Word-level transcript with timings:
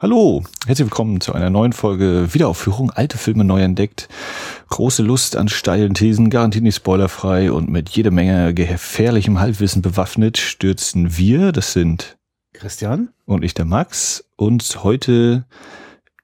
Hallo, 0.00 0.44
herzlich 0.64 0.86
willkommen 0.86 1.20
zu 1.20 1.32
einer 1.32 1.50
neuen 1.50 1.72
Folge 1.72 2.32
Wiederaufführung, 2.32 2.92
alte 2.92 3.18
Filme 3.18 3.42
neu 3.42 3.60
entdeckt. 3.62 4.08
Große 4.68 5.02
Lust 5.02 5.34
an 5.34 5.48
steilen 5.48 5.94
Thesen, 5.94 6.30
garantiert 6.30 6.62
nicht 6.62 6.76
spoilerfrei 6.76 7.50
und 7.50 7.68
mit 7.68 7.88
jede 7.88 8.12
Menge 8.12 8.54
gefährlichem 8.54 9.40
Halbwissen 9.40 9.82
bewaffnet 9.82 10.38
stürzen 10.38 11.16
wir, 11.16 11.50
das 11.50 11.72
sind 11.72 12.16
Christian 12.52 13.08
und 13.26 13.42
ich 13.42 13.54
der 13.54 13.64
Max, 13.64 14.24
uns 14.36 14.84
heute 14.84 15.46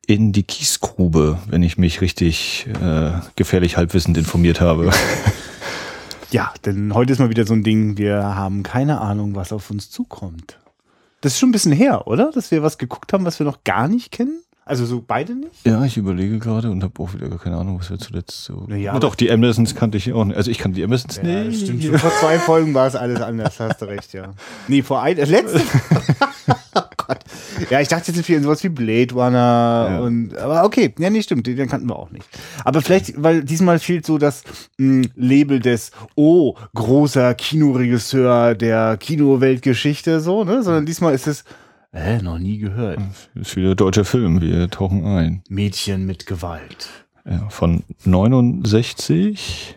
in 0.07 0.31
die 0.31 0.45
Kiesgrube, 0.45 1.41
wenn 1.49 1.65
ich 1.65 1.77
mich 1.77 2.01
richtig 2.01 2.69
äh, 2.81 3.11
gefährlich 3.35 3.77
halbwissend 3.77 4.17
informiert 4.17 4.61
habe. 4.61 4.93
Ja, 6.31 6.53
denn 6.65 6.95
heute 6.95 7.13
ist 7.13 7.19
mal 7.19 7.31
wieder 7.31 7.45
so 7.45 7.55
ein 7.55 7.65
Ding, 7.65 7.97
wir 7.97 8.23
haben 8.23 8.63
keine 8.63 9.01
Ahnung, 9.01 9.35
was 9.35 9.53
auf 9.53 9.71
uns 9.71 9.91
zukommt. 9.91 10.59
Das 11.25 11.33
ist 11.33 11.39
schon 11.39 11.49
ein 11.49 11.53
bisschen 11.53 11.73
her, 11.73 12.07
oder? 12.07 12.31
Dass 12.33 12.51
wir 12.51 12.63
was 12.63 12.77
geguckt 12.77 13.15
haben, 13.15 13.25
was 13.25 13.39
wir 13.39 13.47
noch 13.47 13.65
gar 13.65 13.89
nicht 13.89 14.13
kennen? 14.13 14.43
Also 14.67 14.85
so 14.85 15.03
beide 15.07 15.35
nicht? 15.35 15.67
Ja, 15.67 15.83
ich 15.85 15.97
überlege 15.97 16.39
gerade 16.39 16.71
und 16.71 16.83
habe 16.83 17.03
auch 17.03 17.15
wieder 17.15 17.29
gar 17.31 17.39
keine 17.39 17.57
Ahnung, 17.57 17.79
was 17.81 17.89
wir 17.89 17.99
zuletzt 17.99 18.45
so. 18.45 18.65
Na 18.69 18.77
ja, 18.77 18.93
Na 18.93 18.99
doch, 18.99 19.15
die 19.15 19.29
Emersons 19.29 19.75
kannte 19.75 19.97
ich 19.97 20.13
auch 20.13 20.27
nicht. 20.27 20.37
Also 20.37 20.51
ich 20.51 20.59
kannte 20.59 20.77
die 20.77 20.83
Emersons 20.83 21.17
Ja, 21.17 21.23
nicht. 21.45 21.63
stimmt. 21.63 21.83
Schon 21.83 21.99
vor 21.99 22.11
zwei 22.21 22.39
Folgen 22.39 22.75
war 22.75 22.87
es 22.87 22.95
alles 22.95 23.23
anders, 23.23 23.59
hast 23.59 23.81
du 23.81 23.87
recht, 23.87 24.13
ja. 24.13 24.35
Nee, 24.69 24.83
vor 24.83 25.01
ein, 25.01 25.17
äh, 25.17 25.25
letzte. 25.25 25.63
Ja, 27.71 27.81
ich 27.81 27.89
dachte 27.89 28.13
jetzt 28.13 28.25
viel 28.25 28.43
sowas 28.43 28.63
wie 28.65 28.69
Blade 28.69 29.15
Runner 29.15 29.89
Ja. 29.91 30.01
und, 30.01 30.37
aber 30.37 30.65
okay, 30.65 30.95
ja, 30.99 31.11
nee, 31.11 31.23
stimmt, 31.23 31.47
den 31.47 31.69
kannten 31.69 31.89
wir 31.89 31.97
auch 31.97 32.11
nicht. 32.11 32.27
Aber 32.65 32.83
vielleicht, 32.83 33.23
weil 33.23 33.45
diesmal 33.45 33.79
fehlt 33.79 34.07
so 34.07 34.19
das 34.19 34.43
mh, 34.79 35.09
Label 35.15 35.61
des, 35.61 35.91
oh, 36.15 36.55
großer 36.75 37.35
Kinoregisseur 37.35 38.55
der 38.55 38.97
Kinoweltgeschichte, 38.97 40.21
so, 40.21 40.45
ne, 40.45 40.63
sondern 40.63 40.87
diesmal 40.87 41.15
ist 41.15 41.27
es, 41.27 41.45
äh, 41.93 42.21
noch 42.21 42.39
nie 42.39 42.59
gehört. 42.59 42.99
Das 43.35 43.49
ist 43.49 43.57
wieder 43.57 43.75
deutscher 43.77 44.05
Film, 44.05 44.41
wir 44.41 44.69
tauchen 44.69 45.05
ein. 45.05 45.43
Mädchen 45.49 46.07
mit 46.07 46.27
Gewalt. 46.27 46.89
Ja, 47.25 47.49
von 47.49 47.85
69 48.05 49.09
Easy. 49.11 49.75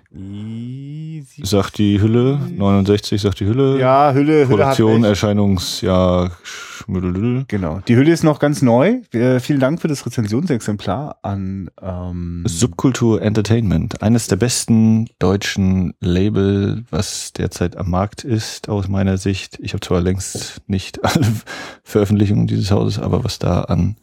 Sagt 1.43 1.77
die 1.77 2.01
Hülle, 2.01 2.39
69 2.55 3.21
sagt 3.21 3.39
die 3.39 3.45
Hülle. 3.45 3.79
Ja, 3.79 4.13
Hülle, 4.13 4.47
Hülle 4.47 4.65
hat 4.65 4.77
Produktion. 4.77 5.03
Erscheinungsjahr, 5.03 6.31
Schmüdelüdel. 6.43 7.45
Genau. 7.47 7.81
Die 7.87 7.95
Hülle 7.95 8.11
ist 8.11 8.23
noch 8.23 8.39
ganz 8.39 8.61
neu. 8.61 9.01
Äh, 9.11 9.39
vielen 9.39 9.59
Dank 9.59 9.81
für 9.81 9.87
das 9.87 10.05
Rezensionsexemplar 10.05 11.17
an 11.21 11.69
ähm, 11.81 12.43
Subkultur 12.47 13.21
Entertainment, 13.21 14.01
eines 14.01 14.27
der 14.27 14.37
besten 14.37 15.07
deutschen 15.19 15.93
Label, 15.99 16.83
was 16.89 17.33
derzeit 17.33 17.77
am 17.77 17.89
Markt 17.89 18.23
ist, 18.23 18.69
aus 18.69 18.87
meiner 18.87 19.17
Sicht. 19.17 19.59
Ich 19.61 19.73
habe 19.73 19.81
zwar 19.81 20.01
längst 20.01 20.61
nicht 20.67 21.03
alle 21.03 21.25
Veröffentlichungen 21.83 22.47
dieses 22.47 22.71
Hauses, 22.71 22.99
aber 22.99 23.23
was 23.23 23.39
da 23.39 23.61
an 23.61 23.97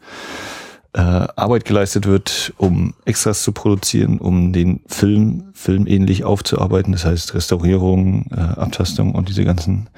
äh, 0.95 1.27
Arbeit 1.35 1.65
geleistet 1.65 2.05
wird, 2.05 2.53
um 2.57 2.93
Extras 3.03 3.43
zu 3.43 3.51
produzieren, 3.51 4.17
um 4.17 4.53
den 4.53 4.79
Film 4.87 5.51
filmähnlich 5.53 6.23
aufzuarbeiten, 6.23 6.93
das 6.93 7.03
heißt 7.03 7.33
Restaurierung, 7.33 8.27
äh, 8.31 8.39
Abtastung 8.39 9.13
und 9.13 9.27
diese 9.27 9.43
ganzen 9.43 9.89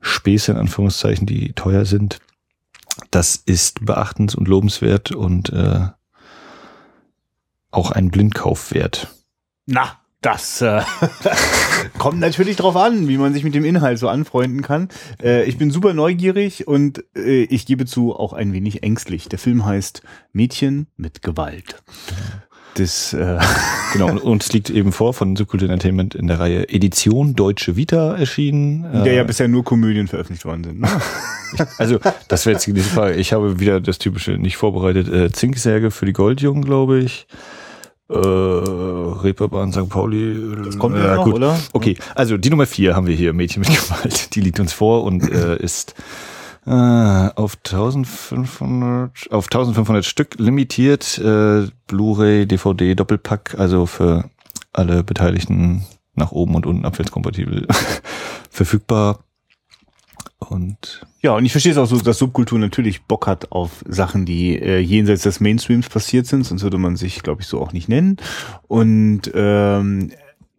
Späße 0.00 0.50
in 0.50 0.58
Anführungszeichen, 0.58 1.26
die 1.26 1.52
teuer 1.52 1.84
sind. 1.84 2.18
Das 3.12 3.36
ist 3.36 3.84
beachtens- 3.84 4.34
und 4.34 4.48
lobenswert 4.48 5.12
und 5.12 5.50
äh, 5.50 5.86
auch 7.70 7.92
ein 7.92 8.10
Blindkauf 8.10 8.72
wert. 8.74 9.14
Na, 9.66 9.99
das 10.20 10.60
äh, 10.60 10.82
kommt 11.98 12.20
natürlich 12.20 12.56
drauf 12.56 12.76
an, 12.76 13.08
wie 13.08 13.16
man 13.16 13.32
sich 13.32 13.44
mit 13.44 13.54
dem 13.54 13.64
Inhalt 13.64 13.98
so 13.98 14.08
anfreunden 14.08 14.62
kann. 14.62 14.88
Äh, 15.22 15.44
ich 15.44 15.56
bin 15.56 15.70
super 15.70 15.94
neugierig 15.94 16.68
und 16.68 17.04
äh, 17.16 17.44
ich 17.44 17.66
gebe 17.66 17.86
zu, 17.86 18.14
auch 18.14 18.32
ein 18.32 18.52
wenig 18.52 18.82
ängstlich. 18.82 19.28
Der 19.28 19.38
Film 19.38 19.64
heißt 19.64 20.02
Mädchen 20.32 20.88
mit 20.96 21.22
Gewalt. 21.22 21.82
Das, 22.74 23.12
äh, 23.12 23.38
Genau, 23.92 24.08
und 24.08 24.18
uns 24.18 24.52
liegt 24.52 24.70
eben 24.70 24.92
vor 24.92 25.14
von 25.14 25.34
Subkultur 25.34 25.68
Entertainment 25.68 26.14
in 26.14 26.28
der 26.28 26.38
Reihe 26.38 26.68
Edition 26.68 27.34
Deutsche 27.34 27.74
Vita 27.74 28.16
erschienen. 28.16 28.84
in 28.92 29.04
der 29.04 29.14
ja 29.14 29.22
Äh, 29.22 29.26
bisher 29.26 29.48
nur 29.48 29.64
Komödien 29.64 30.06
veröffentlicht 30.06 30.44
worden 30.44 30.62
sind. 30.62 30.80
Ne? 30.80 30.88
also, 31.78 31.98
das 32.28 32.46
wäre 32.46 32.54
jetzt 32.54 32.66
die 32.66 32.72
nächste 32.72 32.92
Frage. 32.94 33.14
Ich 33.14 33.32
habe 33.32 33.58
wieder 33.58 33.80
das 33.80 33.98
typische 33.98 34.32
nicht 34.32 34.56
vorbereitet. 34.56 35.08
Äh, 35.08 35.32
Zinksärge 35.32 35.90
für 35.90 36.06
die 36.06 36.12
Goldjungen, 36.12 36.64
glaube 36.64 37.00
ich. 37.00 37.26
Äh, 38.10 38.16
Reeperbahn 38.16 39.72
St. 39.72 39.88
Pauli. 39.88 40.56
Das 40.64 40.78
kommt 40.78 40.96
ja 40.96 41.14
noch, 41.14 41.26
oder? 41.26 41.58
Okay, 41.72 41.96
also 42.14 42.36
die 42.36 42.50
Nummer 42.50 42.66
vier 42.66 42.96
haben 42.96 43.06
wir 43.06 43.14
hier, 43.14 43.32
Mädchen 43.32 43.60
mit 43.60 43.70
Gewalt. 43.70 44.34
Die 44.34 44.40
liegt 44.40 44.58
uns 44.58 44.72
vor 44.72 45.04
und 45.04 45.30
äh, 45.30 45.56
ist 45.56 45.94
äh, 46.66 46.70
auf 46.70 47.58
1500, 47.64 49.30
auf 49.30 49.46
1500 49.46 50.04
Stück 50.04 50.38
limitiert. 50.38 51.18
Äh, 51.18 51.68
Blu-ray, 51.86 52.46
DVD, 52.46 52.96
Doppelpack, 52.96 53.54
also 53.58 53.86
für 53.86 54.28
alle 54.72 55.04
Beteiligten 55.04 55.84
nach 56.14 56.32
oben 56.32 56.56
und 56.56 56.66
unten 56.66 56.84
abwärtskompatibel 56.84 57.66
verfügbar. 58.50 59.20
Und 60.48 61.06
Ja, 61.20 61.36
und 61.36 61.44
ich 61.44 61.52
verstehe 61.52 61.72
es 61.72 61.78
auch 61.78 61.86
so, 61.86 61.98
dass 61.98 62.18
Subkultur 62.18 62.58
natürlich 62.58 63.02
Bock 63.02 63.26
hat 63.26 63.52
auf 63.52 63.84
Sachen, 63.86 64.24
die 64.24 64.56
äh, 64.58 64.78
jenseits 64.78 65.22
des 65.22 65.40
Mainstreams 65.40 65.88
passiert 65.88 66.26
sind, 66.26 66.44
sonst 66.44 66.62
würde 66.62 66.78
man 66.78 66.96
sich, 66.96 67.22
glaube 67.22 67.42
ich, 67.42 67.46
so 67.46 67.60
auch 67.60 67.72
nicht 67.72 67.88
nennen. 67.88 68.16
Und 68.66 69.30
ähm, 69.34 70.10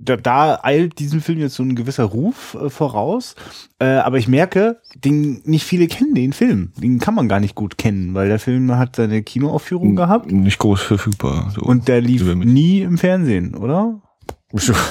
da, 0.03 0.17
da 0.17 0.59
eilt 0.63 0.99
diesem 0.99 1.21
Film 1.21 1.39
jetzt 1.39 1.55
so 1.55 1.63
ein 1.63 1.75
gewisser 1.75 2.05
Ruf 2.05 2.57
äh, 2.59 2.69
voraus. 2.69 3.35
Äh, 3.79 3.85
aber 3.85 4.17
ich 4.17 4.27
merke, 4.27 4.79
den, 4.95 5.41
nicht 5.45 5.65
viele 5.65 5.87
kennen 5.87 6.15
den 6.15 6.33
Film. 6.33 6.71
Den 6.77 6.99
kann 6.99 7.15
man 7.15 7.27
gar 7.27 7.39
nicht 7.39 7.55
gut 7.55 7.77
kennen, 7.77 8.13
weil 8.13 8.27
der 8.27 8.39
Film 8.39 8.75
hat 8.77 8.95
seine 8.95 9.23
Kinoaufführung 9.23 9.95
gehabt 9.95 10.31
nicht 10.31 10.59
groß 10.59 10.81
verfügbar. 10.81 11.51
So. 11.55 11.61
und 11.61 11.87
der 11.87 12.01
lief 12.01 12.23
nie 12.35 12.81
im 12.81 12.97
Fernsehen, 12.97 13.55
oder? 13.55 14.01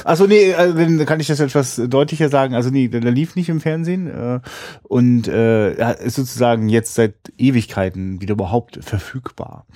Also 0.05 0.27
nee, 0.27 0.55
also, 0.55 0.75
dann 0.77 1.05
kann 1.07 1.21
ich 1.21 1.27
das 1.27 1.41
etwas 1.41 1.77
deutlicher 1.89 2.29
sagen. 2.29 2.55
Also 2.55 2.71
nee, 2.71 2.89
der, 2.89 3.01
der 3.01 3.13
lief 3.13 3.37
nicht 3.37 3.49
im 3.49 3.61
Fernsehen 3.61 4.07
äh, 4.09 4.41
und 4.83 5.29
äh, 5.29 5.75
er 5.75 6.01
ist 6.01 6.17
sozusagen 6.17 6.69
jetzt 6.69 6.95
seit 6.95 7.15
Ewigkeiten 7.39 8.21
wieder 8.21 8.33
überhaupt 8.33 8.79
verfügbar. 8.83 9.67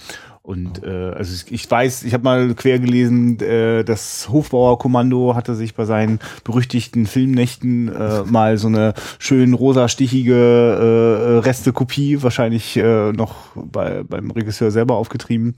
Und 0.42 0.84
äh, 0.84 1.10
also 1.16 1.32
ich- 1.34 1.52
ich 1.52 1.70
weiß, 1.70 2.02
ich 2.02 2.12
habe 2.12 2.24
mal 2.24 2.54
quer 2.54 2.78
gelesen, 2.78 3.40
äh, 3.40 3.82
das 3.82 4.28
Hofbauerkommando 4.28 5.34
hatte 5.34 5.54
sich 5.54 5.74
bei 5.74 5.86
seinen 5.86 6.18
berüchtigten 6.44 7.06
Filmnächten 7.06 7.88
äh, 7.88 8.22
mal 8.26 8.58
so 8.58 8.68
eine 8.68 8.92
schön 9.18 9.54
rosa 9.54 9.88
stichige 9.88 10.34
äh, 10.34 11.38
Restekopie, 11.38 12.22
wahrscheinlich 12.22 12.76
äh, 12.76 13.12
noch 13.12 13.34
bei, 13.54 14.02
beim 14.02 14.30
Regisseur 14.30 14.70
selber 14.70 14.96
aufgetrieben, 14.96 15.56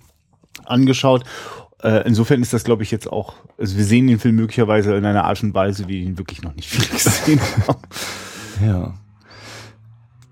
angeschaut. 0.64 1.24
Äh, 1.82 2.06
insofern 2.06 2.40
ist 2.42 2.52
das, 2.52 2.64
glaube 2.64 2.82
ich, 2.82 2.90
jetzt 2.90 3.10
auch, 3.10 3.34
also 3.58 3.76
wir 3.76 3.84
sehen 3.84 4.06
den 4.06 4.18
Film 4.18 4.36
möglicherweise 4.36 4.96
in 4.96 5.04
einer 5.04 5.24
Art 5.24 5.42
und 5.42 5.54
Weise, 5.54 5.88
wie 5.88 6.02
ihn 6.02 6.18
wirklich 6.18 6.42
noch 6.42 6.54
nicht 6.54 6.68
viele 6.68 6.88
gesehen 6.92 7.40
haben. 7.66 7.82
Ja. 8.64 8.94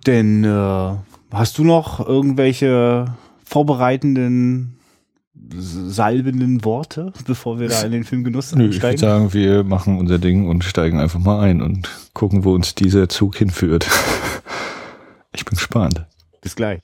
Denn 0.07 0.45
äh, 0.45 0.97
hast 1.33 1.59
du 1.59 1.65
noch 1.65 2.07
irgendwelche 2.07 3.15
vorbereitenden, 3.45 4.79
salbenden 5.35 6.65
Worte, 6.65 7.13
bevor 7.27 7.59
wir 7.59 7.69
da 7.69 7.83
in 7.83 7.93
den 7.93 8.05
Filmgenuss 8.05 8.55
Nö, 8.55 8.69
ich 8.69 8.83
würde 8.83 8.99
sagen, 8.99 9.33
wir 9.35 9.65
machen 9.65 9.99
unser 9.99 10.19
Ding 10.19 10.49
und 10.49 10.65
steigen 10.65 10.99
einfach 10.99 11.21
mal 11.21 11.41
ein 11.41 11.61
und 11.61 11.91
gucken, 12.15 12.45
wo 12.45 12.55
uns 12.55 12.75
dieser 12.75 13.09
Zug 13.09 13.37
hinführt. 13.37 13.87
Ich 15.37 15.45
bin 15.45 15.57
gespannt. 15.57 16.07
Bis 16.43 16.55
gleich, 16.55 16.81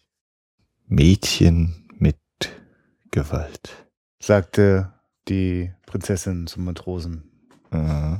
Mädchen 0.88 1.86
mit 1.96 2.16
Gewalt. 3.12 3.89
Sagte 4.22 4.92
die 5.28 5.72
Prinzessin 5.86 6.46
zum 6.46 6.64
Matrosen. 6.64 7.24
Äh. 7.72 8.16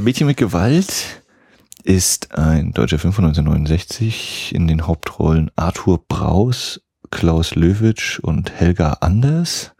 Mädchen 0.00 0.26
mit 0.26 0.36
Gewalt 0.36 1.22
ist 1.84 2.34
ein 2.36 2.72
deutscher 2.72 2.98
Film 2.98 3.12
von 3.12 3.24
1969 3.24 4.54
in 4.54 4.68
den 4.68 4.86
Hauptrollen 4.86 5.50
Arthur 5.56 6.04
Braus, 6.06 6.80
Klaus 7.10 7.54
Löwitsch 7.54 8.18
und 8.18 8.52
Helga 8.52 8.98
Anders. 9.00 9.72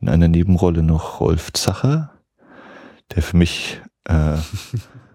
In 0.00 0.08
einer 0.08 0.28
Nebenrolle 0.28 0.82
noch 0.82 1.20
Rolf 1.20 1.52
Zacher, 1.52 2.12
der 3.14 3.22
für 3.22 3.36
mich 3.36 3.80
äh, 4.04 4.36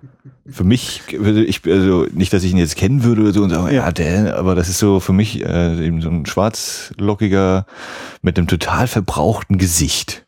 für 0.46 0.64
mich 0.64 1.02
würde 1.12 1.44
ich 1.44 1.62
also 1.66 2.06
nicht, 2.12 2.34
dass 2.34 2.44
ich 2.44 2.52
ihn 2.52 2.58
jetzt 2.58 2.76
kennen 2.76 3.04
würde 3.04 3.22
oder 3.22 3.34
so 3.34 3.44
und 3.44 3.50
sagen, 3.52 3.74
ja, 3.74 3.92
der, 3.92 4.38
aber 4.38 4.56
das 4.56 4.70
ist 4.70 4.80
so 4.80 5.00
für 5.00 5.14
mich 5.14 5.44
äh, 5.44 5.86
eben 5.86 6.02
so 6.02 6.10
ein 6.10 6.26
schwarzlockiger 6.26 7.66
mit 8.22 8.38
einem 8.38 8.48
total 8.48 8.88
verbrauchten 8.88 9.58
Gesicht. 9.58 10.26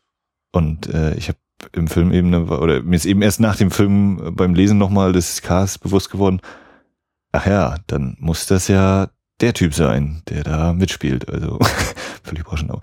Und 0.52 0.92
äh, 0.92 1.14
ich 1.16 1.28
habe 1.28 1.38
im 1.72 1.88
Film 1.88 2.12
eben, 2.12 2.48
oder 2.48 2.82
mir 2.82 2.96
ist 2.96 3.06
eben 3.06 3.22
erst 3.22 3.40
nach 3.40 3.56
dem 3.56 3.70
Film 3.70 4.34
beim 4.36 4.54
Lesen 4.54 4.78
nochmal 4.78 5.12
des 5.12 5.42
Casts 5.42 5.78
bewusst 5.78 6.10
geworden, 6.10 6.40
ach 7.32 7.46
ja, 7.46 7.76
dann 7.86 8.16
muss 8.20 8.46
das 8.46 8.68
ja 8.68 9.08
der 9.40 9.54
Typ 9.54 9.74
sein, 9.74 10.22
der 10.28 10.44
da 10.44 10.72
mitspielt. 10.72 11.28
Also 11.28 11.58
völlig 12.22 12.42
überraschend 12.42 12.70
auch. 12.70 12.82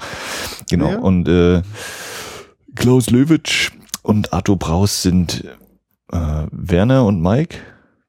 Genau. 0.70 0.92
Ja. 0.92 1.00
Und 1.00 1.28
äh, 1.28 1.62
Klaus 2.76 3.10
Löwitsch 3.10 3.72
und 4.02 4.34
Arthur 4.34 4.58
Braus 4.58 5.02
sind 5.02 5.46
äh, 6.12 6.48
Werner 6.52 7.06
und 7.06 7.22
Mike. 7.22 7.58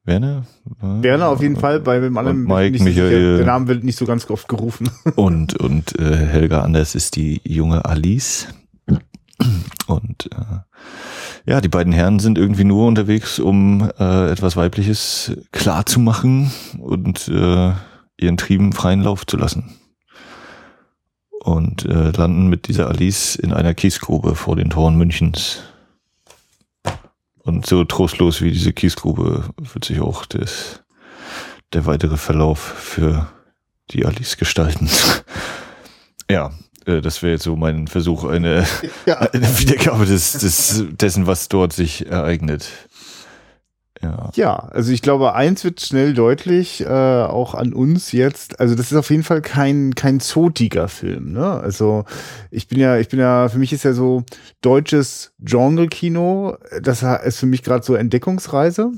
Werner? 0.05 0.45
Werner 0.81 1.29
auf 1.29 1.41
jeden 1.41 1.57
Fall, 1.57 1.79
bei 1.79 2.01
dem 2.01 2.17
anderen 2.19 2.43
Mike, 2.43 2.73
nicht 2.73 2.81
so 2.81 2.85
sicher. 2.87 3.03
Michael. 3.05 3.37
der 3.37 3.47
Name 3.47 3.69
wird 3.69 3.85
nicht 3.85 3.97
so 3.97 4.05
ganz 4.05 4.29
oft 4.29 4.49
gerufen. 4.49 4.91
Und, 5.17 5.55
und 5.61 5.99
äh, 5.99 6.17
Helga 6.17 6.63
Anders 6.63 6.95
ist 6.95 7.15
die 7.17 7.41
junge 7.45 7.85
Alice. 7.85 8.49
Und 9.87 10.29
äh, 10.33 11.51
ja, 11.51 11.61
die 11.61 11.69
beiden 11.69 11.93
Herren 11.93 12.19
sind 12.19 12.39
irgendwie 12.39 12.65
nur 12.65 12.87
unterwegs, 12.87 13.39
um 13.39 13.91
äh, 13.99 14.31
etwas 14.31 14.57
Weibliches 14.57 15.33
klar 15.51 15.87
zu 15.87 16.01
machen 16.01 16.53
und 16.79 17.29
äh, 17.29 17.73
ihren 18.17 18.37
Trieben 18.37 18.73
freien 18.73 19.03
Lauf 19.03 19.27
zu 19.27 19.37
lassen. 19.37 19.77
Und 21.41 21.85
äh, 21.87 22.11
landen 22.11 22.49
mit 22.49 22.69
dieser 22.69 22.89
Alice 22.89 23.35
in 23.35 23.53
einer 23.53 23.75
Kiesgrube 23.75 24.37
vor 24.37 24.55
den 24.55 24.71
Toren 24.71 24.97
Münchens. 24.97 25.63
Und 27.45 27.67
so 27.67 27.85
trostlos 27.85 28.41
wie 28.41 28.53
diese 28.53 28.73
Kiesgrube 28.73 29.51
wird 29.57 29.85
sich 29.85 30.01
auch 30.01 30.27
das, 30.27 30.83
der 31.73 31.87
weitere 31.87 32.17
Verlauf 32.17 32.61
für 32.61 33.29
die 33.91 34.07
Alice 34.07 34.37
gestalten. 34.37 34.89
ja, 36.31 36.53
äh, 36.87 37.01
das 37.01 37.23
wäre 37.23 37.33
jetzt 37.33 37.45
so 37.45 37.57
mein 37.57 37.89
Versuch, 37.89 38.25
eine, 38.25 38.67
ja. 39.07 39.19
eine 39.19 39.59
Wiedergabe 39.59 40.07
des, 40.07 40.33
des, 40.33 40.85
dessen, 40.93 41.27
was 41.27 41.49
dort 41.49 41.73
sich 41.73 42.07
ereignet. 42.07 42.69
Ja. 44.03 44.31
Ja, 44.35 44.57
also 44.57 44.93
ich 44.93 45.01
glaube, 45.01 45.35
eins 45.35 45.63
wird 45.63 45.81
schnell 45.81 46.13
deutlich, 46.13 46.81
äh, 46.81 46.87
auch 46.89 47.55
an 47.55 47.73
uns 47.73 48.11
jetzt. 48.11 48.59
Also 48.59 48.75
das 48.75 48.91
ist 48.91 48.99
auf 48.99 49.11
jeden 49.11 49.23
Fall 49.23 49.43
kein 49.43 49.95
kein 49.95 50.19
zotiger 50.19 50.89
Film. 50.89 51.33
Ne? 51.33 51.47
Also 51.47 52.05
ich 52.51 52.67
bin 52.67 52.81
ja, 52.81 52.99
ich 52.99 53.09
bin 53.09 53.21
ja, 53.21 53.49
für 53.49 53.59
mich 53.59 53.73
ist 53.73 53.85
ja 53.85 53.93
so 53.93 54.25
deutsches 54.61 55.33
Genre-Kino. 55.41 56.57
Das 56.83 57.05
ist 57.25 57.39
für 57.39 57.47
mich 57.47 57.63
gerade 57.63 57.85
so 57.85 57.95
Entdeckungsreise. 57.95 58.91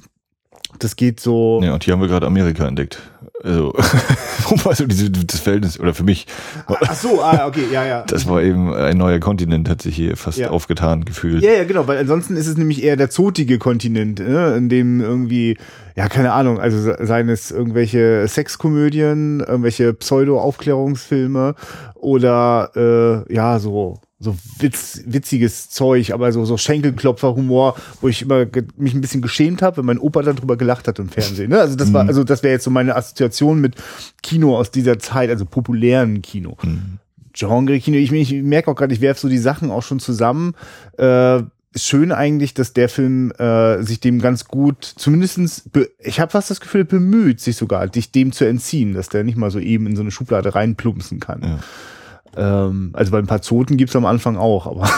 Das 0.78 0.96
geht 0.96 1.20
so. 1.20 1.60
ja, 1.62 1.72
und 1.74 1.84
hier 1.84 1.92
haben 1.94 2.00
wir 2.00 2.08
gerade 2.08 2.26
Amerika 2.26 2.66
entdeckt. 2.66 2.98
Also, 3.42 3.74
also 4.64 4.86
diese, 4.86 5.10
das 5.10 5.40
Verhältnis, 5.40 5.78
oder 5.78 5.92
für 5.92 6.02
mich, 6.04 6.26
Ach 6.66 6.94
so, 6.94 7.22
ah, 7.22 7.46
okay, 7.46 7.64
ja, 7.70 7.84
ja. 7.84 8.02
das 8.06 8.26
war 8.28 8.42
eben 8.42 8.72
ein 8.72 8.96
neuer 8.96 9.18
Kontinent, 9.18 9.68
hat 9.68 9.82
sich 9.82 9.94
hier 9.96 10.16
fast 10.16 10.38
Ja. 10.38 10.50
aufgetan 10.50 11.04
gefühlt. 11.04 11.42
Ja, 11.42 11.52
ja, 11.52 11.64
genau, 11.64 11.86
weil 11.86 11.98
ansonsten 11.98 12.36
ist 12.36 12.46
es 12.46 12.56
nämlich 12.56 12.82
eher 12.82 12.96
der 12.96 13.10
zotige 13.10 13.58
Kontinent, 13.58 14.18
ne? 14.20 14.54
in 14.56 14.68
dem 14.70 15.00
irgendwie, 15.00 15.58
ja, 15.94 16.08
keine 16.08 16.32
Ahnung, 16.32 16.58
also 16.58 16.78
se- 16.80 16.96
seien 17.02 17.28
es 17.28 17.50
irgendwelche 17.50 18.26
Sexkomödien, 18.28 19.40
irgendwelche 19.40 19.92
Pseudo-Aufklärungsfilme 19.94 21.54
oder 21.94 23.24
äh, 23.28 23.34
ja, 23.34 23.58
so 23.58 24.00
so 24.24 24.36
witz, 24.58 25.02
witziges 25.06 25.70
Zeug, 25.70 26.12
aber 26.12 26.32
so 26.32 26.44
so 26.44 26.56
Schenkelklopfer-Humor, 26.56 27.76
wo 28.00 28.08
ich 28.08 28.22
immer 28.22 28.46
mich 28.76 28.94
ein 28.94 29.00
bisschen 29.00 29.22
geschämt 29.22 29.62
habe, 29.62 29.76
wenn 29.76 29.86
mein 29.86 29.98
Opa 29.98 30.22
dann 30.22 30.36
drüber 30.36 30.56
gelacht 30.56 30.88
hat 30.88 30.98
im 30.98 31.08
Fernsehen. 31.08 31.50
Ne? 31.50 31.60
Also 31.60 31.76
das 31.76 31.92
war, 31.92 32.06
also 32.08 32.24
das 32.24 32.42
wäre 32.42 32.54
jetzt 32.54 32.64
so 32.64 32.70
meine 32.70 32.96
Assoziation 32.96 33.60
mit 33.60 33.76
Kino 34.22 34.58
aus 34.58 34.70
dieser 34.70 34.98
Zeit, 34.98 35.30
also 35.30 35.44
populären 35.44 36.22
Kino. 36.22 36.56
Genre-Kino. 37.34 37.96
Ich, 37.98 38.12
ich 38.12 38.42
merke 38.42 38.70
auch 38.70 38.76
gerade, 38.76 38.94
ich 38.94 39.00
werfe 39.00 39.20
so 39.20 39.28
die 39.28 39.38
Sachen 39.38 39.70
auch 39.70 39.82
schon 39.82 40.00
zusammen. 40.00 40.54
Äh, 40.96 41.42
schön 41.76 42.12
eigentlich, 42.12 42.54
dass 42.54 42.72
der 42.72 42.88
Film 42.88 43.32
äh, 43.32 43.82
sich 43.82 44.00
dem 44.00 44.20
ganz 44.20 44.46
gut, 44.46 44.84
zumindestens, 44.84 45.68
ich 45.98 46.20
habe 46.20 46.30
fast 46.30 46.50
das 46.50 46.60
Gefühl, 46.60 46.84
bemüht, 46.84 47.40
sich 47.40 47.56
sogar, 47.56 47.86
dich 47.88 48.12
dem 48.12 48.32
zu 48.32 48.44
entziehen, 48.44 48.94
dass 48.94 49.08
der 49.08 49.24
nicht 49.24 49.36
mal 49.36 49.50
so 49.50 49.58
eben 49.58 49.86
in 49.86 49.96
so 49.96 50.02
eine 50.02 50.10
Schublade 50.10 50.54
reinplumpsen 50.54 51.20
kann. 51.20 51.42
Ja. 51.42 51.58
Ähm, 52.36 52.90
also 52.92 53.12
bei 53.12 53.18
ein 53.18 53.26
paar 53.26 53.42
Zoten 53.42 53.76
gibt's 53.76 53.96
am 53.96 54.06
Anfang 54.06 54.36
auch, 54.36 54.66
aber 54.66 54.88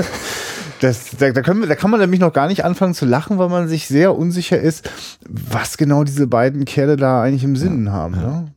das, 0.80 1.10
da, 1.18 1.30
da, 1.30 1.42
können 1.42 1.60
wir, 1.60 1.68
da 1.68 1.74
kann 1.74 1.90
man 1.90 2.00
nämlich 2.00 2.20
noch 2.20 2.32
gar 2.32 2.48
nicht 2.48 2.64
anfangen 2.64 2.94
zu 2.94 3.06
lachen, 3.06 3.38
weil 3.38 3.48
man 3.48 3.68
sich 3.68 3.86
sehr 3.86 4.16
unsicher 4.16 4.58
ist, 4.58 4.90
was 5.28 5.76
genau 5.76 6.04
diese 6.04 6.26
beiden 6.26 6.64
Kerle 6.64 6.96
da 6.96 7.22
eigentlich 7.22 7.44
im 7.44 7.56
Sinn 7.56 7.92
haben. 7.92 8.14
Ne? 8.16 8.52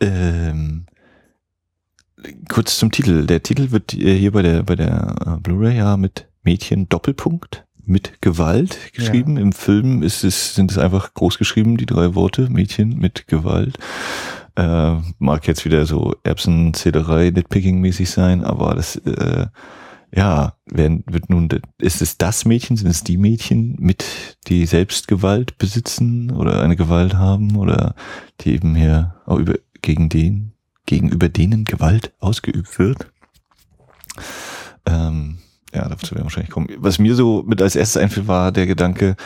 Ähm, 0.00 0.86
kurz 2.48 2.78
zum 2.78 2.90
Titel. 2.90 3.26
Der 3.26 3.42
Titel 3.42 3.70
wird 3.70 3.94
äh, 3.94 4.16
hier 4.16 4.32
bei 4.32 4.42
der, 4.42 4.62
bei 4.62 4.76
der 4.76 5.14
äh, 5.26 5.40
Blu-ray 5.40 5.76
ja 5.76 5.96
mit 5.96 6.26
Mädchen 6.42 6.88
Doppelpunkt 6.88 7.64
mit 7.86 8.22
Gewalt 8.22 8.78
geschrieben. 8.92 9.36
Im 9.36 9.52
Film 9.52 10.02
ist 10.02 10.24
es, 10.24 10.54
sind 10.54 10.70
es 10.70 10.78
einfach 10.78 11.12
groß 11.14 11.38
geschrieben, 11.38 11.76
die 11.76 11.86
drei 11.86 12.14
Worte, 12.14 12.48
Mädchen 12.50 12.98
mit 12.98 13.26
Gewalt. 13.26 13.78
Äh, 14.56 14.96
mag 15.18 15.46
jetzt 15.48 15.64
wieder 15.64 15.84
so 15.84 16.14
Erbsenzählerei, 16.22 17.28
Nitpicking-mäßig 17.30 18.08
sein, 18.08 18.44
aber 18.44 18.74
das, 18.76 18.96
äh, 18.96 19.46
ja, 20.14 20.54
werden, 20.66 21.02
wird 21.06 21.28
nun, 21.28 21.48
ist 21.78 22.00
es 22.00 22.18
das 22.18 22.44
Mädchen, 22.44 22.76
sind 22.76 22.88
es 22.88 23.02
die 23.02 23.16
Mädchen 23.16 23.74
mit, 23.80 24.04
die 24.46 24.66
selbst 24.66 25.08
Gewalt 25.08 25.58
besitzen 25.58 26.30
oder 26.30 26.62
eine 26.62 26.76
Gewalt 26.76 27.14
haben 27.14 27.56
oder 27.56 27.96
die 28.40 28.52
eben 28.52 28.76
hier 28.76 29.16
auch 29.26 29.38
über, 29.38 29.54
gegen 29.82 30.08
den, 30.08 30.52
gegenüber 30.86 31.28
denen 31.28 31.64
Gewalt 31.64 32.12
ausgeübt 32.20 32.78
wird? 32.78 33.10
Ähm, 34.86 35.38
ja, 35.74 35.88
dazu 35.88 36.12
werden 36.12 36.18
wir 36.18 36.24
wahrscheinlich 36.24 36.52
kommen. 36.52 36.68
Was 36.78 37.00
mir 37.00 37.16
so 37.16 37.42
mit 37.44 37.60
als 37.60 37.74
erstes 37.74 38.00
einfiel, 38.00 38.28
war 38.28 38.52
der 38.52 38.66
Gedanke, 38.66 39.16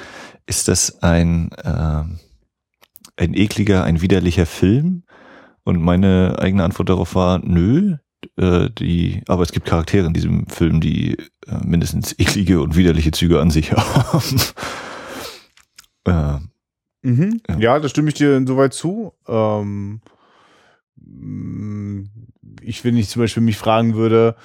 ist 0.47 0.69
das 0.69 1.03
ein, 1.03 1.51
ähm, 1.63 2.19
ein 3.17 3.35
ekliger, 3.35 3.85
ein 3.85 4.01
widerlicher 4.01 4.47
Film? 4.47 5.03
Und 5.69 5.83
meine 5.83 6.37
eigene 6.39 6.65
Antwort 6.65 6.89
darauf 6.89 7.15
war, 7.15 7.41
nö, 7.45 7.97
äh, 8.39 8.71
die, 8.71 9.21
aber 9.29 9.43
es 9.43 9.53
gibt 9.53 9.67
Charaktere 9.67 10.07
in 10.07 10.15
diesem 10.15 10.47
Film, 10.47 10.81
die 10.81 11.19
äh, 11.47 11.59
mindestens 11.63 12.19
eklige 12.19 12.63
und 12.63 12.75
widerliche 12.75 13.11
Züge 13.11 13.39
an 13.39 13.51
sich 13.51 13.73
haben. 13.77 14.41
äh, 16.07 16.39
Mhm. 17.03 17.43
Ja. 17.49 17.59
Ja. 17.59 17.79
da 17.81 17.89
stimme 17.91 18.09
ich 18.09 18.15
dir 18.15 18.35
insoweit 18.35 18.73
zu. 18.73 19.13
Ähm, 19.29 20.01
mh, 20.97 22.09
ich, 22.63 22.83
wenn 22.83 22.97
ich 22.97 23.11
zum 23.11 23.21
Beispiel 23.21 23.43
mich 23.43 23.59
fragen 23.59 23.95
würde, 23.95 24.37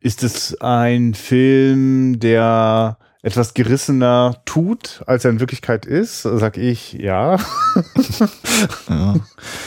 ist 0.00 0.22
es 0.22 0.58
ein 0.62 1.12
Film, 1.12 2.18
der 2.20 2.96
etwas 3.22 3.52
gerissener 3.52 4.40
tut, 4.46 5.02
als 5.06 5.24
er 5.24 5.30
in 5.30 5.40
Wirklichkeit 5.40 5.84
ist, 5.84 6.22
sag 6.22 6.56
ich 6.56 6.94
ja. 6.94 7.36
ja. 8.88 9.14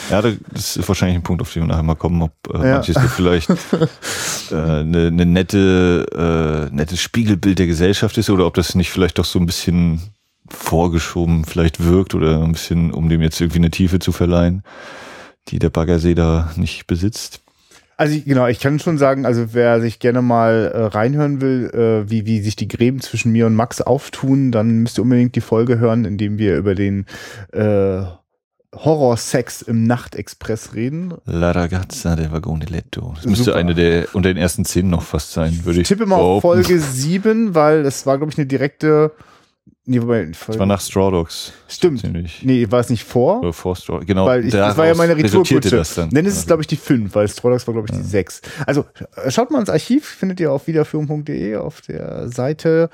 ja, 0.10 0.22
das 0.22 0.76
ist 0.78 0.88
wahrscheinlich 0.88 1.18
ein 1.18 1.24
Punkt, 1.24 1.42
auf 1.42 1.54
den 1.54 1.64
wir 1.64 1.68
nachher 1.68 1.84
mal 1.84 1.96
kommen, 1.96 2.22
ob 2.24 2.32
äh, 2.52 2.58
Ja. 2.68 2.74
manches 2.76 2.98
vielleicht 3.16 3.50
äh, 4.52 4.56
eine, 4.56 5.08
eine 5.08 5.26
nette, 5.28 6.70
äh, 6.72 6.76
nettes 6.76 7.00
Spiegelbild 7.00 7.60
der 7.60 7.68
Gesellschaft 7.68 8.18
ist 8.18 8.30
oder 8.32 8.48
ob 8.48 8.56
das 8.56 8.74
nicht 8.74 8.90
vielleicht 8.90 9.20
doch 9.20 9.26
so 9.26 9.38
ein 9.40 9.46
bisschen 9.46 10.02
vorgeschoben 10.50 11.46
vielleicht 11.46 11.84
wirkt 11.84 12.16
oder 12.16 12.44
ein 12.44 12.54
bisschen, 12.54 12.92
um 12.92 13.08
dem 13.08 13.22
jetzt 13.22 13.40
irgendwie 13.40 13.60
eine 13.60 13.72
Tiefe 13.72 14.00
zu 14.00 14.12
verleihen, 14.12 14.64
die 15.50 15.60
der 15.60 15.70
Baggersee 15.70 16.16
da 16.16 16.52
nicht 16.56 16.88
besitzt. 16.88 17.43
Also 18.04 18.18
ich, 18.18 18.26
genau, 18.26 18.48
ich 18.48 18.60
kann 18.60 18.80
schon 18.80 18.98
sagen, 18.98 19.26
also 19.26 19.54
wer 19.54 19.80
sich 19.80 19.98
gerne 20.00 20.22
mal 20.22 20.70
äh, 20.74 20.84
reinhören 20.88 21.40
will, 21.40 21.70
äh, 21.74 22.10
wie, 22.12 22.26
wie 22.26 22.42
sich 22.42 22.58
die 22.58 22.68
Gräben 22.68 23.00
zwischen 23.00 23.32
mir 23.32 23.48
und 23.48 23.56
Max 23.56 23.80
auftun, 23.80 24.52
dann 24.52 24.80
müsst 24.80 25.00
ihr 25.00 25.04
unbedingt 25.04 25.38
die 25.38 25.42
Folge 25.42 25.80
hören, 25.80 26.04
in 26.04 26.18
dem 26.18 26.38
wir 26.38 26.58
über 26.58 26.76
den 26.76 27.06
äh, 27.54 28.02
Horrorsex 28.76 29.62
im 29.62 29.86
Nachtexpress 29.86 30.74
reden. 30.74 31.14
La 31.24 31.52
ragazza 31.52 32.18
del 32.18 32.30
vagone 32.30 32.66
letto. 32.66 33.12
Das 33.12 33.24
Super. 33.24 33.30
müsste 33.30 33.56
eine 33.56 33.74
der 33.74 34.14
unter 34.14 34.28
den 34.34 34.38
ersten 34.38 34.66
zehn 34.66 34.90
noch 34.90 35.04
fast 35.04 35.32
sein, 35.32 35.62
würde 35.64 35.80
ich 35.80 35.84
Ich 35.84 35.88
tippe 35.88 36.06
mal 36.06 36.18
auf. 36.18 36.42
Folge 36.42 36.78
7, 36.78 37.56
weil 37.56 37.84
das 37.84 38.06
war, 38.06 38.18
glaube 38.18 38.34
ich, 38.34 38.38
eine 38.38 38.48
direkte. 38.48 39.14
Nee, 39.86 40.02
wobei, 40.02 40.26
Das 40.26 40.58
war 40.60 40.66
nach 40.66 40.80
Straw 40.80 41.12
Dogs. 41.12 41.52
stimmt. 41.68 42.00
Ziemlich. 42.00 42.42
Nee, 42.44 42.68
war 42.70 42.80
es 42.80 42.90
nicht 42.90 43.04
vor? 43.04 43.40
Oder 43.42 43.52
vor 43.52 43.76
Straw, 43.76 44.06
genau. 44.06 44.26
Weil 44.26 44.46
ich, 44.46 44.52
das 44.52 44.78
war 44.78 44.86
ja 44.86 44.96
meine 44.96 45.16
Retourkutsche. 45.18 45.70
das 45.72 45.96
dann. 45.96 46.10
Dann 46.10 46.26
ist 46.26 46.38
es, 46.38 46.46
glaube 46.46 46.62
ich, 46.62 46.68
die 46.68 46.78
5, 46.78 47.14
weil 47.14 47.28
Strodax 47.28 47.68
war, 47.68 47.74
glaube 47.74 47.88
ich, 47.90 47.96
die 47.98 48.02
6. 48.02 48.42
Also 48.66 48.86
schaut 49.28 49.52
mal 49.52 49.60
ins 49.60 49.70
Archiv, 49.70 50.06
findet 50.06 50.40
ihr 50.40 50.52
auf 50.54 50.68
wiederführung.de 50.68 51.58
auf 51.58 51.82
der 51.82 52.30
Seite. 52.30 52.90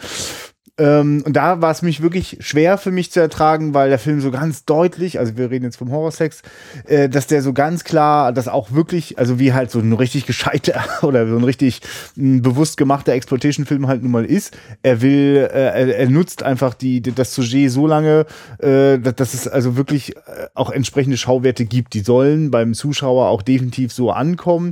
Ähm, 0.79 1.24
und 1.25 1.36
da 1.36 1.62
war 1.62 1.71
es 1.71 1.81
mich 1.81 2.01
wirklich 2.01 2.38
schwer 2.39 2.77
für 2.77 2.91
mich 2.91 3.12
zu 3.12 3.19
ertragen, 3.19 3.74
weil 3.74 3.89
der 3.89 4.00
Film 4.00 4.21
so 4.21 4.31
ganz 4.31 4.63
deutlich, 4.63 5.19
also 5.19 5.36
wir 5.36 5.51
reden 5.51 5.65
jetzt 5.65 5.75
vom 5.75 5.91
Horrorsex, 5.91 6.41
äh, 6.88 7.09
dass 7.09 7.27
der 7.27 7.41
so 7.41 7.51
ganz 7.51 7.83
klar, 7.83 8.31
dass 8.31 8.48
auch 8.48 8.71
wirklich, 8.71 9.19
also 9.19 9.39
wie 9.39 9.53
halt 9.53 9.71
so 9.71 9.79
ein 9.79 9.91
richtig 9.91 10.25
gescheiter 10.25 10.81
oder 11.01 11.27
so 11.27 11.36
ein 11.36 11.43
richtig 11.43 11.81
mh, 12.15 12.41
bewusst 12.41 12.77
gemachter 12.77 13.12
Exploitation-Film 13.12 13.88
halt 13.88 14.01
nun 14.01 14.12
mal 14.12 14.25
ist. 14.25 14.57
Er 14.81 15.01
will, 15.01 15.50
äh, 15.51 15.59
er, 15.59 15.98
er 15.98 16.09
nutzt 16.09 16.43
einfach 16.43 16.74
die, 16.74 17.01
die 17.01 17.12
das 17.12 17.36
Sujet 17.36 17.71
so 17.71 17.86
lange, 17.86 18.25
äh, 18.59 18.98
dass, 19.00 19.15
dass 19.15 19.33
es 19.33 19.48
also 19.50 19.75
wirklich 19.75 20.15
äh, 20.15 20.48
auch 20.53 20.69
entsprechende 20.69 21.17
Schauwerte 21.17 21.65
gibt. 21.65 21.93
Die 21.93 22.01
sollen 22.01 22.51
beim 22.51 22.74
Zuschauer 22.74 23.27
auch 23.27 23.41
definitiv 23.41 23.91
so 23.91 24.12
ankommen. 24.12 24.71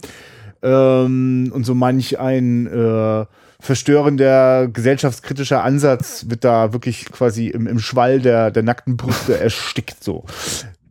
Ähm, 0.64 1.52
und 1.54 1.66
so 1.66 1.76
manch 1.76 2.18
ein 2.18 2.66
äh, 2.68 3.26
verstörender 3.60 4.68
gesellschaftskritischer 4.68 5.64
Ansatz 5.64 6.26
wird 6.30 6.44
da 6.44 6.74
wirklich 6.74 7.06
quasi 7.12 7.48
im, 7.48 7.68
im 7.68 7.80
Schwall 7.80 8.20
der, 8.20 8.52
der 8.52 8.64
nackten 8.64 8.98
Brüste 8.98 9.40
erstickt 9.40 10.04
so. 10.04 10.26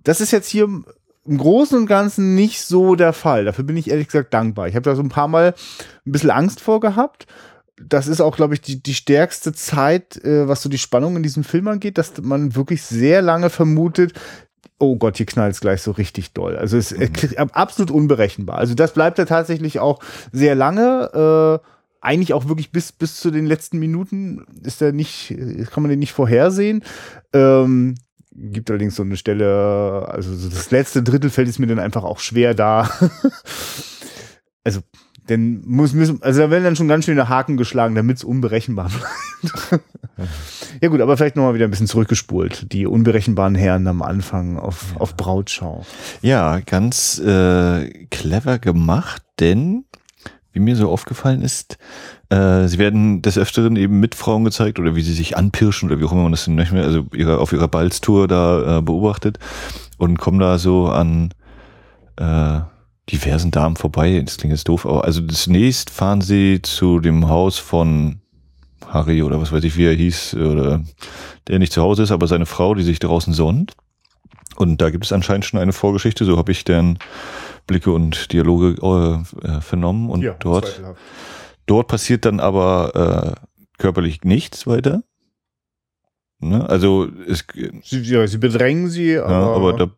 Das 0.05 0.21
ist 0.21 0.33
jetzt 0.33 0.49
hier 0.49 0.65
im 0.65 1.39
Großen 1.39 1.77
und 1.77 1.87
Ganzen 1.87 2.35
nicht 2.35 2.61
so 2.61 2.95
der 2.95 3.13
Fall. 3.13 3.45
Dafür 3.45 3.65
bin 3.65 3.77
ich 3.77 3.91
ehrlich 3.91 4.07
gesagt 4.07 4.33
dankbar. 4.33 4.69
Ich 4.69 4.75
habe 4.75 4.85
da 4.85 4.95
so 4.95 5.03
ein 5.03 5.09
paar 5.09 5.29
Mal 5.29 5.55
ein 6.07 6.13
bisschen 6.13 6.31
Angst 6.31 6.61
vor 6.61 6.81
gehabt. 6.81 7.27
das 7.79 8.07
ist 8.07 8.21
auch, 8.21 8.37
glaube 8.37 8.55
ich, 8.55 8.63
die, 8.63 8.83
die 8.83 8.95
stärkste 8.95 9.53
Zeit, 9.53 10.17
äh, 10.25 10.49
was 10.49 10.63
so 10.63 10.69
die 10.69 10.79
Spannung 10.79 11.17
in 11.17 11.23
diesem 11.23 11.45
Film 11.45 11.69
angeht, 11.69 11.99
dass 11.99 12.13
man 12.23 12.55
wirklich 12.55 12.83
sehr 12.83 13.23
lange 13.23 13.51
vermutet, 13.51 14.15
oh 14.79 14.97
Gott, 14.97 15.17
hier 15.17 15.27
knallt 15.27 15.55
es 15.55 15.61
gleich 15.61 15.83
so 15.83 15.91
richtig 15.91 16.33
doll. 16.33 16.57
Also 16.57 16.77
es 16.77 16.93
ist 16.93 17.39
mhm. 17.39 17.51
absolut 17.53 17.91
unberechenbar. 17.91 18.59
Also 18.59 18.75
das 18.75 18.93
bleibt 18.93 19.19
ja 19.19 19.25
tatsächlich 19.25 19.79
auch 19.79 20.01
sehr 20.33 20.55
lange. 20.55 21.61
Äh, 21.63 21.76
eigentlich 22.07 22.33
auch 22.33 22.49
wirklich 22.49 22.71
bis, 22.71 22.93
bis 22.93 23.21
zu 23.21 23.31
den 23.31 23.47
letzten 23.47 23.79
Minuten 23.79 24.47
ist 24.63 24.81
er 24.81 24.93
nicht, 24.93 25.35
kann 25.71 25.83
man 25.83 25.91
den 25.91 25.99
nicht 25.99 26.13
vorhersehen. 26.13 26.85
Ähm, 27.33 27.97
gibt 28.33 28.71
allerdings 28.71 28.97
so 28.97 29.03
eine 29.03 29.17
Stelle, 29.17 30.07
also 30.09 30.35
so 30.35 30.49
das 30.49 30.71
letzte 30.71 31.03
Drittel 31.03 31.31
fällt 31.31 31.49
es 31.49 31.59
mir 31.59 31.67
dann 31.67 31.79
einfach 31.79 32.05
auch 32.05 32.21
schwer 32.21 32.55
da. 32.55 32.89
also 34.65 34.81
denn 35.29 35.63
muss, 35.67 35.93
müssen, 35.93 36.23
also 36.23 36.41
da 36.41 36.51
werden 36.51 36.63
dann 36.63 36.77
schon 36.77 36.87
ganz 36.87 37.05
schöne 37.05 37.29
Haken 37.29 37.57
geschlagen, 37.57 37.97
damit 37.97 38.19
es 38.19 38.25
unberechenbar 38.25 38.91
bleibt. 38.91 39.83
ja 40.81 40.89
gut, 40.89 41.01
aber 41.01 41.17
vielleicht 41.17 41.35
nochmal 41.35 41.55
wieder 41.55 41.65
ein 41.65 41.71
bisschen 41.71 41.89
zurückgespult. 41.89 42.73
Die 42.73 42.87
unberechenbaren 42.87 43.57
Herren 43.57 43.89
am 43.89 44.03
Anfang 44.03 44.57
auf, 44.57 44.93
ja. 44.95 45.01
auf 45.01 45.17
Brautschau. 45.17 45.85
Ja, 46.23 46.61
ganz 46.61 47.19
äh, 47.19 48.07
clever 48.07 48.61
gemacht, 48.61 49.23
denn 49.41 49.85
wie 50.57 50.61
mir 50.61 50.75
so 50.75 50.91
aufgefallen 50.91 51.43
ist, 51.43 51.77
äh, 52.31 52.67
sie 52.67 52.79
werden 52.79 53.21
des 53.21 53.37
Öfteren 53.37 53.77
eben 53.77 54.01
mit 54.01 54.15
Frauen 54.15 54.45
gezeigt 54.45 54.79
oder 54.79 54.97
wie 54.97 55.03
sie 55.03 55.13
sich 55.13 55.37
anpirschen 55.37 55.91
oder 55.91 56.01
wie 56.01 56.05
auch 56.05 56.13
immer 56.13 56.23
man 56.23 56.33
das 56.33 56.47
nicht 56.47 56.73
mehr, 56.73 56.85
also 56.85 57.05
ihre, 57.15 57.39
auf 57.39 57.53
ihrer 57.53 57.69
Balztour 57.69 58.27
da 58.27 58.79
äh, 58.79 58.83
beobachtet 58.83 59.39
und 59.99 60.19
kommen 60.19 60.39
da 60.39 60.57
so 60.57 60.87
an 60.89 61.35
äh, 62.17 62.61
diversen 63.11 63.51
Damen 63.51 63.77
vorbei. 63.77 64.23
Das 64.25 64.39
klingt 64.39 64.53
jetzt 64.53 64.67
doof, 64.67 64.87
aber 64.87 65.05
also 65.05 65.21
zunächst 65.27 65.91
fahren 65.91 66.23
sie 66.23 66.63
zu 66.63 67.01
dem 67.01 67.29
Haus 67.29 67.59
von 67.59 68.21
Harry 68.87 69.23
oder 69.23 69.39
was 69.39 69.53
weiß 69.53 69.63
ich, 69.65 69.77
wie 69.77 69.85
er 69.85 69.95
hieß, 69.95 70.37
oder 70.37 70.83
der 71.49 71.59
nicht 71.59 71.73
zu 71.73 71.83
Hause 71.83 72.05
ist, 72.05 72.13
aber 72.13 72.27
seine 72.29 72.47
Frau, 72.47 72.75
die 72.75 72.83
sich 72.83 72.99
draußen 72.99 73.35
sonnt. 73.35 73.75
Und 74.55 74.81
da 74.81 74.91
gibt 74.91 75.05
es 75.05 75.13
anscheinend 75.13 75.45
schon 75.45 75.61
eine 75.61 75.73
Vorgeschichte, 75.73 76.25
so 76.25 76.39
habe 76.39 76.53
ich 76.53 76.65
deren 76.65 76.99
Blicke 77.67 77.91
und 77.91 78.33
Dialoge 78.33 78.77
äh, 79.43 79.61
vernommen. 79.61 80.09
Und 80.09 80.23
ja, 80.23 80.35
dort, 80.39 80.81
dort 81.67 81.89
passiert 81.89 82.25
dann 82.25 82.41
aber 82.41 83.37
äh, 83.39 83.79
körperlich 83.79 84.23
nichts 84.25 84.67
weiter. 84.67 85.03
Ne? 86.39 86.69
Also 86.69 87.09
es, 87.27 87.45
sie, 87.83 88.01
ja, 88.03 88.27
sie 88.27 88.39
bedrängen 88.39 88.89
sie, 88.89 89.19
aber, 89.19 89.31
ja, 89.31 89.47
aber 89.55 89.73
da 89.73 89.91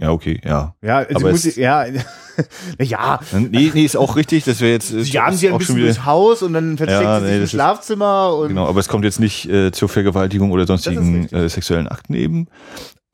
ja, 0.00 0.10
okay, 0.10 0.40
ja. 0.42 0.74
Ja, 0.80 0.98
also 0.98 1.16
aber 1.16 1.30
muss 1.32 1.44
ich, 1.44 1.56
ja, 1.56 1.84
ja. 2.80 3.20
Nee, 3.32 3.70
nee, 3.74 3.84
ist 3.84 3.96
auch 3.96 4.16
richtig, 4.16 4.44
dass 4.44 4.60
wir 4.62 4.70
jetzt. 4.70 4.88
Sie 4.88 5.10
jagen 5.10 5.36
sie 5.36 5.50
ein 5.50 5.58
bisschen 5.58 5.78
durchs 5.78 6.06
Haus 6.06 6.42
und 6.42 6.54
dann 6.54 6.78
versteckt 6.78 7.02
ja, 7.02 7.20
sie 7.20 7.26
sich 7.26 7.40
im 7.40 7.46
Schlafzimmer. 7.46 8.34
Und 8.36 8.48
genau, 8.48 8.66
aber 8.66 8.80
es 8.80 8.88
kommt 8.88 9.04
jetzt 9.04 9.20
nicht 9.20 9.46
äh, 9.50 9.72
zur 9.72 9.90
Vergewaltigung 9.90 10.50
oder 10.50 10.66
sonstigen 10.66 11.28
äh, 11.28 11.48
sexuellen 11.50 11.88
Akten 11.88 12.14
eben. 12.14 12.48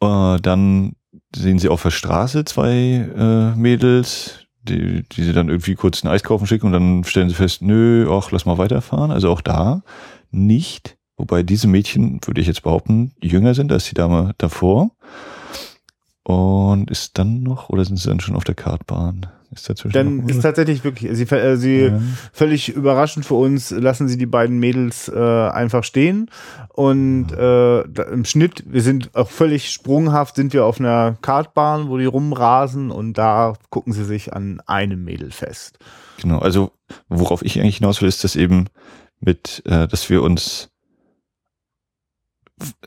Äh, 0.02 0.40
dann 0.40 0.96
sehen 1.34 1.58
sie 1.58 1.68
auf 1.68 1.82
der 1.82 1.90
Straße 1.90 2.44
zwei 2.44 3.08
äh, 3.16 3.56
Mädels, 3.56 4.46
die, 4.62 5.04
die 5.04 5.22
sie 5.22 5.32
dann 5.32 5.48
irgendwie 5.48 5.74
kurz 5.74 6.02
ein 6.02 6.08
Eis 6.08 6.22
kaufen 6.22 6.46
schicken 6.46 6.66
und 6.66 6.72
dann 6.72 7.04
stellen 7.04 7.28
sie 7.28 7.34
fest, 7.34 7.62
nö, 7.62 8.08
ach, 8.10 8.30
lass 8.32 8.44
mal 8.44 8.58
weiterfahren. 8.58 9.10
Also 9.10 9.30
auch 9.30 9.40
da 9.40 9.82
nicht. 10.30 10.96
Wobei 11.16 11.42
diese 11.42 11.68
Mädchen, 11.68 12.20
würde 12.26 12.40
ich 12.40 12.46
jetzt 12.46 12.62
behaupten, 12.62 13.12
jünger 13.20 13.54
sind 13.54 13.70
als 13.70 13.84
die 13.84 13.94
Dame 13.94 14.34
davor. 14.38 14.90
Und 16.24 16.90
ist 16.90 17.18
dann 17.18 17.42
noch, 17.42 17.68
oder 17.68 17.84
sind 17.84 17.96
sie 17.96 18.08
dann 18.08 18.20
schon 18.20 18.36
auf 18.36 18.44
der 18.44 18.54
Kartbahn? 18.54 19.26
Ist 19.54 19.68
dazwischen 19.68 19.92
dann 19.92 20.28
ist 20.28 20.40
tatsächlich 20.40 20.82
wirklich, 20.82 21.10
sie, 21.12 21.24
äh, 21.24 21.56
sie 21.56 21.80
ja. 21.80 22.00
völlig 22.32 22.70
überraschend 22.70 23.26
für 23.26 23.34
uns, 23.34 23.70
lassen 23.70 24.08
sie 24.08 24.16
die 24.16 24.26
beiden 24.26 24.58
Mädels 24.58 25.08
äh, 25.08 25.18
einfach 25.18 25.84
stehen. 25.84 26.30
Und 26.68 27.28
ja. 27.32 27.80
äh, 27.80 27.84
da, 27.88 28.04
im 28.04 28.24
Schnitt, 28.24 28.64
wir 28.66 28.80
sind 28.80 29.14
auch 29.14 29.28
völlig 29.28 29.70
sprunghaft, 29.70 30.36
sind 30.36 30.54
wir 30.54 30.64
auf 30.64 30.80
einer 30.80 31.16
Kartbahn, 31.20 31.88
wo 31.90 31.98
die 31.98 32.06
rumrasen 32.06 32.90
und 32.90 33.18
da 33.18 33.54
gucken 33.68 33.92
sie 33.92 34.04
sich 34.04 34.32
an 34.32 34.62
einem 34.66 35.04
Mädel 35.04 35.30
fest. 35.30 35.78
Genau, 36.20 36.38
also 36.38 36.72
worauf 37.08 37.42
ich 37.42 37.60
eigentlich 37.60 37.78
hinaus 37.78 38.00
will, 38.00 38.08
ist, 38.08 38.24
dass 38.24 38.36
eben 38.36 38.68
mit, 39.20 39.62
äh, 39.66 39.86
dass 39.86 40.08
wir 40.08 40.22
uns 40.22 40.70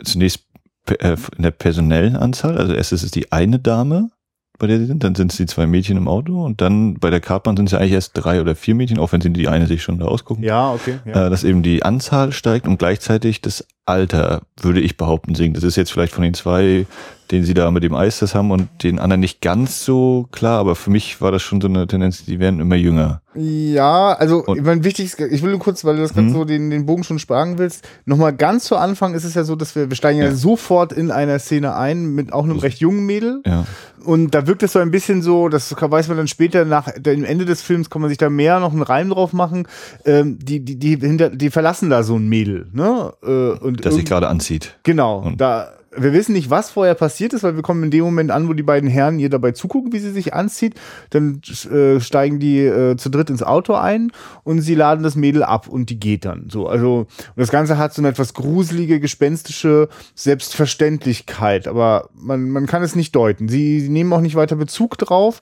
zunächst 0.03 0.45
äh, 0.87 1.15
in 1.35 1.43
der 1.43 1.51
personellen 1.51 2.15
Anzahl. 2.15 2.57
Also 2.57 2.73
erst 2.73 2.91
ist 2.91 3.03
es 3.03 3.11
die 3.11 3.31
eine 3.31 3.59
Dame, 3.59 4.09
bei 4.57 4.67
der 4.67 4.79
sie 4.79 4.85
sind, 4.85 5.03
dann 5.03 5.15
sind 5.15 5.31
es 5.31 5.37
die 5.37 5.45
zwei 5.45 5.67
Mädchen 5.67 5.97
im 5.97 6.07
Auto 6.07 6.43
und 6.43 6.61
dann 6.61 6.95
bei 6.95 7.09
der 7.09 7.21
Kartbahn 7.21 7.57
sind 7.57 7.67
es 7.67 7.71
ja 7.73 7.79
eigentlich 7.79 7.93
erst 7.93 8.11
drei 8.13 8.41
oder 8.41 8.55
vier 8.55 8.75
Mädchen, 8.75 8.99
auch 8.99 9.11
wenn 9.11 9.21
sie 9.21 9.31
die 9.31 9.47
eine 9.47 9.67
sich 9.67 9.83
schon 9.83 9.99
da 9.99 10.05
ausgucken. 10.05 10.43
Ja, 10.43 10.71
okay. 10.71 10.99
Ja. 11.05 11.27
Äh, 11.27 11.29
dass 11.29 11.43
eben 11.43 11.63
die 11.63 11.83
Anzahl 11.83 12.31
steigt 12.31 12.67
und 12.67 12.77
gleichzeitig 12.77 13.41
das 13.41 13.65
Alter, 13.85 14.41
würde 14.59 14.81
ich 14.81 14.97
behaupten, 14.97 15.35
sinkt. 15.35 15.57
Das 15.57 15.63
ist 15.63 15.75
jetzt 15.75 15.91
vielleicht 15.91 16.13
von 16.13 16.23
den 16.23 16.33
zwei 16.33 16.87
den 17.35 17.43
sie 17.43 17.53
da 17.53 17.69
mit 17.71 17.83
dem 17.83 17.93
Eis 17.93 18.19
das 18.19 18.33
haben 18.33 18.51
und 18.51 18.67
den 18.83 18.97
anderen 18.97 19.19
nicht 19.19 19.41
ganz 19.41 19.83
so 19.83 20.27
klar, 20.31 20.59
aber 20.59 20.75
für 20.75 20.89
mich 20.89 21.19
war 21.19 21.31
das 21.31 21.41
schon 21.41 21.59
so 21.59 21.67
eine 21.67 21.85
Tendenz, 21.85 22.23
die 22.23 22.39
werden 22.39 22.61
immer 22.61 22.75
jünger. 22.75 23.21
Ja, 23.35 24.13
also 24.13 24.43
und, 24.45 24.63
mein 24.63 24.85
wichtigstes, 24.85 25.29
ich 25.29 25.43
will 25.43 25.51
nur 25.51 25.59
kurz, 25.59 25.83
weil 25.83 25.97
du 25.97 26.01
das 26.01 26.13
gerade 26.13 26.27
mhm. 26.27 26.33
so 26.33 26.45
den, 26.45 26.69
den 26.69 26.85
Bogen 26.85 27.03
schon 27.03 27.19
sparen 27.19 27.57
willst, 27.57 27.85
nochmal 28.05 28.33
ganz 28.33 28.63
zu 28.63 28.77
Anfang 28.77 29.13
ist 29.13 29.25
es 29.25 29.33
ja 29.33 29.43
so, 29.43 29.57
dass 29.57 29.75
wir, 29.75 29.89
wir 29.89 29.97
steigen 29.97 30.19
ja, 30.19 30.25
ja 30.25 30.31
sofort 30.33 30.93
in 30.93 31.11
einer 31.11 31.37
Szene 31.39 31.75
ein 31.75 32.05
mit 32.15 32.31
auch 32.31 32.45
einem 32.45 32.59
recht 32.59 32.79
jungen 32.79 33.05
Mädel. 33.05 33.41
Ja. 33.45 33.65
Und 34.05 34.31
da 34.35 34.47
wirkt 34.47 34.63
es 34.63 34.73
so 34.73 34.79
ein 34.79 34.91
bisschen 34.91 35.21
so, 35.21 35.49
das 35.49 35.75
weiß 35.77 36.07
man 36.07 36.17
dann 36.17 36.27
später 36.27 36.63
nach 36.63 36.89
dem 36.91 37.25
Ende 37.25 37.43
des 37.43 37.61
Films, 37.61 37.89
kann 37.89 38.01
man 38.01 38.09
sich 38.09 38.19
da 38.19 38.29
mehr 38.29 38.59
noch 38.59 38.71
einen 38.71 38.83
Reim 38.83 39.09
drauf 39.09 39.33
machen. 39.33 39.67
Ähm, 40.05 40.37
die, 40.39 40.63
die, 40.63 40.77
die, 40.77 40.95
hinter, 40.97 41.31
die 41.31 41.49
verlassen 41.49 41.89
da 41.89 42.03
so 42.03 42.15
ein 42.15 42.29
Mädel, 42.29 42.67
ne? 42.71 43.11
Äh, 43.23 43.59
und 43.59 43.83
das 43.85 43.95
sich 43.95 44.05
gerade 44.05 44.27
anzieht. 44.27 44.77
Genau. 44.83 45.19
Und 45.19 45.41
da 45.41 45.73
wir 45.97 46.13
wissen 46.13 46.33
nicht, 46.33 46.49
was 46.49 46.71
vorher 46.71 46.95
passiert 46.95 47.33
ist, 47.33 47.43
weil 47.43 47.55
wir 47.55 47.61
kommen 47.61 47.83
in 47.83 47.91
dem 47.91 48.03
Moment 48.03 48.31
an, 48.31 48.47
wo 48.47 48.53
die 48.53 48.63
beiden 48.63 48.89
Herren 48.89 49.19
ihr 49.19 49.29
dabei 49.29 49.51
zugucken, 49.51 49.93
wie 49.93 49.99
sie 49.99 50.11
sich 50.11 50.33
anzieht. 50.33 50.75
Dann 51.09 51.41
äh, 51.71 51.99
steigen 51.99 52.39
die 52.39 52.59
äh, 52.59 52.97
zu 52.97 53.09
dritt 53.09 53.29
ins 53.29 53.43
Auto 53.43 53.73
ein 53.73 54.11
und 54.43 54.61
sie 54.61 54.75
laden 54.75 55.03
das 55.03 55.15
Mädel 55.15 55.43
ab 55.43 55.67
und 55.67 55.89
die 55.89 55.99
geht 55.99 56.25
dann. 56.25 56.47
So, 56.49 56.67
also 56.67 57.07
das 57.35 57.51
Ganze 57.51 57.77
hat 57.77 57.93
so 57.93 58.01
eine 58.01 58.09
etwas 58.09 58.33
gruselige, 58.33 58.99
gespenstische 58.99 59.89
Selbstverständlichkeit, 60.15 61.67
aber 61.67 62.09
man, 62.13 62.49
man 62.49 62.65
kann 62.65 62.83
es 62.83 62.95
nicht 62.95 63.15
deuten. 63.15 63.47
Sie, 63.47 63.79
sie 63.79 63.89
nehmen 63.89 64.13
auch 64.13 64.21
nicht 64.21 64.35
weiter 64.35 64.55
Bezug 64.55 64.97
drauf 64.97 65.41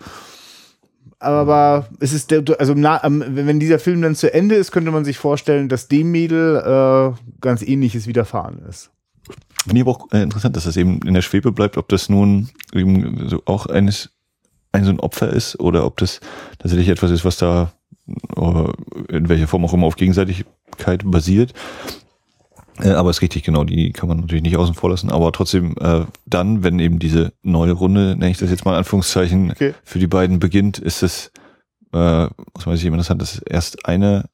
aber 1.23 1.87
es 1.99 2.11
ist 2.11 2.33
also 2.33 2.75
wenn 2.75 3.59
dieser 3.59 3.79
Film 3.79 4.01
dann 4.01 4.15
zu 4.15 4.33
Ende 4.33 4.55
ist, 4.55 4.71
könnte 4.71 4.91
man 4.91 5.05
sich 5.05 5.17
vorstellen, 5.17 5.69
dass 5.69 5.87
dem 5.87 6.11
Mädel 6.11 6.57
äh, 6.57 7.15
ganz 7.39 7.61
ähnliches 7.61 8.07
widerfahren 8.07 8.59
ist. 8.67 8.91
Finde 9.63 9.79
ich 9.79 9.87
aber 9.87 9.91
auch 9.91 10.11
äh, 10.11 10.21
interessant, 10.21 10.55
dass 10.55 10.65
das 10.65 10.77
eben 10.77 10.99
in 11.03 11.13
der 11.13 11.21
Schwebe 11.21 11.51
bleibt, 11.51 11.77
ob 11.77 11.87
das 11.89 12.09
nun 12.09 12.49
eben 12.73 13.29
so 13.29 13.41
auch 13.45 13.65
eines, 13.65 14.09
ein 14.71 14.83
so 14.83 14.91
ein 14.91 14.99
Opfer 14.99 15.29
ist 15.29 15.59
oder 15.59 15.85
ob 15.85 15.97
das 15.97 16.19
tatsächlich 16.59 16.89
etwas 16.89 17.11
ist, 17.11 17.23
was 17.23 17.37
da 17.37 17.71
äh, 18.07 19.15
in 19.15 19.29
welcher 19.29 19.47
Form 19.47 19.63
auch 19.63 19.73
immer 19.73 19.87
auf 19.87 19.95
Gegenseitigkeit 19.95 21.03
basiert. 21.05 21.53
Äh, 22.81 22.89
aber 22.89 23.09
es 23.09 23.17
ist 23.17 23.21
richtig, 23.21 23.43
genau, 23.43 23.63
die 23.63 23.93
kann 23.93 24.09
man 24.09 24.19
natürlich 24.19 24.43
nicht 24.43 24.57
außen 24.57 24.75
vor 24.75 24.89
lassen. 24.89 25.11
Aber 25.11 25.31
trotzdem, 25.31 25.75
äh, 25.79 26.05
dann, 26.25 26.63
wenn 26.63 26.79
eben 26.79 26.99
diese 26.99 27.33
neue 27.41 27.71
Runde, 27.71 28.15
nenne 28.17 28.31
ich 28.31 28.37
das 28.37 28.49
jetzt 28.49 28.65
mal 28.65 28.71
in 28.71 28.79
Anführungszeichen, 28.79 29.51
okay. 29.51 29.73
für 29.83 29.99
die 29.99 30.07
beiden 30.07 30.39
beginnt, 30.39 30.79
ist 30.79 31.03
es, 31.03 31.31
äh, 31.93 32.23
muss 32.53 32.65
man 32.65 32.75
sich 32.75 32.85
eben 32.85 32.95
interessant, 32.95 33.21
dass 33.21 33.37
erst 33.39 33.85
eine 33.85 34.25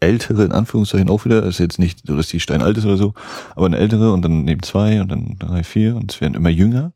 ältere, 0.00 0.44
in 0.44 0.52
Anführungszeichen 0.52 1.08
auch 1.08 1.24
wieder, 1.24 1.42
ist 1.44 1.58
jetzt 1.58 1.78
nicht 1.78 2.06
so, 2.06 2.16
dass 2.16 2.28
die 2.28 2.40
Stein 2.40 2.62
alt 2.62 2.76
ist 2.76 2.84
oder 2.84 2.96
so, 2.96 3.14
aber 3.54 3.66
eine 3.66 3.78
ältere 3.78 4.12
und 4.12 4.22
dann 4.22 4.44
neben 4.44 4.62
zwei 4.62 5.00
und 5.00 5.08
dann 5.08 5.36
drei, 5.38 5.64
vier 5.64 5.96
und 5.96 6.12
es 6.12 6.20
werden 6.20 6.34
immer 6.34 6.50
jünger. 6.50 6.92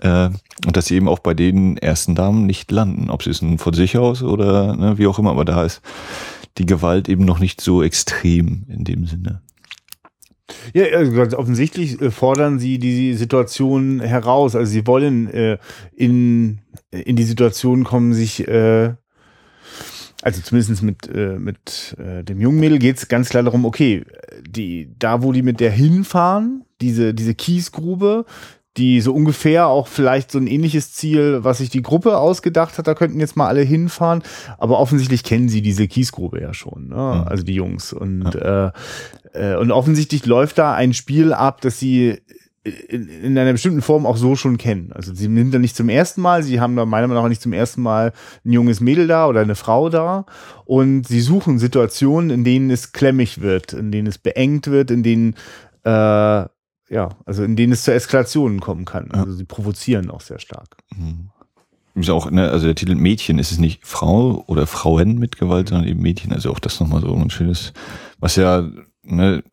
Äh, 0.00 0.30
und 0.66 0.76
dass 0.76 0.86
sie 0.86 0.96
eben 0.96 1.08
auch 1.08 1.20
bei 1.20 1.34
den 1.34 1.76
ersten 1.76 2.14
Damen 2.14 2.46
nicht 2.46 2.70
landen, 2.70 3.10
ob 3.10 3.22
sie 3.22 3.30
es 3.30 3.42
nun 3.42 3.58
von 3.58 3.74
sich 3.74 3.96
aus 3.98 4.22
oder 4.22 4.74
ne, 4.76 4.98
wie 4.98 5.06
auch 5.06 5.18
immer, 5.18 5.30
aber 5.30 5.44
da 5.44 5.64
ist 5.64 5.82
die 6.58 6.66
Gewalt 6.66 7.08
eben 7.08 7.24
noch 7.24 7.38
nicht 7.38 7.60
so 7.60 7.82
extrem 7.82 8.64
in 8.68 8.84
dem 8.84 9.06
Sinne. 9.06 9.42
Ja, 10.72 10.84
also 10.96 11.12
ganz 11.12 11.34
offensichtlich 11.34 12.00
äh, 12.00 12.10
fordern 12.10 12.58
sie 12.58 12.78
die 12.78 13.14
Situation 13.14 14.00
heraus. 14.00 14.54
Also 14.54 14.70
sie 14.70 14.86
wollen 14.86 15.28
äh, 15.28 15.58
in, 15.94 16.60
in 16.90 17.16
die 17.16 17.24
Situation 17.24 17.84
kommen, 17.84 18.12
sich 18.12 18.46
äh, 18.46 18.94
also 20.24 20.40
zumindest 20.40 20.82
mit, 20.82 21.06
äh, 21.14 21.38
mit 21.38 21.96
äh, 21.98 22.24
dem 22.24 22.40
jungen 22.40 22.58
Mädel 22.58 22.78
geht 22.78 22.96
es 22.96 23.08
ganz 23.08 23.28
klar 23.28 23.42
darum, 23.42 23.66
okay, 23.66 24.06
die, 24.48 24.88
da 24.98 25.22
wo 25.22 25.32
die 25.32 25.42
mit 25.42 25.60
der 25.60 25.70
hinfahren, 25.70 26.64
diese, 26.80 27.12
diese 27.12 27.34
Kiesgrube, 27.34 28.24
die 28.78 29.02
so 29.02 29.12
ungefähr 29.12 29.66
auch 29.66 29.86
vielleicht 29.86 30.30
so 30.30 30.38
ein 30.38 30.46
ähnliches 30.46 30.94
Ziel, 30.94 31.44
was 31.44 31.58
sich 31.58 31.68
die 31.68 31.82
Gruppe 31.82 32.16
ausgedacht 32.16 32.78
hat, 32.78 32.86
da 32.86 32.94
könnten 32.94 33.20
jetzt 33.20 33.36
mal 33.36 33.48
alle 33.48 33.60
hinfahren, 33.60 34.22
aber 34.56 34.78
offensichtlich 34.78 35.24
kennen 35.24 35.50
sie 35.50 35.60
diese 35.60 35.88
Kiesgrube 35.88 36.40
ja 36.40 36.54
schon, 36.54 36.88
ne? 36.88 36.94
Mhm. 36.94 37.28
also 37.28 37.44
die 37.44 37.54
Jungs. 37.54 37.92
Und, 37.92 38.34
ja. 38.34 38.68
äh, 38.68 38.72
äh, 39.34 39.56
und 39.56 39.72
offensichtlich 39.72 40.24
läuft 40.24 40.56
da 40.56 40.72
ein 40.72 40.94
Spiel 40.94 41.34
ab, 41.34 41.60
dass 41.60 41.78
sie 41.78 42.22
in, 42.64 43.08
in 43.08 43.38
einer 43.38 43.52
bestimmten 43.52 43.82
Form 43.82 44.06
auch 44.06 44.16
so 44.16 44.36
schon 44.36 44.56
kennen. 44.56 44.90
Also 44.92 45.14
sie 45.14 45.28
nimmt 45.28 45.52
da 45.52 45.58
nicht 45.58 45.76
zum 45.76 45.88
ersten 45.88 46.22
Mal, 46.22 46.42
sie 46.42 46.60
haben 46.60 46.76
da 46.76 46.86
meiner 46.86 47.06
Meinung 47.06 47.22
nach 47.22 47.28
nicht 47.28 47.42
zum 47.42 47.52
ersten 47.52 47.82
Mal 47.82 48.12
ein 48.44 48.52
junges 48.52 48.80
Mädel 48.80 49.06
da 49.06 49.26
oder 49.26 49.40
eine 49.40 49.54
Frau 49.54 49.90
da 49.90 50.24
und 50.64 51.06
sie 51.06 51.20
suchen 51.20 51.58
Situationen, 51.58 52.30
in 52.30 52.44
denen 52.44 52.70
es 52.70 52.92
klemmig 52.92 53.40
wird, 53.40 53.74
in 53.74 53.92
denen 53.92 54.06
es 54.06 54.18
beengt 54.18 54.68
wird, 54.68 54.90
in 54.90 55.02
denen 55.02 55.34
äh, 55.84 55.90
ja, 56.90 57.08
also 57.24 57.42
in 57.42 57.56
denen 57.56 57.72
es 57.72 57.82
zur 57.82 57.94
Eskalation 57.94 58.60
kommen 58.60 58.84
kann. 58.84 59.10
Also 59.10 59.32
sie 59.32 59.44
provozieren 59.44 60.10
auch 60.10 60.20
sehr 60.20 60.38
stark. 60.38 60.76
Mhm. 60.96 61.30
Ist 61.96 62.10
auch, 62.10 62.30
ne, 62.30 62.50
also 62.50 62.66
der 62.66 62.74
Titel 62.74 62.96
Mädchen 62.96 63.38
ist 63.38 63.52
es 63.52 63.58
nicht 63.58 63.86
Frau 63.86 64.42
oder 64.48 64.66
Frauen 64.66 65.18
mit 65.18 65.38
Gewalt, 65.38 65.68
sondern 65.68 65.86
eben 65.86 66.02
Mädchen. 66.02 66.32
Also 66.32 66.50
auch 66.50 66.58
das 66.58 66.80
nochmal 66.80 67.02
so 67.02 67.14
ein 67.14 67.30
schönes, 67.30 67.72
was 68.18 68.34
ja, 68.36 68.68
ne, 69.04 69.44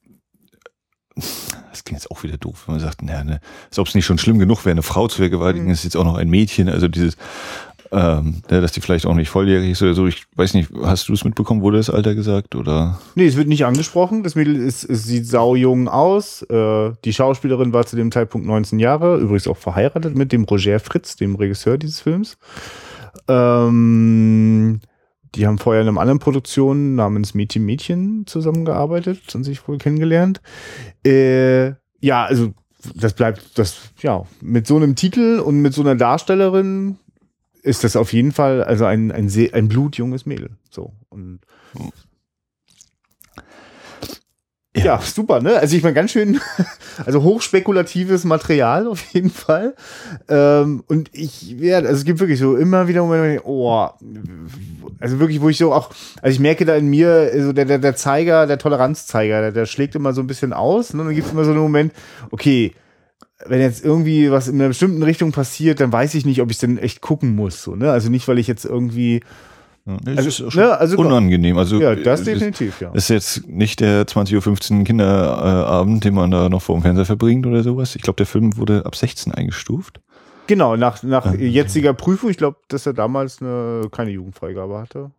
das 1.82 1.86
klingt 1.86 2.02
jetzt 2.02 2.12
auch 2.12 2.22
wieder 2.24 2.38
doof, 2.38 2.64
wenn 2.68 2.76
man 2.76 2.84
sagt, 2.84 3.02
naja, 3.02 3.24
ne, 3.24 3.40
als 3.70 3.80
ob 3.80 3.88
es 3.88 3.96
nicht 3.96 4.06
schon 4.06 4.20
schlimm 4.20 4.38
genug 4.38 4.66
wäre, 4.66 4.72
eine 4.72 4.84
Frau 4.84 5.08
zu 5.08 5.18
vergewaltigen, 5.18 5.66
mhm. 5.66 5.74
ist 5.74 5.84
jetzt 5.84 5.98
auch 5.98 6.04
noch 6.04 6.16
ein 6.16 6.30
Mädchen. 6.30 6.70
Also 6.70 6.88
dieses, 6.88 7.18
ähm, 7.92 8.44
ja, 8.52 8.62
dass 8.62 8.72
die 8.72 8.82
vielleicht 8.82 9.08
auch 9.08 9.16
nicht 9.16 9.30
volljährig 9.30 9.72
ist 9.72 9.82
oder 9.82 9.96
so. 9.96 10.06
Ich 10.06 10.26
weiß 10.36 10.54
nicht, 10.54 10.70
hast 10.84 11.10
du 11.10 11.14
es 11.14 11.24
mitbekommen, 11.24 11.62
wurde 11.62 11.78
das 11.78 11.90
Alter 11.90 12.14
gesagt 12.14 12.54
oder? 12.54 13.00
Nee, 13.16 13.26
es 13.26 13.36
wird 13.36 13.48
nicht 13.48 13.66
angesprochen. 13.66 14.22
Das 14.22 14.36
Mädel 14.36 14.56
ist, 14.56 14.84
es 14.84 15.06
sieht 15.06 15.26
saujung 15.26 15.88
aus. 15.88 16.44
Äh, 16.44 16.92
die 17.04 17.14
Schauspielerin 17.14 17.74
war 17.74 17.88
zu 17.88 17.96
dem 17.96 18.12
Zeitpunkt 18.12 18.46
19 18.46 18.78
Jahre, 18.78 19.18
übrigens 19.18 19.48
auch 19.48 19.58
verheiratet 19.58 20.16
mit 20.16 20.32
dem 20.32 20.44
Roger 20.44 20.80
Fritz, 20.80 21.16
dem 21.16 21.36
Regisseur 21.36 21.80
dieses 21.80 22.00
Films. 22.00 22.38
Ähm, 23.28 24.82
die 25.36 25.48
haben 25.48 25.58
vorher 25.58 25.82
in 25.82 25.88
einer 25.88 26.00
anderen 26.00 26.20
Produktion 26.20 26.96
namens 26.96 27.34
Mädchen 27.34 27.66
Mädchen 27.66 28.28
zusammengearbeitet 28.28 29.34
und 29.34 29.44
sich 29.44 29.68
wohl 29.68 29.78
kennengelernt. 29.78 30.42
Äh, 31.06 31.74
ja, 32.02 32.26
also 32.26 32.54
das 32.96 33.14
bleibt 33.14 33.58
das 33.58 33.92
ja 34.02 34.24
mit 34.42 34.68
so 34.68 34.76
einem 34.76 34.96
Titel 34.96 35.40
und 35.40 35.62
mit 35.62 35.74
so 35.74 35.82
einer 35.82 35.96
Darstellerin 35.96 36.98
ist 37.62 37.84
das 37.84 37.96
auf 37.96 38.12
jeden 38.12 38.32
Fall 38.32 38.64
also 38.64 38.86
ein, 38.86 39.12
ein, 39.12 39.32
ein 39.54 39.68
blutjunges 39.68 40.26
Mädel. 40.26 40.52
So. 40.70 40.94
Und 41.10 41.40
ja. 44.76 44.86
ja. 44.86 45.02
super, 45.02 45.42
ne? 45.42 45.58
Also 45.58 45.76
ich 45.76 45.84
meine, 45.84 45.94
ganz 45.94 46.12
schön, 46.12 46.40
also 47.06 47.24
hochspekulatives 47.24 48.24
Material 48.24 48.88
auf 48.88 49.04
jeden 49.14 49.30
Fall. 49.30 49.76
Ähm, 50.30 50.84
und 50.88 51.10
ich 51.14 51.60
werde, 51.60 51.88
also 51.88 52.00
es 52.00 52.06
gibt 52.06 52.20
wirklich 52.20 52.40
so 52.40 52.56
immer 52.56 52.88
wieder 52.88 53.04
Momente, 53.04 53.46
oh, 53.46 53.90
also 55.00 55.20
wirklich, 55.20 55.42
wo 55.42 55.50
ich 55.50 55.58
so 55.58 55.74
auch, 55.74 55.90
also 56.22 56.34
ich 56.34 56.40
merke 56.40 56.66
da 56.66 56.76
in 56.76 56.88
mir, 56.88 57.32
so 57.44 57.54
der, 57.54 57.66
der, 57.66 57.80
der 57.80 57.96
Zeiger, 57.96 58.48
der 58.48 58.58
Toleranzzeiger, 58.58 59.42
der, 59.42 59.52
der 59.52 59.66
schlägt 59.66 59.96
immer 59.96 60.14
so 60.14 60.22
ein 60.22 60.28
bisschen 60.28 60.54
aus. 60.54 60.94
Ne? 60.94 61.02
Und 61.02 61.08
dann 61.08 61.16
gibt 61.16 61.28
es 61.28 61.34
immer 61.34 61.44
so 61.44 61.52
einen 61.52 61.60
Moment, 61.60 61.94
okay, 62.30 62.74
wenn 63.46 63.60
jetzt 63.60 63.84
irgendwie 63.84 64.32
was 64.32 64.48
in 64.48 64.56
einer 64.56 64.70
bestimmten 64.70 65.04
Richtung 65.04 65.32
passiert, 65.32 65.80
dann 65.80 65.92
weiß 65.92 66.14
ich 66.16 66.26
nicht, 66.26 66.42
ob 66.42 66.52
ich 66.52 66.60
denn 66.60 66.78
echt 66.78 67.02
gucken 67.02 67.36
muss. 67.36 67.64
So, 67.64 67.76
ne? 67.76 67.92
Also 67.92 68.10
nicht, 68.10 68.28
weil 68.28 68.40
ich 68.40 68.48
jetzt 68.48 68.66
irgendwie. 68.66 69.22
Ja, 69.86 69.98
also, 70.16 70.46
ist 70.46 70.56
ne, 70.56 70.78
also, 70.78 70.98
unangenehm. 70.98 71.58
Also, 71.58 71.80
ja, 71.82 71.96
das 71.96 72.24
definitiv, 72.24 72.82
ja. 72.82 72.92
Ist 72.92 73.10
jetzt 73.10 73.48
nicht 73.48 73.80
der 73.80 74.06
20.15 74.06 74.78
Uhr 74.80 74.84
Kinderabend, 74.84 76.04
den 76.04 76.14
man 76.14 76.30
da 76.30 76.50
noch 76.50 76.62
vor 76.62 76.78
dem 76.78 76.84
Fernseher 76.84 77.06
verbringt 77.06 77.46
oder 77.48 77.64
sowas. 77.64 77.96
Ich 77.96 78.04
glaube, 78.04 78.18
der 78.18 78.28
Film 78.28 78.58
wurde 78.58 78.86
ab 78.86 78.96
16 78.96 79.34
eingestuft. 79.34 80.00
Genau, 80.48 80.76
nach, 80.76 81.02
nach 81.04 81.26
ja, 81.34 81.40
jetziger 81.40 81.94
Prüfung. 81.94 82.30
Ich 82.30 82.38
glaube, 82.38 82.58
dass 82.68 82.86
er 82.86 82.94
damals 82.94 83.42
eine, 83.42 83.88
keine 83.92 84.12
Jugendfreigabe 84.12 84.78
hatte. 84.78 85.12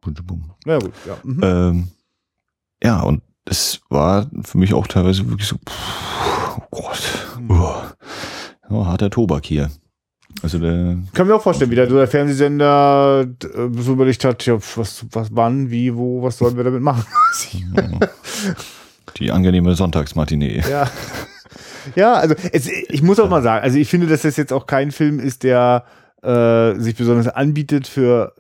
Ja, 0.67 0.79
gut, 0.79 0.93
ja. 1.07 1.17
Mhm. 1.23 1.41
Ähm, 1.43 1.89
ja, 2.83 3.01
und 3.01 3.23
es 3.45 3.81
war 3.89 4.31
für 4.45 4.59
mich 4.59 4.75
auch 4.75 4.87
teilweise 4.87 5.29
wirklich 5.29 5.49
so, 5.49 5.57
pff, 5.57 6.59
oh 6.59 6.63
Gott, 6.71 7.39
oh, 7.49 7.75
oh, 8.71 8.87
harter 8.87 9.11
Tobak 9.11 9.45
hier. 9.47 9.71
Also 10.43 10.59
der 10.59 10.97
kann 11.13 11.27
mir 11.27 11.35
auch 11.35 11.43
vorstellen, 11.43 11.71
wie 11.71 11.77
der, 11.77 11.87
der 11.87 12.09
Fernsehsender 12.09 13.27
äh, 13.43 13.83
so 13.83 13.93
überlegt 13.93 14.25
hat, 14.25 14.45
ja, 14.47 14.55
was, 14.55 15.05
was, 15.11 15.29
wann, 15.33 15.71
wie, 15.71 15.95
wo, 15.95 16.23
was 16.23 16.39
sollen 16.39 16.57
wir 16.57 16.65
damit 16.65 16.83
machen? 16.83 17.05
Die 19.17 19.31
angenehme 19.31 19.75
Sonntagsmatinee. 19.75 20.63
Ja. 20.69 20.91
Ja, 21.97 22.15
also 22.15 22.37
es, 22.53 22.69
ich 22.69 23.03
muss 23.03 23.19
auch 23.19 23.29
mal 23.29 23.43
sagen, 23.43 23.65
also 23.65 23.77
ich 23.77 23.89
finde, 23.89 24.07
dass 24.07 24.23
das 24.23 24.37
jetzt 24.37 24.53
auch 24.53 24.67
kein 24.67 24.93
Film 24.93 25.19
ist, 25.19 25.43
der 25.43 25.85
äh, 26.23 26.75
sich 26.79 26.95
besonders 26.95 27.27
anbietet 27.27 27.89
für 27.89 28.35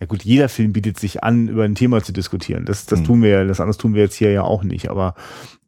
ja 0.00 0.06
gut, 0.06 0.24
jeder 0.24 0.48
Film 0.48 0.72
bietet 0.72 0.98
sich 0.98 1.22
an, 1.22 1.48
über 1.48 1.64
ein 1.64 1.74
Thema 1.74 2.02
zu 2.02 2.12
diskutieren. 2.12 2.64
Das, 2.64 2.86
das 2.86 3.00
mhm. 3.00 3.04
tun 3.04 3.22
wir 3.22 3.30
ja, 3.30 3.44
das 3.44 3.60
anderes 3.60 3.76
tun 3.76 3.94
wir 3.94 4.02
jetzt 4.02 4.14
hier 4.14 4.32
ja 4.32 4.42
auch 4.42 4.62
nicht. 4.62 4.88
Aber 4.88 5.14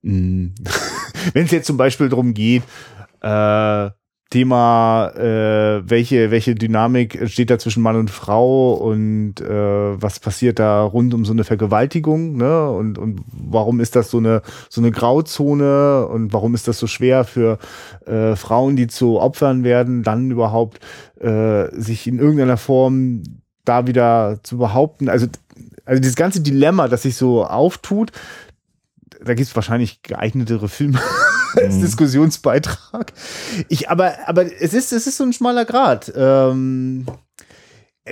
mm, 0.01 0.47
wenn 1.35 1.45
es 1.45 1.51
jetzt 1.51 1.67
zum 1.67 1.77
Beispiel 1.77 2.09
darum 2.09 2.33
geht, 2.33 2.63
äh, 3.21 3.91
Thema, 4.33 5.13
äh, 5.15 5.83
welche, 5.89 6.31
welche 6.31 6.55
Dynamik 6.55 7.17
entsteht 7.17 7.51
da 7.51 7.59
zwischen 7.59 7.83
Mann 7.83 7.97
und 7.97 8.11
Frau 8.11 8.73
und 8.73 9.43
äh, 9.43 10.03
was 10.03 10.21
passiert 10.21 10.59
da 10.59 10.83
rund 10.85 11.13
um 11.13 11.27
so 11.27 11.35
eine 11.35 11.45
Vergewaltigung, 11.45 12.39
ne? 12.39 12.71
Und, 12.71 12.97
und 12.97 13.21
warum 13.31 13.79
ist 13.79 13.95
das 13.95 14.11
so 14.11 14.17
eine, 14.17 14.41
so 14.71 14.81
eine 14.81 14.91
Grauzone 14.91 16.07
und 16.07 16.33
warum 16.33 16.55
ist 16.55 16.67
das 16.67 16.79
so 16.79 16.87
schwer 16.87 17.25
für 17.25 17.59
äh, 18.07 18.35
Frauen, 18.35 18.75
die 18.75 18.87
zu 18.87 19.21
Opfern 19.21 19.65
werden, 19.65 20.03
dann 20.03 20.31
überhaupt 20.31 20.81
äh, 21.21 21.67
sich 21.79 22.07
in 22.07 22.19
irgendeiner 22.19 22.57
Form 22.57 23.25
da 23.67 23.87
wieder 23.87 24.39
zu 24.43 24.57
behaupten. 24.57 25.11
Also, 25.11 25.27
also 25.85 26.01
dieses 26.01 26.17
ganze 26.17 26.41
Dilemma, 26.41 26.89
das 26.89 27.03
sich 27.03 27.17
so 27.17 27.45
auftut, 27.45 28.13
da 29.23 29.35
gibt 29.35 29.47
es 29.47 29.55
wahrscheinlich 29.55 30.01
geeignetere 30.01 30.69
Filme 30.69 31.01
als 31.57 31.77
mhm. 31.77 31.83
Diskussionsbeitrag. 31.83 33.13
Ich, 33.69 33.91
aber, 33.91 34.15
aber 34.27 34.45
es 34.45 34.75
ist, 34.75 34.93
es 34.93 35.07
ist 35.07 35.17
so 35.17 35.25
ein 35.25 35.33
schmaler 35.33 35.65
Grad. 35.65 36.13
Ähm, 36.15 37.07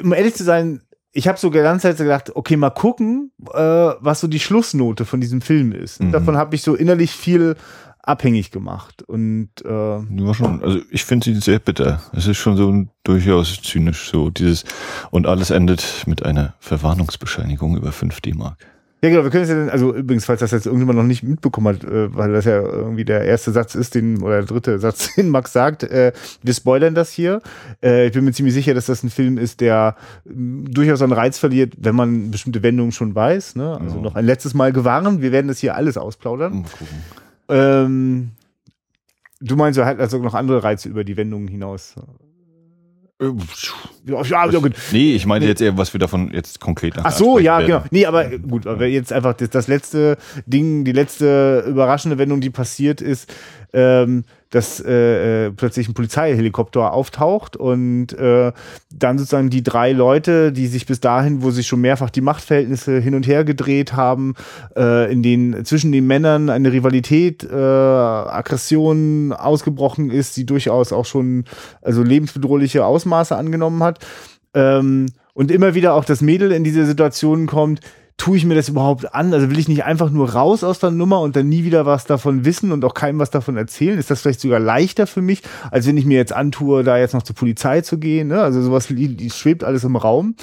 um 0.03 0.13
ehrlich 0.13 0.35
zu 0.35 0.45
sein, 0.45 0.83
ich 1.13 1.27
habe 1.27 1.39
so 1.39 1.51
die 1.51 1.59
ganze 1.59 1.89
Zeit 1.89 1.99
gedacht, 1.99 2.37
okay, 2.37 2.57
mal 2.57 2.71
gucken, 2.71 3.33
äh, 3.53 3.59
was 3.59 4.21
so 4.21 4.29
die 4.29 4.39
Schlussnote 4.39 5.05
von 5.05 5.21
diesem 5.21 5.41
Film 5.41 5.73
ist. 5.73 6.01
Mhm. 6.01 6.13
Davon 6.13 6.37
habe 6.37 6.55
ich 6.55 6.63
so 6.63 6.75
innerlich 6.75 7.13
viel 7.13 7.57
abhängig 8.03 8.51
gemacht. 8.51 9.03
Und 9.03 9.51
äh, 9.65 9.69
ja, 9.69 10.35
schon. 10.35 10.63
Also 10.63 10.81
ich 10.91 11.05
finde 11.05 11.25
sie 11.25 11.41
sehr 11.41 11.59
bitter. 11.59 12.01
Es 12.13 12.27
ist 12.27 12.39
schon 12.39 12.57
so 12.57 12.87
durchaus 13.03 13.61
zynisch 13.63 14.11
so 14.11 14.31
dieses 14.31 14.65
und 15.11 15.27
alles 15.27 15.51
endet 15.51 16.05
mit 16.07 16.25
einer 16.25 16.55
Verwarnungsbescheinigung 16.61 17.77
über 17.77 17.93
5 17.93 18.21
D-Mark. 18.21 18.59
Ja, 19.03 19.09
genau, 19.09 19.23
wir 19.25 19.31
können 19.31 19.45
es 19.45 19.49
ja 19.49 19.57
dann, 19.57 19.71
also 19.71 19.95
übrigens, 19.95 20.27
falls 20.27 20.41
das 20.41 20.51
jetzt 20.51 20.67
irgendjemand 20.67 20.99
noch 20.99 21.05
nicht 21.05 21.23
mitbekommen 21.23 21.69
hat, 21.69 21.85
äh, 21.85 22.15
weil 22.15 22.33
das 22.33 22.45
ja 22.45 22.61
irgendwie 22.61 23.07
der 23.07 23.23
erste 23.25 23.51
Satz 23.51 23.75
ist, 23.75 23.95
den, 23.95 24.23
oder 24.23 24.39
der 24.39 24.47
dritte 24.47 24.79
Satz, 24.79 25.15
den 25.17 25.31
Max 25.31 25.53
sagt, 25.53 25.85
äh, 25.85 26.13
wir 26.43 26.53
spoilern 26.53 26.95
das 26.95 27.11
hier. 27.11 27.41
Äh, 27.83 28.09
ich 28.09 28.13
bin 28.13 28.25
mir 28.25 28.33
ziemlich 28.33 28.53
sicher, 28.53 28.75
dass 28.75 28.87
das 28.87 29.03
ein 29.03 29.09
Film 29.09 29.39
ist, 29.39 29.61
der 29.63 29.97
durchaus 30.25 31.01
einen 31.01 31.13
Reiz 31.13 31.39
verliert, 31.39 31.75
wenn 31.79 31.95
man 31.95 32.31
bestimmte 32.31 32.63
Wendungen 32.63 32.93
schon 32.93 33.15
weiß. 33.15 33.57
Ne? 33.57 33.79
Also 33.81 33.97
ja. 33.97 34.03
noch 34.03 34.17
ein 34.17 34.27
letztes 34.27 34.53
Mal 34.53 34.73
gewarnt, 34.73 35.23
wir 35.23 35.33
werden 35.33 35.49
das 35.49 35.59
hier 35.59 35.77
alles 35.77 35.97
ausplaudern. 35.97 36.67
Ähm, 37.49 38.33
du 39.41 39.57
meinst, 39.57 39.79
er 39.79 39.87
hat 39.87 39.99
also 39.99 40.19
noch 40.19 40.35
andere 40.35 40.63
Reize 40.63 40.91
über 40.91 41.05
die 41.05 41.17
Wendungen 41.17 41.49
hinaus. 41.49 41.95
Ja, 44.07 44.23
ja, 44.25 44.59
gut. 44.59 44.73
Nee, 44.93 45.15
ich 45.15 45.27
meine 45.27 45.47
jetzt 45.47 45.61
eher, 45.61 45.77
was 45.77 45.93
wir 45.93 45.99
davon 45.99 46.31
jetzt 46.33 46.59
konkret 46.59 46.95
Ach 47.03 47.13
so, 47.13 47.39
ja, 47.39 47.59
werden. 47.59 47.67
genau. 47.67 47.85
Nee, 47.91 48.07
aber 48.07 48.25
gut, 48.39 48.67
aber 48.67 48.87
jetzt 48.87 49.13
einfach 49.13 49.35
das, 49.35 49.51
das 49.51 49.69
letzte 49.69 50.17
Ding, 50.47 50.85
die 50.85 50.93
letzte 50.93 51.65
überraschende 51.69 52.17
Wendung, 52.17 52.41
die 52.41 52.51
passiert 52.51 53.03
ist, 53.03 53.33
ähm, 53.75 54.25
dass 54.51 54.81
äh, 54.81 55.47
äh, 55.47 55.51
plötzlich 55.53 55.89
ein 55.89 55.95
Polizeihelikopter 55.95 56.93
auftaucht 56.93 57.57
und 57.57 58.13
äh, 58.13 58.53
dann 58.93 59.19
sozusagen 59.19 59.49
die 59.49 59.63
drei 59.63 59.93
Leute, 59.93 60.53
die 60.53 60.67
sich 60.67 60.87
bis 60.87 61.01
dahin, 61.01 61.43
wo 61.43 61.53
sich 61.53 61.69
schon 61.69 61.81
mehrfach 61.81 62.11
die 62.11 62.21
Machtverhältnisse 62.21 62.99
hin 62.99 63.15
und 63.15 63.27
her 63.29 63.45
gedreht 63.45 63.93
haben, 63.93 64.35
äh, 64.77 65.11
in 65.13 65.23
den 65.23 65.65
zwischen 65.65 65.93
den 65.93 66.07
Männern 66.07 66.51
eine 66.51 66.73
Rivalität, 66.73 67.45
äh, 67.45 67.55
Aggression 67.55 69.33
ausgebrochen 69.33 70.11
ist, 70.11 70.37
die 70.37 70.47
durchaus 70.47 70.93
auch 70.93 71.07
schon 71.07 71.45
also 71.81 72.03
lebensbedrohliche 72.03 72.85
Ausmaße 72.85 73.37
angenommen 73.37 73.83
hat. 73.85 74.05
Ähm, 74.53 75.07
und 75.33 75.51
immer 75.53 75.75
wieder 75.75 75.95
auch 75.95 76.05
das 76.05 76.21
Mädel 76.21 76.51
in 76.51 76.65
diese 76.65 76.85
Situation 76.85 77.47
kommt, 77.47 77.81
tue 78.21 78.37
ich 78.37 78.45
mir 78.45 78.55
das 78.55 78.69
überhaupt 78.69 79.15
an? 79.15 79.33
Also 79.33 79.49
will 79.49 79.59
ich 79.59 79.67
nicht 79.67 79.85
einfach 79.85 80.11
nur 80.11 80.35
raus 80.35 80.63
aus 80.63 80.79
der 80.79 80.91
Nummer 80.91 81.23
und 81.23 81.37
dann 81.37 81.49
nie 81.49 81.65
wieder 81.65 81.87
was 81.87 82.05
davon 82.05 82.45
wissen 82.45 82.71
und 82.71 82.85
auch 82.85 82.93
keinem 82.93 83.19
was 83.19 83.31
davon 83.31 83.57
erzählen? 83.57 83.99
Ist 83.99 84.11
das 84.11 84.21
vielleicht 84.21 84.43
sogar 84.43 84.61
leichter 84.61 85.07
für 85.07 85.23
mich, 85.23 85.43
als 85.71 85.87
wenn 85.87 85.97
ich 85.97 86.05
mir 86.05 86.19
jetzt 86.19 86.35
antue, 86.35 86.85
da 86.85 86.99
jetzt 86.99 87.15
noch 87.15 87.23
zur 87.23 87.35
Polizei 87.35 87.81
zu 87.81 87.97
gehen? 87.97 88.29
Ne? 88.29 88.43
Also 88.43 88.61
sowas 88.61 88.89
schwebt 88.89 89.65
alles 89.65 89.85
im 89.85 89.97
Raum. 89.97 90.35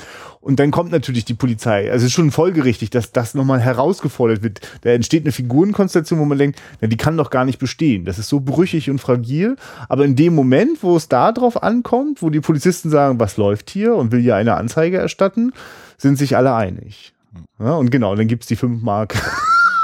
Und 0.41 0.59
dann 0.59 0.71
kommt 0.71 0.91
natürlich 0.91 1.23
die 1.25 1.35
Polizei. 1.35 1.91
Also 1.91 2.05
es 2.05 2.09
ist 2.09 2.13
schon 2.13 2.31
folgerichtig, 2.31 2.89
dass 2.89 3.11
das 3.11 3.35
nochmal 3.35 3.59
herausgefordert 3.59 4.41
wird. 4.41 4.61
Da 4.81 4.89
entsteht 4.89 5.25
eine 5.25 5.31
Figurenkonstellation, 5.31 6.19
wo 6.19 6.25
man 6.25 6.39
denkt, 6.39 6.59
na, 6.81 6.87
die 6.87 6.97
kann 6.97 7.15
doch 7.15 7.29
gar 7.29 7.45
nicht 7.45 7.59
bestehen. 7.59 8.05
Das 8.05 8.17
ist 8.17 8.29
so 8.29 8.39
brüchig 8.39 8.89
und 8.89 8.97
fragil. 8.97 9.55
Aber 9.87 10.03
in 10.03 10.15
dem 10.15 10.33
Moment, 10.33 10.81
wo 10.81 10.97
es 10.97 11.09
da 11.09 11.31
drauf 11.31 11.61
ankommt, 11.61 12.23
wo 12.23 12.31
die 12.31 12.41
Polizisten 12.41 12.89
sagen, 12.89 13.19
was 13.19 13.37
läuft 13.37 13.69
hier 13.69 13.93
und 13.95 14.11
will 14.11 14.21
hier 14.21 14.35
eine 14.35 14.55
Anzeige 14.55 14.97
erstatten, 14.97 15.53
sind 15.99 16.17
sich 16.17 16.35
alle 16.35 16.55
einig. 16.55 17.13
Ja, 17.59 17.75
und 17.75 17.89
genau, 17.91 18.15
dann 18.15 18.27
gibt 18.27 18.43
es 18.43 18.47
die 18.47 18.55
5 18.55 18.81
Mark, 18.81 19.15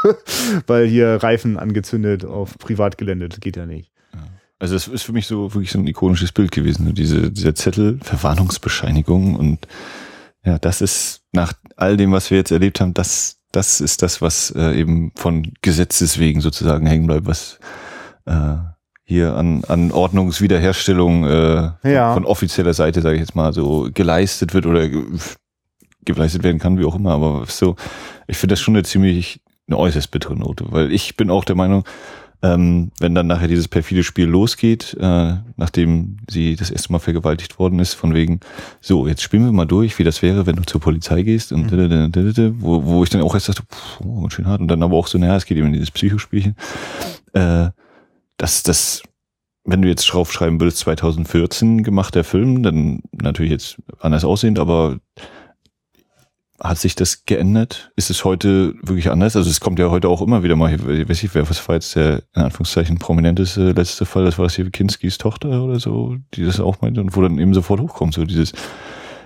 weil 0.68 0.88
hier 0.88 1.22
Reifen 1.22 1.58
angezündet 1.58 2.26
auf 2.26 2.58
Privatgelände, 2.58 3.30
das 3.30 3.39
geht 3.39 3.58
ja 3.58 3.66
nicht. 3.66 3.92
Also 4.60 4.76
das 4.76 4.88
ist 4.88 5.04
für 5.04 5.12
mich 5.12 5.28
so 5.28 5.54
wirklich 5.54 5.72
so 5.72 5.80
ein 5.80 5.88
ikonisches 5.88 6.32
Bild 6.32 6.52
gewesen, 6.52 6.94
diese, 6.94 7.32
dieser 7.32 7.54
Zettel, 7.54 8.00
Verwarnungsbescheinigung 8.02 9.36
und 9.36 9.68
ja, 10.46 10.58
das 10.60 10.82
ist 10.82 11.22
nach 11.32 11.54
all 11.76 11.98
dem, 11.98 12.12
was 12.12 12.30
wir 12.32 12.38
jetzt 12.38 12.52
erlebt 12.52 12.80
haben, 12.80 12.94
das, 12.94 13.39
das 13.52 13.82
ist 13.82 14.02
das, 14.04 14.22
was 14.22 14.52
äh, 14.56 14.80
eben 14.80 15.12
von 15.16 15.54
Gesetzes 15.62 16.18
wegen 16.20 16.42
sozusagen 16.42 16.86
hängen 16.86 17.08
bleibt, 17.08 17.26
was 17.26 17.60
äh, 18.26 18.56
hier 19.06 19.36
an, 19.36 19.63
an 19.66 19.92
Ordnungswiederherstellung 19.92 21.26
äh, 21.26 21.72
Ja. 21.84 22.13
von 22.13 22.26
offizieller 22.26 22.74
Seite, 22.74 23.02
sage 23.02 23.16
ich 23.16 23.22
jetzt 23.22 23.36
mal, 23.36 23.52
so 23.54 23.89
geleistet 23.94 24.54
wird 24.54 24.66
oder 24.66 24.88
geleistet 26.06 26.44
werden 26.44 26.60
kann, 26.60 26.78
wie 26.80 26.86
auch 26.86 26.96
immer. 26.96 27.12
Aber 27.12 27.46
so, 27.48 27.76
ich 28.28 28.38
finde 28.38 28.54
das 28.54 28.62
schon 28.62 28.76
eine 28.76 28.84
ziemlich 28.84 29.42
eine 29.68 29.78
äußerst 29.78 30.12
bittere 30.12 30.36
Note, 30.36 30.66
weil 30.70 30.92
ich 30.92 31.16
bin 31.16 31.30
auch 31.30 31.46
der 31.46 31.56
Meinung, 31.56 31.86
ähm, 32.42 32.92
wenn 33.00 33.16
dann 33.16 33.28
nachher 33.28 33.48
dieses 33.48 33.70
perfide 33.70 34.04
Spiel 34.04 34.26
losgeht, 34.26 34.98
äh, 35.00 35.36
nachdem 35.56 36.18
sie 36.30 36.58
das 36.58 36.70
erste 36.70 36.92
Mal 36.92 37.00
vergewaltigt 37.00 37.58
worden 37.58 37.80
ist, 37.80 37.94
von 37.94 38.13
wegen, 38.13 38.42
so, 38.82 39.08
jetzt 39.08 39.22
spielen 39.22 39.46
wir 39.46 39.52
mal 39.54 39.66
durch, 39.66 39.98
wie 39.98 40.04
das 40.04 40.22
wäre, 40.22 40.46
wenn 40.46 40.58
du 40.58 40.63
zur 40.63 40.82
Polizei 40.82 41.22
gehst 41.24 41.54
und 41.54 41.72
Mhm. 41.72 42.56
wo, 42.60 42.84
wo 42.84 43.04
ich 43.04 43.10
dann 43.10 43.22
auch 43.22 43.34
erst 43.34 43.48
dachte, 43.48 43.63
puh, 43.70 44.26
oh, 44.26 44.30
schön 44.30 44.46
hart 44.46 44.60
und 44.60 44.68
dann 44.68 44.84
aber 44.84 44.98
auch 44.98 45.08
so, 45.08 45.18
naja, 45.18 45.38
es 45.38 45.46
geht 45.46 45.58
eben 45.58 45.68
in 45.68 45.74
dieses 45.74 45.92
Psychospielchen. 45.92 46.56
Äh, 47.32 47.70
dass 48.36 48.62
das, 48.62 49.04
wenn 49.63 49.82
du 49.82 49.88
jetzt 49.88 50.04
draufschreiben 50.06 50.60
würdest, 50.60 50.80
2014 50.80 51.84
gemacht 51.84 52.13
der 52.13 52.26
Film, 52.26 52.62
dann 52.62 53.04
natürlich 53.13 53.54
jetzt 53.54 53.78
anders 54.02 54.26
aussehend, 54.26 54.60
aber 54.60 54.98
hat 56.63 56.78
sich 56.78 56.95
das 56.95 57.26
geändert? 57.26 57.91
Ist 57.97 58.10
es 58.10 58.23
heute 58.23 58.73
wirklich 58.82 59.12
anders? 59.12 59.36
Also 59.36 59.49
es 59.49 59.60
kommt 59.60 59.80
ja 59.80 59.89
heute 59.89 60.08
auch 60.08 60.21
immer 60.21 60.43
wieder 60.43 60.56
mal, 60.56 60.73
ich 60.73 61.10
weiß 61.10 61.21
nicht, 61.21 61.36
wer 61.36 61.49
was 61.49 61.67
war 61.67 61.76
jetzt 61.76 61.95
der 61.95 62.23
in 62.34 62.41
Anführungszeichen 62.41 62.99
prominenteste 62.99 63.73
letzte 63.73 64.06
Fall, 64.06 64.23
das 64.23 64.38
war 64.38 64.45
das 64.45 64.56
hier 64.56 64.69
Kinskis 64.71 65.17
Tochter 65.17 65.62
oder 65.62 65.80
so, 65.80 66.15
die 66.34 66.45
das 66.45 66.62
auch 66.62 66.80
meinte 66.80 67.02
und 67.02 67.17
wo 67.17 67.21
dann 67.21 67.38
eben 67.38 67.54
sofort 67.54 67.82
hochkommt, 67.82 68.13
so 68.13 68.23
dieses, 68.23 68.54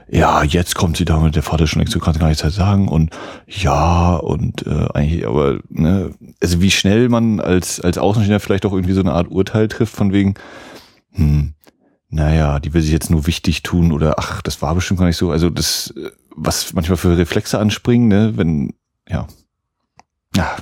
ja, 0.10 0.41
jetzt 0.43 0.73
kommt 0.73 0.97
sie 0.97 1.06
damit, 1.06 1.36
der 1.36 1.43
Vater 1.43 1.67
schon 1.67 1.80
längst 1.80 1.93
so 1.93 2.00
kann 2.00 2.17
gar 2.17 2.30
nichts 2.30 2.41
sagen 2.56 2.88
und 2.88 3.12
ja 3.45 4.15
und 4.15 4.65
äh, 4.65 4.88
eigentlich, 4.95 5.28
aber 5.28 5.60
ne, 5.69 6.15
also 6.41 6.60
wie 6.60 6.71
schnell 6.71 7.08
man 7.08 7.39
als 7.39 7.80
als 7.80 8.00
Außenstehender 8.00 8.39
vielleicht 8.39 8.65
auch 8.65 8.73
irgendwie 8.73 8.93
so 8.93 9.02
eine 9.02 9.13
Art 9.13 9.30
Urteil 9.30 9.67
trifft 9.67 9.95
von 9.95 10.12
wegen, 10.12 10.34
hm, 11.12 11.54
naja, 12.10 12.60
die 12.60 12.74
will 12.74 12.82
sich 12.82 12.91
jetzt 12.91 13.10
nur 13.10 13.28
wichtig 13.28 13.63
tun 13.63 13.91
oder 13.91 14.15
ach, 14.17 14.41
das 14.41 14.62
war 14.62 14.74
bestimmt 14.76 15.00
gar 15.00 15.08
nicht 15.08 15.17
so. 15.17 15.32
Also 15.32 15.50
das, 15.50 15.93
äh, 15.98 16.12
was 16.36 16.74
manchmal 16.74 16.98
für 16.98 17.17
Reflexe 17.17 17.60
anspringen, 17.60 18.08
ne, 18.08 18.34
wenn, 18.36 18.74
ja. 19.10 19.28
Ja, 20.36 20.56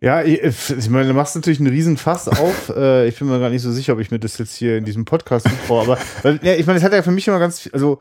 Ja, 0.00 0.22
ich, 0.22 0.40
ich 0.42 0.88
meine, 0.88 1.08
du 1.08 1.14
machst 1.14 1.34
natürlich 1.34 1.60
einen 1.60 1.70
riesen 1.70 1.96
Fass 1.96 2.28
auf. 2.28 2.72
Äh, 2.76 3.08
ich 3.08 3.18
bin 3.18 3.28
mir 3.28 3.38
gar 3.38 3.50
nicht 3.50 3.62
so 3.62 3.70
sicher, 3.70 3.92
ob 3.92 4.00
ich 4.00 4.10
mir 4.10 4.18
das 4.18 4.38
jetzt 4.38 4.56
hier 4.56 4.78
in 4.78 4.84
diesem 4.84 5.04
Podcast 5.04 5.46
zutraue. 5.48 5.82
Aber 5.82 5.98
ja, 6.42 6.54
ich 6.54 6.66
meine, 6.66 6.78
es 6.78 6.84
hat 6.84 6.92
ja 6.92 7.02
für 7.02 7.10
mich 7.10 7.28
immer 7.28 7.38
ganz, 7.38 7.68
also 7.72 7.98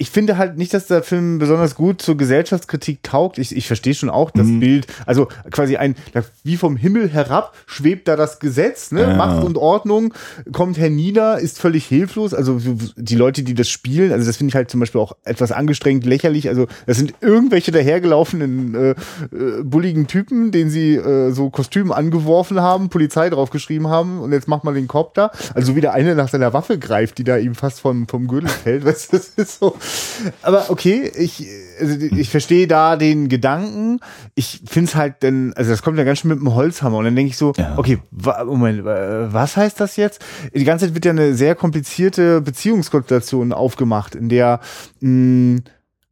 ich 0.00 0.10
finde 0.10 0.38
halt 0.38 0.56
nicht, 0.56 0.72
dass 0.74 0.86
der 0.86 1.02
Film 1.02 1.38
besonders 1.38 1.74
gut 1.74 2.00
zur 2.00 2.16
Gesellschaftskritik 2.16 3.02
taugt. 3.02 3.36
Ich, 3.36 3.54
ich 3.56 3.66
verstehe 3.66 3.94
schon 3.94 4.10
auch 4.10 4.30
das 4.30 4.46
Mhm. 4.46 4.60
Bild. 4.60 4.86
Also 5.06 5.26
quasi 5.50 5.76
ein, 5.76 5.96
wie 6.44 6.56
vom 6.56 6.76
Himmel 6.76 7.08
herab 7.08 7.52
schwebt 7.66 8.06
da 8.06 8.14
das 8.14 8.38
Gesetz, 8.38 8.92
ne? 8.92 9.02
Ja. 9.02 9.16
Macht 9.16 9.44
und 9.44 9.58
Ordnung 9.58 10.14
kommt 10.52 10.78
hernieder, 10.78 11.40
ist 11.40 11.58
völlig 11.58 11.84
hilflos. 11.86 12.32
Also 12.32 12.60
die 12.96 13.16
Leute, 13.16 13.42
die 13.42 13.54
das 13.54 13.68
spielen, 13.68 14.12
also 14.12 14.24
das 14.24 14.36
finde 14.36 14.50
ich 14.50 14.54
halt 14.54 14.70
zum 14.70 14.78
Beispiel 14.78 15.00
auch 15.00 15.16
etwas 15.24 15.50
angestrengt 15.50 16.06
lächerlich. 16.06 16.48
Also 16.48 16.68
das 16.86 16.96
sind 16.96 17.14
irgendwelche 17.20 17.72
dahergelaufenen 17.72 18.74
äh, 18.76 18.90
äh, 18.90 18.94
bulligen 19.64 20.06
Typen, 20.06 20.52
den 20.52 20.70
sie 20.70 20.94
äh, 20.94 21.32
so 21.32 21.50
Kostüme 21.50 21.92
angeworfen 21.96 22.60
haben, 22.60 22.88
Polizei 22.88 23.30
draufgeschrieben 23.30 23.88
haben 23.88 24.20
und 24.20 24.30
jetzt 24.30 24.46
macht 24.46 24.62
man 24.62 24.74
den 24.74 24.86
Kopf 24.86 25.14
da. 25.14 25.32
Also 25.54 25.74
wie 25.74 25.80
der 25.80 25.92
eine 25.92 26.14
nach 26.14 26.28
seiner 26.28 26.52
Waffe 26.52 26.78
greift, 26.78 27.18
die 27.18 27.24
da 27.24 27.36
ihm 27.36 27.56
fast 27.56 27.80
vom, 27.80 28.06
vom 28.06 28.28
Gürtel 28.28 28.48
fällt. 28.48 28.84
Weißt 28.88 29.12
du, 29.12 29.16
das 29.16 29.30
ist 29.30 29.58
so. 29.58 29.74
Aber 30.42 30.70
okay, 30.70 31.10
ich, 31.16 31.46
also 31.80 31.96
ich 32.00 32.28
verstehe 32.30 32.66
da 32.66 32.96
den 32.96 33.28
Gedanken. 33.28 34.00
Ich 34.34 34.62
finde 34.66 34.88
es 34.90 34.94
halt 34.96 35.16
dann, 35.20 35.52
also 35.54 35.70
das 35.70 35.82
kommt 35.82 35.98
ja 35.98 36.04
ganz 36.04 36.20
schön 36.20 36.30
mit 36.30 36.40
dem 36.40 36.54
Holzhammer 36.54 36.98
und 36.98 37.04
dann 37.04 37.16
denke 37.16 37.30
ich 37.30 37.36
so, 37.36 37.52
Ja. 37.56 37.74
okay, 37.76 37.98
wa 38.10 38.44
Moment, 38.44 38.84
was 38.84 39.56
heißt 39.56 39.80
das 39.80 39.96
jetzt? 39.96 40.24
Die 40.54 40.64
ganze 40.64 40.86
Zeit 40.86 40.94
wird 40.94 41.04
ja 41.04 41.12
eine 41.12 41.34
sehr 41.34 41.54
komplizierte 41.54 42.40
Beziehungskonstellation 42.40 43.52
aufgemacht, 43.52 44.14
in 44.14 44.28
der 44.28 44.60
mh, 45.00 45.60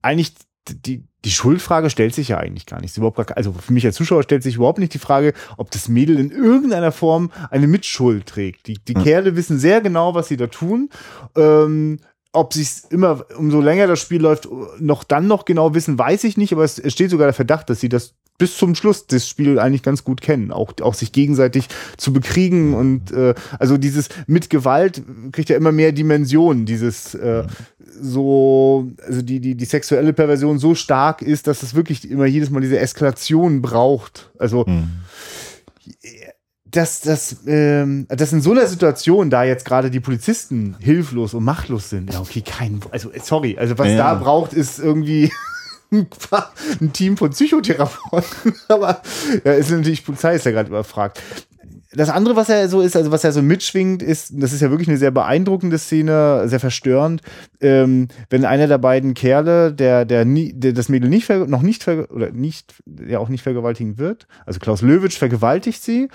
eigentlich 0.03 0.35
die, 0.69 1.05
die 1.25 1.31
Schuldfrage 1.31 1.91
stellt 1.91 2.15
sich 2.15 2.29
ja 2.29 2.39
eigentlich 2.39 2.67
gar 2.67 2.81
nicht. 2.81 2.91
Ist 2.91 2.97
überhaupt 2.99 3.17
gar, 3.17 3.37
also 3.37 3.53
für 3.53 3.73
mich 3.73 3.85
als 3.87 3.97
Zuschauer 3.97 4.23
stellt 4.23 4.43
sich 4.43 4.57
überhaupt 4.57 4.79
nicht 4.79 4.95
die 4.95 4.99
Frage, 4.99 5.33
ob 5.57 5.71
das 5.71 5.89
Mädel 5.89 6.19
in 6.19 6.31
irgendeiner 6.31 6.93
Form 6.93 7.31
eine 7.51 7.67
Mitschuld 7.67 8.27
trägt. 8.27 8.67
Die, 8.67 8.75
die 8.75 8.95
Kerle 8.95 9.37
wissen 9.37 9.59
sehr 9.59 9.81
genau, 9.81 10.15
was 10.15 10.29
sie 10.29 10.37
da 10.37 10.47
tun. 10.49 10.91
Ähm, 11.37 11.99
ob 12.37 12.53
sie 12.53 12.63
es 12.63 12.85
immer, 12.91 13.25
umso 13.37 13.61
länger 13.61 13.87
das 13.87 14.01
Spiel 14.01 14.21
läuft, 14.21 14.49
noch 14.79 15.05
dann 15.05 15.27
noch 15.27 15.45
genau 15.45 15.75
wissen, 15.75 15.99
weiß 15.99 16.25
ich 16.25 16.37
nicht, 16.37 16.53
aber 16.53 16.65
es, 16.65 16.79
es 16.79 16.93
steht 16.93 17.11
sogar 17.11 17.27
der 17.27 17.35
Verdacht, 17.35 17.71
dass 17.71 17.81
sie 17.81 17.89
das 17.89 18.15
bis 18.39 18.57
zum 18.57 18.75
Schluss 18.75 19.07
das 19.07 19.27
Spiel 19.27 19.59
eigentlich 19.59 19.83
ganz 19.83 20.05
gut 20.05 20.21
kennen, 20.21 20.53
auch, 20.53 20.75
auch 20.83 20.95
sich 20.95 21.13
gegenseitig 21.13 21.69
zu 21.97 22.13
bekriegen 22.13 22.75
und 22.75 23.11
äh, 23.13 23.35
also 23.59 23.79
dieses 23.79 24.09
mit 24.27 24.51
Gewalt 24.51 25.03
kriegt 25.33 25.49
ja 25.49 25.57
immer 25.57 25.73
mehr 25.73 25.93
Dimensionen, 25.93 26.67
dieses 26.67 27.15
äh, 27.15 27.45
so, 28.01 28.91
also 29.07 29.23
die, 29.23 29.41
die, 29.41 29.55
die 29.55 29.65
sexuelle 29.65 30.13
Perversion 30.13 30.59
so 30.59 30.75
stark 30.75 31.23
ist, 31.23 31.47
dass 31.47 31.63
es 31.63 31.75
wirklich 31.75 32.11
immer 32.11 32.27
jedes 32.27 32.51
Mal 32.51 32.61
diese 32.61 32.79
Eskalation 32.79 33.63
braucht. 33.63 34.31
Also 34.39 34.67
dass, 36.77 37.01
dass, 37.01 37.37
ähm, 37.47 38.07
dass 38.09 38.33
in 38.33 38.41
so 38.41 38.53
einer 38.53 38.67
Situation, 38.67 39.31
da 39.31 39.45
jetzt 39.45 39.65
gerade 39.65 39.91
die 39.91 40.01
Polizisten 40.01 40.77
hilflos 40.79 41.35
und 41.35 41.45
machtlos 41.45 41.91
sind, 41.91 42.13
ja, 42.13 42.21
okay, 42.21 42.43
kein, 42.43 42.81
also 42.91 43.11
sorry, 43.23 43.57
also 43.59 43.79
was 43.79 43.89
Ja. 43.89 43.97
da 43.97 44.15
braucht, 44.15 44.53
ist 44.53 44.79
irgendwie 44.79 45.33
ein 45.91 46.93
Team 46.93 47.17
von 47.17 47.31
Psychotherapeuten, 47.31 48.55
aber 48.69 49.01
ja, 49.45 49.53
ist 49.53 49.71
natürlich, 49.71 50.05
Polizei 50.05 50.35
ist 50.35 50.45
ja 50.45 50.53
gerade 50.53 50.69
überfragt. 50.69 51.23
Das 51.97 52.11
andere, 52.11 52.37
was 52.37 52.51
er 52.51 52.69
so 52.69 52.83
ist, 52.83 52.95
also 52.95 53.11
was 53.11 53.25
er 53.25 53.33
so 53.33 53.41
mitschwingt, 53.41 54.03
ist, 54.03 54.33
das 54.35 54.53
ist 54.53 54.61
ja 54.61 54.71
wirklich 54.71 54.89
eine 54.89 54.99
sehr 54.99 55.11
beeindruckende 55.11 55.79
Szene, 55.79 56.43
sehr 56.47 56.61
verstörend, 56.61 57.23
ähm, 57.61 58.09
wenn 58.29 58.45
einer 58.45 58.67
der 58.67 58.77
beiden 58.77 59.15
Kerle, 59.15 59.73
der, 59.73 60.05
der, 60.05 60.27
nie, 60.27 60.53
der 60.53 60.75
das 60.75 60.91
Mädel 60.91 61.09
nicht 61.09 61.29
noch 61.31 61.63
nicht 61.63 61.89
oder 61.89 62.31
nicht, 62.33 62.75
ja 63.09 63.19
auch 63.19 63.31
nicht 63.31 63.43
vergewaltigen 63.43 63.99
wird, 63.99 64.27
also 64.45 64.61
Klaus 64.61 64.83
Löwitsch 64.83 65.17
vergewaltigt 65.17 65.83
sie 65.83 66.09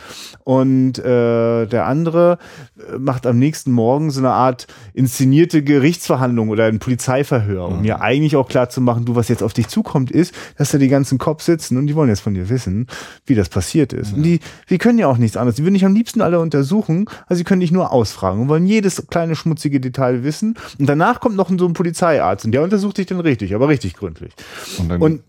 und 0.43 0.99
äh, 0.99 1.65
der 1.65 1.85
andere 1.87 2.37
äh, 2.77 2.99
macht 2.99 3.25
am 3.25 3.39
nächsten 3.39 3.71
Morgen 3.71 4.11
so 4.11 4.19
eine 4.19 4.31
Art 4.31 4.67
inszenierte 4.93 5.63
Gerichtsverhandlung 5.63 6.49
oder 6.49 6.65
ein 6.65 6.77
Polizeiverhör, 6.77 7.69
um 7.69 7.81
mir 7.81 8.01
eigentlich 8.01 8.35
auch 8.35 8.47
klar 8.47 8.69
zu 8.69 8.81
machen, 8.81 9.05
du, 9.05 9.15
was 9.15 9.29
jetzt 9.29 9.41
auf 9.41 9.53
dich 9.53 9.67
zukommt, 9.67 10.11
ist, 10.11 10.35
dass 10.57 10.69
da 10.69 10.77
die 10.77 10.89
ganzen 10.89 11.17
Cops 11.17 11.45
sitzen 11.45 11.77
und 11.77 11.87
die 11.87 11.95
wollen 11.95 12.09
jetzt 12.09 12.21
von 12.21 12.35
dir 12.35 12.49
wissen, 12.49 12.85
wie 13.25 13.33
das 13.33 13.49
passiert 13.49 13.93
ist. 13.93 14.13
Und 14.13 14.23
die, 14.23 14.39
die 14.69 14.77
können 14.77 14.99
ja 14.99 15.07
auch 15.07 15.17
nichts 15.17 15.37
anderes. 15.37 15.55
Die 15.55 15.70
würden 15.71 15.73
dich 15.73 15.85
am 15.85 15.93
liebsten 15.93 16.21
alle 16.21 16.39
untersuchen, 16.39 17.05
also 17.27 17.37
sie 17.37 17.43
können 17.43 17.61
dich 17.61 17.71
nur 17.71 17.91
ausfragen 17.91 18.41
und 18.41 18.49
wollen 18.49 18.65
jedes 18.65 19.07
kleine 19.07 19.35
schmutzige 19.35 19.79
Detail 19.79 20.23
wissen. 20.23 20.57
Und 20.77 20.87
danach 20.87 21.19
kommt 21.19 21.35
noch 21.35 21.49
so 21.57 21.65
ein 21.65 21.73
Polizeiarzt 21.73 22.45
und 22.45 22.51
der 22.51 22.61
untersucht 22.61 22.97
dich 22.97 23.07
dann 23.07 23.19
richtig, 23.19 23.55
aber 23.55 23.69
richtig 23.69 23.95
gründlich. 23.95 24.33
Und 24.77 24.89
dann 24.89 25.01
Und 25.01 25.23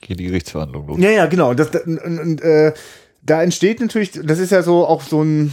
geht 0.00 0.20
die 0.20 0.24
Gerichtsverhandlung 0.24 0.86
los. 0.86 0.98
ja, 1.00 1.10
ja, 1.10 1.26
genau. 1.26 1.54
Das, 1.54 1.70
und, 1.84 1.98
und, 1.98 2.40
äh, 2.42 2.72
da 3.22 3.42
entsteht 3.42 3.80
natürlich, 3.80 4.12
das 4.12 4.38
ist 4.38 4.50
ja 4.50 4.62
so 4.62 4.86
auch 4.86 5.02
so 5.02 5.22
ein, 5.22 5.52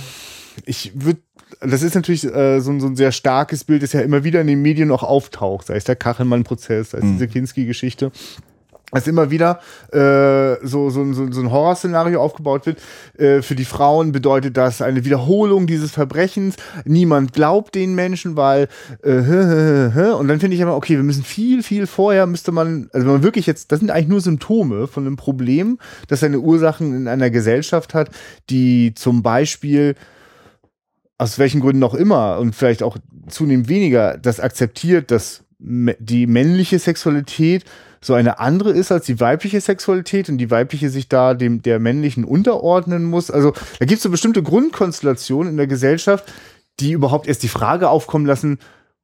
ich 0.66 0.92
würde, 0.96 1.20
das 1.62 1.82
ist 1.82 1.96
natürlich 1.96 2.24
äh, 2.24 2.60
so, 2.60 2.72
ein, 2.72 2.80
so 2.80 2.88
ein 2.88 2.96
sehr 2.96 3.12
starkes 3.12 3.64
Bild, 3.64 3.82
das 3.84 3.94
ja 3.94 4.02
immer 4.02 4.24
wieder 4.24 4.42
in 4.42 4.48
den 4.48 4.62
Medien 4.62 4.92
auch 4.92 5.04
auftaucht, 5.04 5.68
sei 5.68 5.76
es 5.76 5.84
der 5.84 5.96
Kachelmann-Prozess, 5.96 6.92
sei 6.92 7.00
es 7.00 7.04
diese 7.04 7.28
Kinski-Geschichte. 7.28 8.12
Dass 8.92 9.06
immer 9.06 9.32
wieder 9.32 9.60
äh, 9.92 10.66
so, 10.66 10.90
so, 10.90 11.12
so, 11.12 11.30
so 11.30 11.42
ein 11.42 11.52
Horrorszenario 11.52 12.22
aufgebaut 12.22 12.66
wird. 12.66 12.80
Äh, 13.18 13.42
für 13.42 13.56
die 13.56 13.66
Frauen 13.66 14.14
bedeutet 14.14 14.56
das 14.56 14.82
eine 14.82 15.04
Wiederholung 15.04 15.68
dieses 15.68 15.92
Verbrechens. 15.92 16.56
Niemand 16.86 17.34
glaubt 17.34 17.76
den 17.76 17.96
Menschen, 17.96 18.38
weil 18.38 18.70
äh, 19.04 19.12
hä, 19.12 19.22
hä, 19.22 19.92
hä. 19.94 20.12
und 20.12 20.30
dann 20.30 20.40
finde 20.40 20.56
ich 20.56 20.62
immer, 20.62 20.76
okay, 20.76 20.96
wir 20.96 21.04
müssen 21.04 21.26
viel, 21.26 21.64
viel 21.64 21.86
vorher 21.86 22.28
müsste 22.28 22.54
man, 22.54 22.90
also 22.94 23.06
wenn 23.06 23.14
man 23.16 23.24
wirklich 23.24 23.46
jetzt, 23.46 23.74
das 23.74 23.80
sind 23.80 23.92
eigentlich 23.92 24.08
nur 24.08 24.22
Symptome 24.22 24.88
von 24.88 25.06
einem 25.06 25.18
Problem, 25.18 25.80
das 26.08 26.22
seine 26.22 26.40
Ursachen 26.40 26.96
in 26.96 27.08
einer 27.10 27.30
Gesellschaft 27.30 27.94
hat, 27.94 28.10
die 28.50 28.94
zum 28.96 29.22
Beispiel 29.22 29.96
aus 31.18 31.40
welchen 31.40 31.62
Gründen 31.62 31.84
auch 31.84 31.94
immer 31.94 32.38
und 32.40 32.56
vielleicht 32.56 32.84
auch 32.84 32.98
zunehmend 33.28 33.68
weniger 33.68 34.18
das 34.18 34.40
akzeptiert, 34.40 35.12
dass 35.12 35.44
die 35.60 36.28
männliche 36.28 36.80
Sexualität 36.80 37.66
so 38.00 38.14
eine 38.14 38.40
andere 38.40 38.72
ist 38.72 38.92
als 38.92 39.06
die 39.08 39.20
weibliche 39.20 39.60
Sexualität 39.60 40.30
und 40.30 40.38
die 40.38 40.52
weibliche 40.52 40.90
sich 40.90 41.10
da 41.10 41.34
dem 41.34 41.64
der 41.64 41.80
männlichen 41.80 42.24
unterordnen 42.26 43.04
muss. 43.06 43.32
Also 43.32 43.54
da 43.80 43.86
gibt 43.86 43.98
es 43.98 44.04
so 44.04 44.12
bestimmte 44.12 44.44
Grundkonstellationen 44.44 45.52
in 45.54 45.58
der 45.58 45.68
Gesellschaft, 45.68 46.26
die 46.80 46.92
überhaupt 46.92 47.28
erst 47.28 47.42
die 47.44 47.48
Frage 47.48 47.90
aufkommen 47.90 48.26
lassen, 48.26 48.60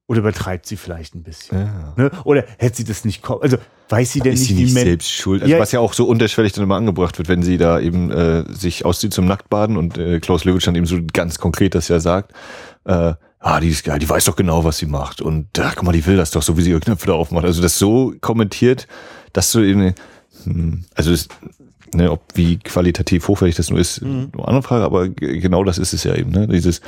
Oder 0.06 0.18
übertreibt 0.20 0.66
sie 0.66 0.76
vielleicht 0.76 1.14
ein 1.14 1.22
bisschen? 1.22 1.58
Ja. 1.58 1.94
Ne? 1.96 2.10
Oder 2.24 2.44
hätte 2.58 2.76
sie 2.76 2.84
das 2.84 3.04
nicht 3.06 3.22
kommen? 3.22 3.40
Also 3.42 3.56
weiß 3.88 4.12
sie 4.12 4.20
denn 4.20 4.34
ist 4.34 4.40
nicht, 4.40 4.48
sie 4.50 4.56
wie 4.58 4.64
nicht 4.64 4.74
Men- 4.74 4.84
selbst 4.84 5.10
schuld? 5.10 5.42
Also 5.42 5.52
Ja. 5.54 5.58
was 5.58 5.72
ja 5.72 5.80
auch 5.80 5.94
so 5.94 6.04
unterschwellig 6.06 6.52
dann 6.52 6.62
immer 6.62 6.76
angebracht 6.76 7.16
wird, 7.18 7.28
wenn 7.28 7.42
sie 7.42 7.56
da 7.56 7.80
eben 7.80 8.10
äh, 8.10 8.44
sich 8.52 8.84
auszieht 8.84 9.14
zum 9.14 9.24
Nacktbaden 9.24 9.76
und 9.78 9.96
äh, 9.96 10.20
Klaus 10.20 10.44
Löwitsch 10.44 10.66
dann 10.66 10.74
eben 10.74 10.84
so 10.86 10.98
ganz 11.12 11.38
konkret 11.38 11.74
das 11.74 11.88
ja 11.88 12.00
sagt, 12.00 12.32
äh, 12.84 13.14
ah, 13.44 13.60
die 13.60 13.68
ist 13.68 13.84
geil, 13.84 13.98
die 13.98 14.08
weiß 14.08 14.24
doch 14.24 14.36
genau, 14.36 14.64
was 14.64 14.78
sie 14.78 14.86
macht 14.86 15.20
und 15.20 15.46
ach, 15.58 15.76
guck 15.76 15.84
mal, 15.84 15.92
die 15.92 16.06
will 16.06 16.16
das 16.16 16.30
doch 16.30 16.42
so, 16.42 16.56
wie 16.56 16.62
sie 16.62 16.70
ihre 16.70 16.80
Knöpfe 16.80 17.06
da 17.08 17.12
aufmacht. 17.12 17.44
Also 17.44 17.60
das 17.60 17.78
so 17.78 18.14
kommentiert, 18.22 18.88
dass 19.34 19.52
du 19.52 19.60
eben, 19.60 19.94
hm, 20.44 20.84
also 20.94 21.10
das, 21.10 21.28
ne, 21.94 22.10
ob 22.10 22.22
wie 22.34 22.58
qualitativ 22.58 23.28
hochwertig 23.28 23.56
das 23.56 23.68
nur 23.68 23.78
ist, 23.78 24.00
Mhm. 24.00 24.32
eine 24.32 24.48
andere 24.48 24.62
Frage, 24.62 24.84
aber 24.84 25.08
genau 25.10 25.62
das 25.62 25.76
ist 25.76 25.92
es 25.92 26.04
ja 26.04 26.14
eben, 26.14 26.30
ne? 26.30 26.48
Dieses, 26.48 26.80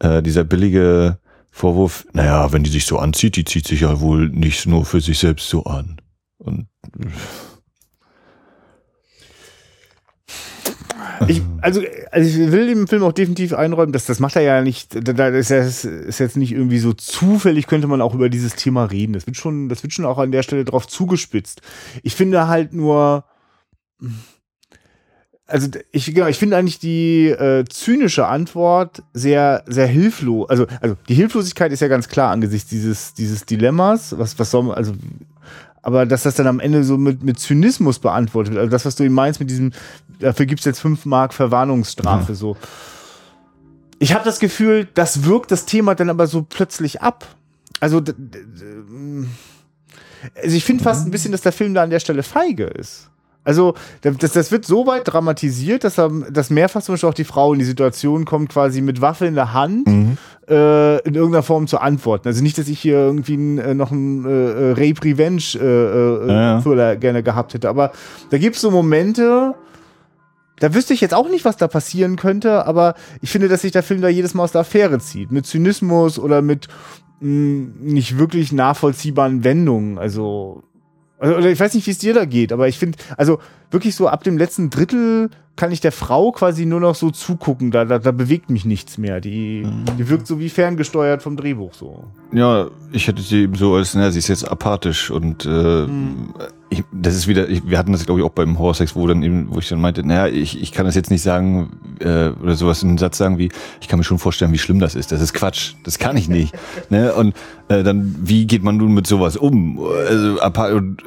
äh, 0.00 0.22
dieser 0.22 0.42
billige 0.42 1.18
Vorwurf, 1.52 2.04
naja, 2.12 2.52
wenn 2.52 2.64
die 2.64 2.70
sich 2.70 2.84
so 2.84 2.98
anzieht, 2.98 3.36
die 3.36 3.44
zieht 3.44 3.68
sich 3.68 3.80
ja 3.82 4.00
wohl 4.00 4.28
nicht 4.28 4.66
nur 4.66 4.84
für 4.84 5.00
sich 5.00 5.20
selbst 5.20 5.48
so 5.48 5.64
an. 5.64 6.00
Und 6.38 6.66
Ich, 11.28 11.42
also, 11.60 11.82
also 12.10 12.28
ich 12.28 12.52
will 12.52 12.66
dem 12.66 12.86
Film 12.88 13.02
auch 13.02 13.12
definitiv 13.12 13.52
einräumen, 13.52 13.92
dass 13.92 14.06
das 14.06 14.20
macht 14.20 14.36
er 14.36 14.42
ja 14.42 14.62
nicht, 14.62 14.94
das 14.94 15.50
ist 15.50 16.18
jetzt 16.18 16.36
nicht 16.36 16.52
irgendwie 16.52 16.78
so 16.78 16.92
zufällig, 16.92 17.66
könnte 17.66 17.86
man 17.86 18.00
auch 18.00 18.14
über 18.14 18.28
dieses 18.28 18.54
Thema 18.54 18.84
reden. 18.84 19.12
Das 19.12 19.26
wird 19.26 19.36
schon, 19.36 19.68
das 19.68 19.82
wird 19.82 19.92
schon 19.92 20.04
auch 20.04 20.18
an 20.18 20.32
der 20.32 20.42
Stelle 20.42 20.64
drauf 20.64 20.86
zugespitzt. 20.86 21.62
Ich 22.02 22.14
finde 22.14 22.48
halt 22.48 22.72
nur, 22.72 23.24
also 25.46 25.68
ich, 25.92 26.12
genau, 26.12 26.26
ich 26.26 26.38
finde 26.38 26.56
eigentlich 26.56 26.80
die 26.80 27.28
äh, 27.28 27.64
zynische 27.68 28.26
Antwort 28.26 29.02
sehr, 29.12 29.62
sehr 29.66 29.86
hilflos. 29.86 30.50
Also, 30.50 30.66
also 30.80 30.96
die 31.08 31.14
Hilflosigkeit 31.14 31.70
ist 31.70 31.80
ja 31.80 31.88
ganz 31.88 32.08
klar 32.08 32.32
angesichts 32.32 32.68
dieses, 32.68 33.14
dieses 33.14 33.46
Dilemmas. 33.46 34.18
Was, 34.18 34.38
was 34.38 34.50
soll 34.50 34.64
man, 34.64 34.74
also 34.76 34.94
aber 35.86 36.04
dass 36.04 36.24
das 36.24 36.34
dann 36.34 36.48
am 36.48 36.58
Ende 36.58 36.82
so 36.82 36.98
mit, 36.98 37.22
mit 37.22 37.38
Zynismus 37.38 38.00
beantwortet 38.00 38.52
wird, 38.52 38.60
also 38.60 38.70
das, 38.72 38.84
was 38.84 38.96
du 38.96 39.04
eben 39.04 39.14
meinst 39.14 39.38
mit 39.38 39.48
diesem, 39.48 39.70
dafür 40.18 40.44
gibt's 40.44 40.64
jetzt 40.64 40.80
fünf 40.80 41.06
Mark 41.06 41.32
Verwarnungsstrafe, 41.32 42.34
so. 42.34 42.56
Ich 44.00 44.12
habe 44.12 44.24
das 44.24 44.40
Gefühl, 44.40 44.88
das 44.94 45.22
wirkt 45.26 45.52
das 45.52 45.64
Thema 45.64 45.94
dann 45.94 46.10
aber 46.10 46.26
so 46.26 46.42
plötzlich 46.42 47.02
ab. 47.02 47.28
Also, 47.78 48.02
also 50.34 50.56
ich 50.56 50.64
finde 50.64 50.82
fast 50.82 51.06
ein 51.06 51.12
bisschen, 51.12 51.30
dass 51.30 51.42
der 51.42 51.52
Film 51.52 51.72
da 51.72 51.84
an 51.84 51.90
der 51.90 52.00
Stelle 52.00 52.24
feige 52.24 52.64
ist. 52.64 53.08
Also, 53.46 53.74
das, 54.02 54.32
das 54.32 54.52
wird 54.52 54.66
so 54.66 54.86
weit 54.86 55.02
dramatisiert, 55.04 55.84
dass, 55.84 55.98
er, 55.98 56.10
dass 56.30 56.50
mehrfach 56.50 56.82
zum 56.82 56.94
Beispiel 56.94 57.08
auch 57.08 57.14
die 57.14 57.24
Frau 57.24 57.52
in 57.52 57.58
die 57.58 57.64
Situation 57.64 58.24
kommt, 58.24 58.50
quasi 58.50 58.82
mit 58.82 59.00
Waffe 59.00 59.24
in 59.26 59.34
der 59.34 59.54
Hand 59.54 59.88
äh, 60.48 60.98
in 61.06 61.14
irgendeiner 61.14 61.42
Form 61.42 61.66
zu 61.66 61.78
antworten. 61.78 62.28
Also 62.28 62.42
nicht, 62.42 62.58
dass 62.58 62.68
ich 62.68 62.80
hier 62.80 62.96
irgendwie 62.96 63.34
n, 63.34 63.58
äh, 63.58 63.74
noch 63.74 63.92
einen 63.92 64.24
äh, 64.24 64.30
äh, 64.30 64.70
Rape 64.72 65.04
Revenge 65.04 65.42
äh, 65.54 65.64
äh, 65.64 66.28
Ja, 66.28 66.60
ja. 66.60 66.94
Gerne 66.94 67.22
gehabt 67.22 67.54
hätte. 67.54 67.68
Aber 67.68 67.92
da 68.30 68.38
gibt 68.38 68.56
es 68.56 68.62
so 68.62 68.70
Momente, 68.70 69.54
da 70.58 70.74
wüsste 70.74 70.94
ich 70.94 71.00
jetzt 71.00 71.14
auch 71.14 71.28
nicht, 71.28 71.44
was 71.44 71.56
da 71.56 71.68
passieren 71.68 72.16
könnte, 72.16 72.66
aber 72.66 72.94
ich 73.20 73.30
finde, 73.30 73.48
dass 73.48 73.62
sich 73.62 73.72
der 73.72 73.82
Film 73.82 74.00
da 74.00 74.08
jedes 74.08 74.34
Mal 74.34 74.44
aus 74.44 74.52
der 74.52 74.62
Affäre 74.62 74.98
zieht. 74.98 75.30
Mit 75.30 75.46
Zynismus 75.46 76.18
oder 76.18 76.42
mit 76.42 76.68
mh, 77.20 77.68
nicht 77.80 78.18
wirklich 78.18 78.52
nachvollziehbaren 78.52 79.44
Wendungen. 79.44 79.98
Also, 79.98 80.62
also, 81.18 81.36
oder 81.36 81.50
ich 81.50 81.58
weiß 81.58 81.74
nicht, 81.74 81.86
wie 81.86 81.90
es 81.90 81.98
dir 81.98 82.14
da 82.14 82.24
geht, 82.24 82.52
aber 82.52 82.68
ich 82.68 82.78
finde, 82.78 82.98
also 83.16 83.38
wirklich 83.70 83.94
so 83.94 84.08
ab 84.08 84.24
dem 84.24 84.36
letzten 84.36 84.70
Drittel 84.70 85.30
kann 85.56 85.72
ich 85.72 85.80
der 85.80 85.92
Frau 85.92 86.32
quasi 86.32 86.66
nur 86.66 86.80
noch 86.80 86.94
so 86.94 87.10
zugucken. 87.10 87.70
Da, 87.70 87.86
da, 87.86 87.98
da 87.98 88.12
bewegt 88.12 88.50
mich 88.50 88.66
nichts 88.66 88.98
mehr. 88.98 89.20
Die, 89.20 89.66
die 89.98 90.08
wirkt 90.08 90.26
so 90.26 90.38
wie 90.38 90.50
ferngesteuert 90.50 91.22
vom 91.22 91.36
Drehbuch 91.36 91.72
so. 91.72 92.04
Ja, 92.32 92.68
ich 92.92 93.08
hätte 93.08 93.22
sie 93.22 93.44
eben 93.44 93.54
so 93.54 93.74
als, 93.74 93.94
na, 93.94 94.10
sie 94.10 94.18
ist 94.18 94.28
jetzt 94.28 94.46
apathisch 94.46 95.10
und 95.10 95.46
äh, 95.46 95.86
ich, 96.78 96.84
das 96.92 97.14
ist 97.14 97.28
wieder, 97.28 97.48
ich, 97.48 97.68
wir 97.68 97.78
hatten 97.78 97.92
das 97.92 98.04
glaube 98.04 98.20
ich 98.20 98.26
auch 98.26 98.30
beim 98.30 98.58
Horrorsex, 98.58 98.94
wo 98.94 99.06
dann 99.06 99.22
eben, 99.22 99.48
wo 99.50 99.58
ich 99.58 99.68
dann 99.68 99.80
meinte, 99.80 100.06
naja, 100.06 100.26
ich, 100.26 100.60
ich 100.60 100.72
kann 100.72 100.86
das 100.86 100.94
jetzt 100.94 101.10
nicht 101.10 101.22
sagen 101.22 101.70
äh, 102.00 102.28
oder 102.42 102.54
sowas 102.54 102.82
in 102.82 102.88
einem 102.90 102.98
Satz 102.98 103.18
sagen 103.18 103.38
wie, 103.38 103.50
ich 103.80 103.88
kann 103.88 103.98
mir 103.98 104.04
schon 104.04 104.18
vorstellen, 104.18 104.52
wie 104.52 104.58
schlimm 104.58 104.78
das 104.78 104.94
ist. 104.94 105.12
Das 105.12 105.20
ist 105.20 105.32
Quatsch, 105.32 105.74
das 105.84 105.98
kann 105.98 106.16
ich 106.16 106.28
nicht. 106.28 106.54
ne? 106.90 107.12
Und 107.14 107.34
äh, 107.68 107.82
dann, 107.82 108.14
wie 108.22 108.46
geht 108.46 108.62
man 108.62 108.76
nun 108.76 108.94
mit 108.94 109.06
sowas 109.06 109.36
um? 109.36 109.78
Also 110.08 110.38
und, 110.76 111.02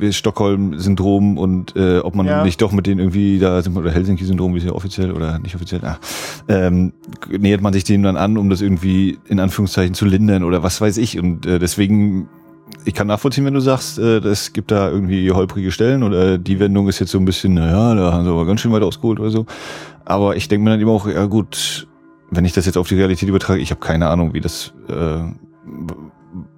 äh, 0.00 0.12
Stockholm-Syndrom 0.12 1.38
und 1.38 1.76
äh, 1.76 1.98
ob 1.98 2.14
man 2.14 2.26
Ja. 2.26 2.44
nicht 2.44 2.60
doch 2.60 2.72
mit 2.72 2.86
denen 2.86 3.00
irgendwie 3.00 3.38
da 3.38 3.62
sind 3.62 3.74
wir- 3.74 3.80
oder 3.80 3.92
Helsinki-Syndrom, 3.92 4.54
wie 4.54 4.58
ist 4.58 4.64
ja 4.64 4.72
offiziell 4.72 5.12
oder 5.12 5.38
nicht 5.38 5.54
offiziell, 5.54 5.84
ah, 5.84 5.98
ähm, 6.48 6.92
nähert 7.28 7.62
man 7.62 7.72
sich 7.72 7.84
dem 7.84 8.02
dann 8.02 8.16
an, 8.16 8.36
um 8.36 8.50
das 8.50 8.60
irgendwie 8.60 9.18
in 9.28 9.40
Anführungszeichen 9.40 9.94
zu 9.94 10.04
lindern 10.04 10.44
oder 10.44 10.62
was 10.62 10.80
weiß 10.80 10.96
ich. 10.98 11.18
Und 11.18 11.46
äh, 11.46 11.58
deswegen, 11.58 12.28
ich 12.84 12.94
kann 12.94 13.06
nachvollziehen, 13.06 13.44
wenn 13.44 13.54
du 13.54 13.60
sagst, 13.60 13.98
äh, 13.98 14.18
es 14.18 14.52
gibt 14.52 14.70
da 14.70 14.90
irgendwie 14.90 15.30
holprige 15.30 15.70
Stellen 15.70 16.02
oder 16.02 16.38
die 16.38 16.58
Wendung 16.60 16.88
ist 16.88 16.98
jetzt 16.98 17.10
so 17.10 17.18
ein 17.18 17.24
bisschen, 17.24 17.54
naja, 17.54 17.94
da 17.94 18.12
haben 18.12 18.24
sie 18.24 18.30
aber 18.30 18.46
ganz 18.46 18.60
schön 18.60 18.72
weit 18.72 18.82
ausgeholt 18.82 19.20
oder 19.20 19.30
so. 19.30 19.46
Aber 20.04 20.36
ich 20.36 20.48
denke 20.48 20.64
mir 20.64 20.70
dann 20.70 20.80
eben 20.80 20.90
auch, 20.90 21.06
ja 21.06 21.26
gut, 21.26 21.88
wenn 22.30 22.44
ich 22.44 22.52
das 22.52 22.66
jetzt 22.66 22.76
auf 22.76 22.88
die 22.88 22.94
Realität 22.96 23.28
übertrage, 23.28 23.60
ich 23.60 23.70
habe 23.70 23.80
keine 23.80 24.08
Ahnung, 24.08 24.34
wie 24.34 24.40
das, 24.40 24.72
äh, 24.88 25.22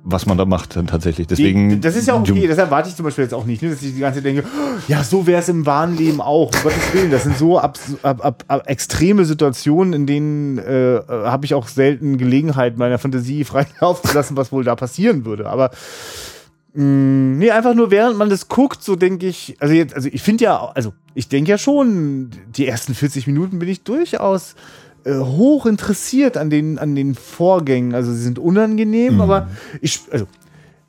was 0.04 0.26
man 0.26 0.36
da 0.36 0.44
macht 0.44 0.74
dann 0.76 0.86
tatsächlich. 0.88 1.26
Deswegen. 1.28 1.80
Das 1.80 1.94
ist 1.94 2.08
ja 2.08 2.14
auch 2.14 2.20
okay, 2.20 2.46
das 2.48 2.58
erwarte 2.58 2.88
ich 2.88 2.96
zum 2.96 3.04
Beispiel 3.04 3.24
jetzt 3.24 3.34
auch 3.34 3.44
nicht, 3.44 3.62
ne, 3.62 3.70
dass 3.70 3.82
ich 3.82 3.94
die 3.94 4.00
ganze 4.00 4.18
Zeit 4.18 4.24
denke, 4.26 4.44
ja, 4.88 5.04
so 5.04 5.26
wäre 5.26 5.40
es 5.40 5.48
im 5.48 5.64
wahren 5.64 5.96
Leben 5.96 6.20
auch. 6.20 6.52
Um 6.52 6.62
Gottes 6.62 6.92
Willen, 6.92 7.10
das 7.10 7.22
sind 7.22 7.38
so 7.38 7.58
abs- 7.58 7.96
ab, 8.02 8.24
ab, 8.24 8.44
ab, 8.48 8.62
extreme 8.66 9.24
Situationen, 9.24 9.92
in 9.92 10.06
denen 10.06 10.58
äh, 10.58 10.96
äh, 10.96 11.02
habe 11.08 11.44
ich 11.44 11.54
auch 11.54 11.68
selten 11.68 12.18
Gelegenheit, 12.18 12.76
meiner 12.78 12.98
Fantasie 12.98 13.44
frei 13.44 13.66
Lauf 13.80 14.02
zu 14.02 14.12
lassen, 14.14 14.36
was 14.36 14.50
wohl 14.50 14.64
da 14.64 14.74
passieren 14.74 15.24
würde. 15.24 15.48
Aber 15.48 15.70
mh, 16.74 17.36
nee, 17.38 17.50
einfach 17.50 17.74
nur 17.74 17.90
während 17.92 18.16
man 18.18 18.28
das 18.28 18.48
guckt, 18.48 18.82
so 18.82 18.96
denke 18.96 19.26
ich, 19.28 19.56
also 19.60 19.72
jetzt, 19.72 19.94
also 19.94 20.08
ich 20.10 20.22
finde 20.22 20.44
ja, 20.44 20.72
also 20.74 20.92
ich 21.14 21.28
denke 21.28 21.50
ja 21.50 21.58
schon, 21.58 22.30
die 22.56 22.66
ersten 22.66 22.94
40 22.94 23.26
Minuten 23.26 23.58
bin 23.58 23.68
ich 23.68 23.82
durchaus 23.82 24.54
äh, 25.04 25.14
hoch 25.18 25.66
interessiert 25.66 26.36
an 26.36 26.50
den, 26.50 26.78
an 26.78 26.94
den 26.94 27.14
Vorgängen. 27.14 27.94
Also 27.94 28.12
sie 28.12 28.22
sind 28.22 28.38
unangenehm, 28.38 29.20
aber 29.20 29.48
ich, 29.80 30.00
also 30.10 30.26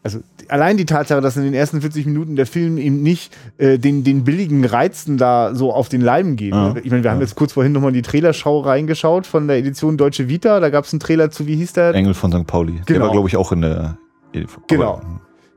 also 0.03 0.19
allein 0.49 0.75
die 0.75 0.85
Tatsache, 0.85 1.21
dass 1.21 1.37
in 1.37 1.43
den 1.43 1.53
ersten 1.53 1.79
40 1.79 2.05
Minuten 2.05 2.35
der 2.35 2.45
Film 2.45 2.77
eben 2.77 3.01
nicht 3.01 3.35
äh, 3.57 3.79
den, 3.79 4.03
den 4.03 4.25
billigen 4.25 4.65
Reizen 4.65 5.17
da 5.17 5.55
so 5.55 5.73
auf 5.73 5.87
den 5.87 6.01
Leim 6.01 6.35
geht. 6.35 6.53
Ja. 6.53 6.75
Ich 6.83 6.91
meine, 6.91 7.03
wir 7.03 7.11
haben 7.11 7.21
jetzt 7.21 7.35
kurz 7.35 7.53
vorhin 7.53 7.71
nochmal 7.71 7.91
in 7.91 7.95
die 7.95 8.01
Trailerschau 8.01 8.59
reingeschaut 8.59 9.25
von 9.25 9.47
der 9.47 9.57
Edition 9.57 9.95
Deutsche 9.95 10.27
Vita. 10.27 10.59
Da 10.59 10.69
gab 10.69 10.83
es 10.83 10.91
einen 10.91 10.99
Trailer 10.99 11.31
zu, 11.31 11.47
wie 11.47 11.55
hieß 11.55 11.71
der? 11.73 11.95
Engel 11.95 12.13
von 12.13 12.33
St. 12.33 12.45
Pauli. 12.45 12.81
Der 12.87 12.95
Genau. 12.95 13.05
war, 13.05 13.11
glaube 13.13 13.29
ich, 13.29 13.37
auch 13.37 13.53
in 13.53 13.61
der. 13.61 13.97
Genau. 14.67 15.01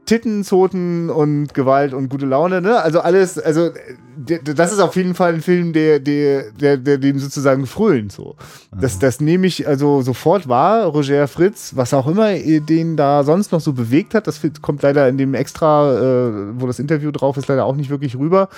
Titten, 0.06 0.44
Zoten 0.44 1.10
und 1.10 1.52
Gewalt 1.52 1.92
und 1.92 2.08
gute 2.08 2.26
Laune, 2.26 2.60
ne? 2.60 2.80
Also 2.80 3.00
alles, 3.00 3.38
also 3.38 3.70
das 4.16 4.72
ist 4.72 4.78
auf 4.78 4.96
jeden 4.96 5.14
Fall 5.14 5.34
ein 5.34 5.42
Film, 5.42 5.72
der, 5.72 6.00
der, 6.00 6.50
der, 6.52 6.76
der 6.78 6.98
dem 6.98 7.18
sozusagen 7.18 7.66
fröhnt 7.66 8.12
so. 8.12 8.36
Das, 8.80 8.98
das 8.98 9.20
nehme 9.20 9.46
ich 9.46 9.68
also 9.68 10.00
sofort 10.02 10.48
wahr. 10.48 10.86
Roger 10.86 11.28
Fritz, 11.28 11.72
was 11.76 11.92
auch 11.92 12.06
immer 12.06 12.34
den 12.36 12.96
da 12.96 13.24
sonst 13.24 13.52
noch 13.52 13.60
so 13.60 13.72
bewegt 13.72 14.14
hat, 14.14 14.26
das 14.26 14.40
kommt 14.62 14.82
leider 14.82 15.08
in 15.08 15.18
dem 15.18 15.34
Extra, 15.34 15.92
äh, 15.92 16.60
wo 16.60 16.66
das 16.66 16.78
Interview 16.78 17.10
drauf 17.10 17.36
ist, 17.36 17.48
leider 17.48 17.64
auch 17.64 17.76
nicht 17.76 17.90
wirklich 17.90 18.16
rüber. 18.16 18.48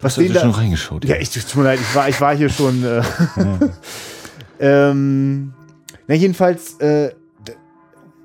Was 0.00 0.12
Hast 0.12 0.18
du 0.18 0.22
den 0.22 0.34
schon 0.34 0.52
da, 0.52 0.58
reingeschaut? 0.58 1.04
ja, 1.04 1.16
ich 1.16 1.30
tut 1.30 1.56
mir 1.56 1.64
leid, 1.64 1.80
ich 1.80 1.94
war, 1.94 2.08
ich 2.08 2.20
war 2.20 2.36
hier 2.36 2.48
schon. 2.48 2.84
Äh, 2.84 3.02
ähm, 4.60 5.52
na, 6.06 6.14
jedenfalls, 6.14 6.74
äh, 6.80 7.10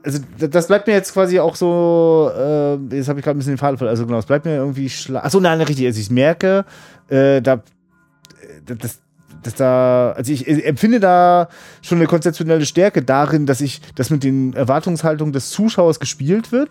also 0.04 0.20
das 0.38 0.68
bleibt 0.68 0.88
mir 0.88 0.94
jetzt 0.94 1.14
quasi 1.14 1.40
auch 1.40 1.56
so, 1.56 2.30
äh, 2.36 2.76
jetzt 2.96 3.08
habe 3.08 3.20
ich 3.20 3.26
gerade 3.26 3.38
ein 3.38 3.40
bisschen 3.40 3.54
den 3.54 3.58
Faden 3.58 3.78
verloren, 3.78 3.94
also 3.94 4.06
genau, 4.06 4.20
es 4.20 4.26
bleibt 4.26 4.46
mir 4.46 4.56
irgendwie 4.56 4.90
schla 4.90 5.22
Achso, 5.22 5.40
nein, 5.40 5.62
richtig, 5.62 5.86
also 5.86 6.00
ich 6.00 6.12
merke, 6.12 6.66
äh, 7.08 7.42
da, 7.42 7.54
äh, 7.54 8.76
das, 8.76 9.00
dass 9.44 9.56
da, 9.56 10.12
also 10.12 10.32
ich 10.32 10.48
empfinde 10.66 11.00
da 11.00 11.50
schon 11.82 11.98
eine 11.98 12.08
konzeptionelle 12.08 12.66
Stärke 12.66 13.02
darin, 13.02 13.46
dass 13.46 13.62
ich, 13.62 13.82
dass 13.96 14.10
mit 14.10 14.24
den 14.24 14.54
Erwartungshaltungen 14.54 15.34
des 15.34 15.50
Zuschauers 15.50 16.00
gespielt 16.00 16.52
wird. 16.52 16.70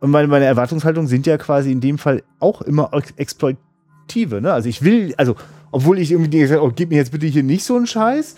Und 0.00 0.10
meine, 0.10 0.28
meine 0.28 0.44
Erwartungshaltungen 0.44 1.08
sind 1.08 1.26
ja 1.26 1.38
quasi 1.38 1.72
in 1.72 1.80
dem 1.80 1.98
Fall 1.98 2.22
auch 2.38 2.62
immer 2.62 2.90
ex 2.92 3.12
exploitive, 3.16 4.40
ne? 4.40 4.52
Also 4.52 4.68
ich 4.68 4.82
will, 4.82 5.14
also, 5.16 5.34
obwohl 5.70 5.98
ich 5.98 6.12
irgendwie 6.12 6.38
gesagt 6.38 6.60
oh, 6.62 6.72
gib 6.74 6.90
mir 6.90 6.96
jetzt 6.96 7.12
bitte 7.12 7.26
hier 7.26 7.42
nicht 7.42 7.64
so 7.64 7.76
einen 7.76 7.86
Scheiß. 7.86 8.36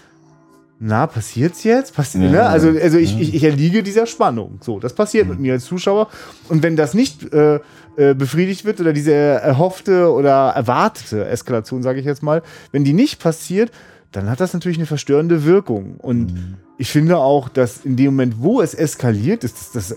Na, 0.82 1.06
passiert's 1.06 1.62
jetzt? 1.62 1.94
Passiert, 1.94 2.24
Ja, 2.24 2.30
ne? 2.30 2.42
Also, 2.46 2.70
also 2.70 2.96
ich, 2.96 3.12
ja. 3.12 3.20
ich, 3.20 3.34
ich 3.34 3.44
erliege 3.44 3.82
dieser 3.82 4.06
Spannung. 4.06 4.58
So, 4.62 4.80
das 4.80 4.94
passiert 4.94 5.28
mit 5.28 5.38
mir 5.38 5.52
als 5.52 5.66
Zuschauer. 5.66 6.08
Und 6.48 6.62
wenn 6.62 6.74
das 6.74 6.94
nicht 6.94 7.34
äh, 7.34 7.60
äh, 7.96 8.14
befriedigt 8.14 8.64
wird 8.64 8.80
oder 8.80 8.94
diese 8.94 9.12
erhoffte 9.12 10.10
oder 10.10 10.54
erwartete 10.56 11.26
Eskalation, 11.28 11.82
sage 11.82 12.00
ich 12.00 12.06
jetzt 12.06 12.22
mal, 12.22 12.42
wenn 12.72 12.82
die 12.82 12.94
nicht 12.94 13.20
passiert, 13.20 13.70
dann 14.12 14.28
hat 14.28 14.40
das 14.40 14.52
natürlich 14.54 14.78
eine 14.78 14.86
verstörende 14.86 15.44
Wirkung. 15.44 15.94
Und 15.98 16.32
mhm. 16.34 16.54
ich 16.78 16.90
finde 16.90 17.18
auch, 17.18 17.48
dass 17.48 17.84
in 17.84 17.94
dem 17.94 18.06
Moment, 18.06 18.36
wo 18.38 18.60
es 18.60 18.74
eskaliert, 18.74 19.44
ist 19.44 19.76
das, 19.76 19.94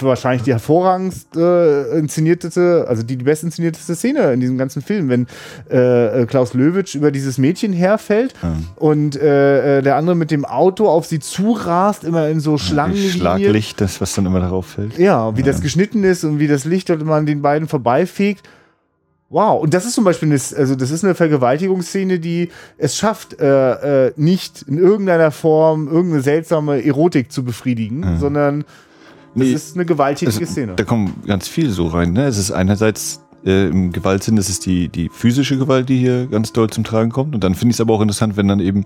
wahrscheinlich 0.00 0.42
die 0.42 0.52
hervorragendst 0.52 1.36
äh, 1.36 1.98
inszenierteste, 1.98 2.86
also 2.88 3.02
die, 3.02 3.16
die 3.16 3.24
best 3.24 3.42
inszenierteste 3.42 3.96
Szene 3.96 4.32
in 4.32 4.38
diesem 4.38 4.58
ganzen 4.58 4.80
Film, 4.80 5.08
wenn 5.08 5.26
äh, 5.70 6.22
äh 6.22 6.26
Klaus 6.26 6.54
Löwitsch 6.54 6.94
über 6.94 7.10
dieses 7.10 7.36
Mädchen 7.36 7.72
herfällt 7.72 8.32
mhm. 8.42 8.66
und 8.76 9.16
äh, 9.16 9.78
äh, 9.78 9.82
der 9.82 9.96
andere 9.96 10.14
mit 10.14 10.30
dem 10.30 10.44
Auto 10.44 10.88
auf 10.88 11.06
sie 11.06 11.18
zurast, 11.18 12.04
immer 12.04 12.28
in 12.28 12.38
so 12.38 12.58
Schlangen. 12.58 12.94
Ja, 12.94 13.10
Schlaglicht, 13.10 13.80
das, 13.80 14.00
was 14.00 14.14
dann 14.14 14.26
immer 14.26 14.40
darauf 14.40 14.66
fällt. 14.66 14.98
Ja, 14.98 15.34
wie 15.36 15.40
ja. 15.40 15.46
das 15.46 15.62
geschnitten 15.62 16.04
ist 16.04 16.22
und 16.22 16.38
wie 16.38 16.46
das 16.46 16.64
Licht 16.64 16.90
dort 16.90 17.02
immer 17.02 17.16
an 17.16 17.26
den 17.26 17.42
beiden 17.42 17.66
vorbeifegt. 17.66 18.48
Wow, 19.30 19.62
und 19.62 19.74
das 19.74 19.84
ist 19.84 19.92
zum 19.94 20.04
Beispiel 20.04 20.30
eine, 20.30 20.40
also 20.56 20.74
das 20.74 20.90
ist 20.90 21.04
eine 21.04 21.14
Vergewaltigungsszene, 21.14 22.18
die 22.18 22.48
es 22.78 22.96
schafft, 22.96 23.38
äh, 23.38 24.06
äh, 24.06 24.12
nicht 24.16 24.62
in 24.62 24.78
irgendeiner 24.78 25.30
Form 25.30 25.86
irgendeine 25.86 26.22
seltsame 26.22 26.82
Erotik 26.82 27.30
zu 27.30 27.44
befriedigen, 27.44 28.00
mhm. 28.00 28.18
sondern 28.18 28.64
das 29.34 29.46
nee, 29.46 29.52
ist 29.52 29.76
eine 29.76 29.84
gewalttätige 29.84 30.40
also, 30.40 30.52
Szene. 30.52 30.74
Da 30.76 30.84
kommen 30.84 31.22
ganz 31.26 31.46
viel 31.46 31.68
so 31.68 31.88
rein. 31.88 32.12
Ne? 32.12 32.26
Es 32.26 32.38
ist 32.38 32.52
einerseits 32.52 33.20
äh, 33.48 33.68
im 33.68 33.92
Gewaltsinn, 33.92 34.36
das 34.36 34.48
ist 34.48 34.66
die, 34.66 34.88
die 34.88 35.08
physische 35.08 35.58
Gewalt, 35.58 35.88
die 35.88 35.98
hier 35.98 36.26
ganz 36.26 36.52
doll 36.52 36.70
zum 36.70 36.84
Tragen 36.84 37.10
kommt. 37.10 37.34
Und 37.34 37.42
dann 37.42 37.54
finde 37.54 37.70
ich 37.70 37.76
es 37.76 37.80
aber 37.80 37.94
auch 37.94 38.00
interessant, 38.00 38.36
wenn 38.36 38.46
dann 38.46 38.60
eben 38.60 38.84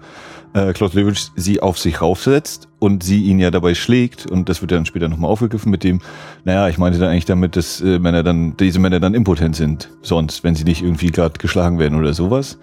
äh, 0.54 0.72
Klaus 0.72 0.94
Lewitsch 0.94 1.28
sie 1.36 1.60
auf 1.60 1.78
sich 1.78 2.00
raufsetzt 2.00 2.68
und 2.78 3.02
sie 3.02 3.24
ihn 3.24 3.38
ja 3.38 3.50
dabei 3.50 3.74
schlägt. 3.74 4.26
Und 4.26 4.48
das 4.48 4.62
wird 4.62 4.70
dann 4.70 4.86
später 4.86 5.08
nochmal 5.08 5.30
aufgegriffen 5.30 5.70
mit 5.70 5.84
dem, 5.84 6.00
naja, 6.44 6.68
ich 6.68 6.78
meinte 6.78 6.98
dann 6.98 7.10
eigentlich 7.10 7.24
damit, 7.24 7.56
dass 7.56 7.80
äh, 7.80 7.98
Männer 7.98 8.22
dann, 8.22 8.56
diese 8.56 8.78
Männer 8.78 9.00
dann 9.00 9.14
impotent 9.14 9.56
sind, 9.56 9.90
sonst, 10.02 10.44
wenn 10.44 10.54
sie 10.54 10.64
nicht 10.64 10.82
irgendwie 10.82 11.10
gerade 11.10 11.38
geschlagen 11.38 11.78
werden 11.78 11.98
oder 11.98 12.14
sowas. 12.14 12.58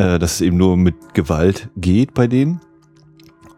Äh, 0.00 0.18
dass 0.18 0.34
es 0.34 0.40
eben 0.40 0.56
nur 0.56 0.76
mit 0.76 1.14
Gewalt 1.14 1.68
geht 1.76 2.14
bei 2.14 2.26
denen. 2.26 2.60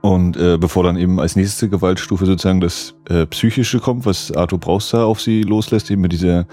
Und 0.02 0.36
äh, 0.36 0.58
bevor 0.58 0.82
dann 0.82 0.96
eben 0.96 1.20
als 1.20 1.36
nächste 1.36 1.68
Gewaltstufe 1.68 2.26
sozusagen 2.26 2.60
das 2.60 2.94
äh, 3.08 3.24
Psychische 3.26 3.78
kommt, 3.78 4.04
was 4.04 4.32
Arthur 4.32 4.58
Brauster 4.58 5.06
auf 5.06 5.20
sie 5.20 5.42
loslässt, 5.42 5.92
eben 5.92 6.02
mit 6.02 6.10
dieser 6.10 6.46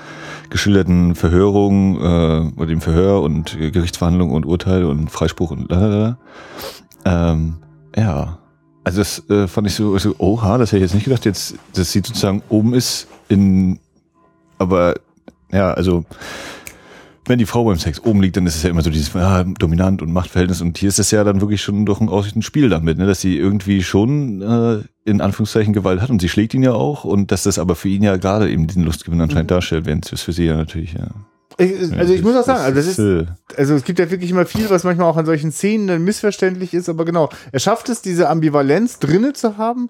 geschilderten 0.52 1.16
Verhörung 1.16 1.98
äh, 1.98 2.52
oder 2.56 2.68
dem 2.68 2.80
Verhör 2.80 3.24
und 3.24 3.58
Gerichtsverhandlung 3.58 4.30
und 4.30 4.46
Urteil 4.46 4.86
und 4.86 5.10
Freispruch 5.10 5.50
und 5.50 5.72
lalala. 5.72 6.20
Ähm, 7.06 7.56
ja, 7.96 8.38
also 8.84 9.00
das 9.00 9.28
äh, 9.32 9.48
fand 9.48 9.66
ich 9.66 9.74
so, 9.74 9.98
so, 9.98 10.14
oha, 10.20 10.60
das 10.60 10.72
hätte 10.72 10.78
ich 10.78 10.84
jetzt 10.84 10.94
nicht 10.94 11.06
gedacht, 11.06 11.26
jetzt, 11.26 11.56
dass 11.74 11.92
sie 11.92 12.04
sozusagen 12.06 12.44
oben 12.50 12.76
ist 12.76 13.08
in, 13.30 13.80
aber 14.60 14.94
ja, 15.52 15.72
also 15.72 16.06
wenn 17.30 17.40
die 17.40 17.46
Frau 17.46 17.64
beim 17.64 17.78
Sex 17.78 18.02
oben 18.04 18.22
liegt, 18.22 18.36
dann 18.38 18.48
ist 18.48 18.56
es 18.56 18.64
ja 18.64 18.70
immer 18.72 18.82
so 18.82 18.90
dieses 18.90 19.16
ah, 19.16 19.44
dominant 19.44 20.02
und 20.02 20.12
Machtverhältnis. 20.12 20.62
Und 20.62 20.78
hier 20.78 20.90
ist 20.90 21.00
es 21.00 21.12
ja 21.12 21.24
dann 21.24 21.42
wirklich 21.42 21.62
schon 21.62 21.86
doch 21.86 22.02
ein 22.02 22.10
ein 22.10 22.42
Spiel 22.42 22.70
damit, 22.70 22.98
ne? 22.98 23.06
dass 23.06 23.22
sie 23.22 23.38
irgendwie 23.38 23.84
schon 23.84 24.42
äh, 24.42 25.10
in 25.10 25.22
Anführungszeichen 25.22 25.74
Gewalt 25.74 26.02
hat 26.02 26.10
und 26.10 26.20
sie 26.20 26.30
schlägt 26.30 26.54
ihn 26.54 26.64
ja 26.64 26.74
auch 26.74 27.04
und 27.04 27.32
dass 27.32 27.44
das 27.44 27.60
aber 27.60 27.76
für 27.76 27.88
ihn 27.88 28.04
ja 28.04 28.18
gerade 28.18 28.50
eben 28.50 28.68
diesen 28.68 28.84
Lustgewinn 28.84 29.22
anscheinend 29.22 29.50
mhm. 29.50 29.56
darstellt, 29.56 29.86
während 29.86 30.12
es 30.12 30.22
für 30.22 30.34
sie 30.34 30.46
ja 30.46 30.56
natürlich 30.56 30.94
ja. 30.94 31.08
Ich, 31.58 31.98
also 31.98 32.14
ich 32.14 32.22
muss 32.22 32.36
auch 32.38 32.46
sagen, 32.46 32.62
also, 32.62 32.76
das 32.76 32.98
ist, 32.98 33.28
also 33.58 33.76
es 33.76 33.84
gibt 33.84 34.00
ja 34.00 34.10
wirklich 34.10 34.32
immer 34.32 34.46
viel, 34.46 34.70
was 34.70 34.86
manchmal 34.86 35.08
auch 35.08 35.18
an 35.18 35.26
solchen 35.26 35.52
Szenen 35.52 35.88
dann 35.88 36.04
missverständlich 36.04 36.74
ist, 36.74 36.88
aber 36.88 37.04
genau, 37.04 37.30
er 37.52 37.60
schafft 37.60 37.90
es, 37.90 38.02
diese 38.02 38.30
Ambivalenz 38.30 39.00
drinne 39.00 39.34
zu 39.34 39.58
haben, 39.58 39.90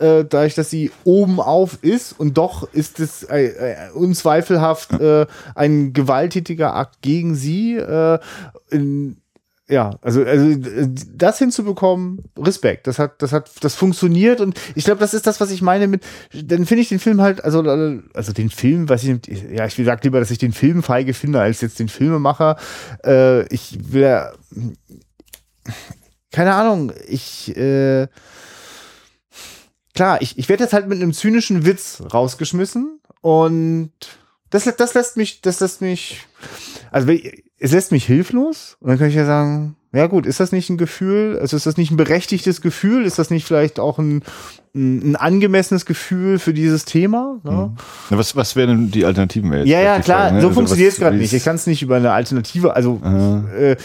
äh, 0.00 0.24
dadurch, 0.24 0.54
dass 0.54 0.70
sie 0.70 0.90
oben 1.04 1.40
auf 1.40 1.78
ist 1.82 2.18
und 2.18 2.38
doch 2.38 2.72
ist 2.72 3.00
es 3.00 3.22
äh, 3.24 3.46
äh, 3.46 3.90
unzweifelhaft 3.92 4.92
äh, 4.92 5.26
ein 5.54 5.92
gewalttätiger 5.92 6.74
Akt 6.74 7.02
gegen 7.02 7.34
sie. 7.34 7.76
Äh, 7.76 8.18
in, 8.70 9.18
ja, 9.68 9.90
also, 10.02 10.24
also 10.24 10.56
das 11.14 11.38
hinzubekommen, 11.38 12.24
Respekt. 12.36 12.88
Das 12.88 12.98
hat, 12.98 13.22
das 13.22 13.32
hat, 13.32 13.50
das 13.60 13.76
funktioniert 13.76 14.40
und 14.40 14.58
ich 14.74 14.84
glaube, 14.84 14.98
das 14.98 15.14
ist 15.14 15.28
das, 15.28 15.40
was 15.40 15.52
ich 15.52 15.62
meine 15.62 15.86
mit. 15.86 16.02
Dann 16.32 16.66
finde 16.66 16.82
ich 16.82 16.88
den 16.88 16.98
Film 16.98 17.20
halt, 17.20 17.44
also, 17.44 17.60
also 17.60 18.32
den 18.32 18.50
Film, 18.50 18.88
was 18.88 19.04
ich, 19.04 19.20
ja, 19.52 19.66
ich 19.66 19.76
sag 19.76 20.02
lieber, 20.02 20.18
dass 20.18 20.32
ich 20.32 20.38
den 20.38 20.52
Film 20.52 20.82
feige 20.82 21.14
finde 21.14 21.40
als 21.40 21.60
jetzt 21.60 21.78
den 21.78 21.88
Filmemacher. 21.88 22.56
Äh, 23.04 23.46
ich 23.54 23.78
will, 23.92 24.22
keine 26.32 26.54
Ahnung, 26.54 26.92
ich 27.06 27.56
äh, 27.56 28.08
klar, 29.94 30.20
ich, 30.22 30.38
ich 30.38 30.48
werde 30.48 30.64
jetzt 30.64 30.72
halt 30.72 30.88
mit 30.88 31.00
einem 31.00 31.12
zynischen 31.12 31.64
Witz 31.64 32.02
rausgeschmissen 32.12 33.00
und 33.20 33.92
das, 34.50 34.64
das 34.76 34.94
lässt 34.94 35.16
mich, 35.16 35.40
das 35.42 35.60
lässt 35.60 35.80
mich, 35.80 36.26
also 36.90 37.10
es 37.58 37.72
lässt 37.72 37.92
mich 37.92 38.04
hilflos 38.04 38.76
und 38.80 38.88
dann 38.88 38.98
kann 38.98 39.08
ich 39.08 39.14
ja 39.14 39.26
sagen, 39.26 39.76
ja 39.92 40.06
gut, 40.06 40.24
ist 40.24 40.38
das 40.38 40.52
nicht 40.52 40.70
ein 40.70 40.78
Gefühl, 40.78 41.38
also 41.40 41.56
ist 41.56 41.66
das 41.66 41.76
nicht 41.76 41.90
ein 41.90 41.96
berechtigtes 41.96 42.60
Gefühl, 42.60 43.04
ist 43.04 43.18
das 43.18 43.30
nicht 43.30 43.44
vielleicht 43.44 43.80
auch 43.80 43.98
ein, 43.98 44.22
ein, 44.74 45.10
ein 45.12 45.16
angemessenes 45.16 45.84
Gefühl 45.84 46.38
für 46.38 46.54
dieses 46.54 46.84
Thema? 46.84 47.40
Ne? 47.42 47.72
Mhm. 48.10 48.16
Was, 48.16 48.36
was 48.36 48.54
wären 48.54 48.92
die 48.92 49.04
Alternativen 49.04 49.52
jetzt? 49.52 49.66
Ja, 49.66 49.80
ja, 49.80 50.00
klar, 50.00 50.28
Frage, 50.28 50.34
ne? 50.36 50.40
so 50.42 50.48
also 50.48 50.54
funktioniert 50.54 50.92
es 50.92 50.98
gerade 50.98 51.16
nicht. 51.16 51.32
Ich 51.32 51.44
kann 51.44 51.56
es 51.56 51.66
nicht 51.66 51.82
über 51.82 51.96
eine 51.96 52.12
Alternative, 52.12 52.74
also 52.74 53.00
äh, 53.04 53.76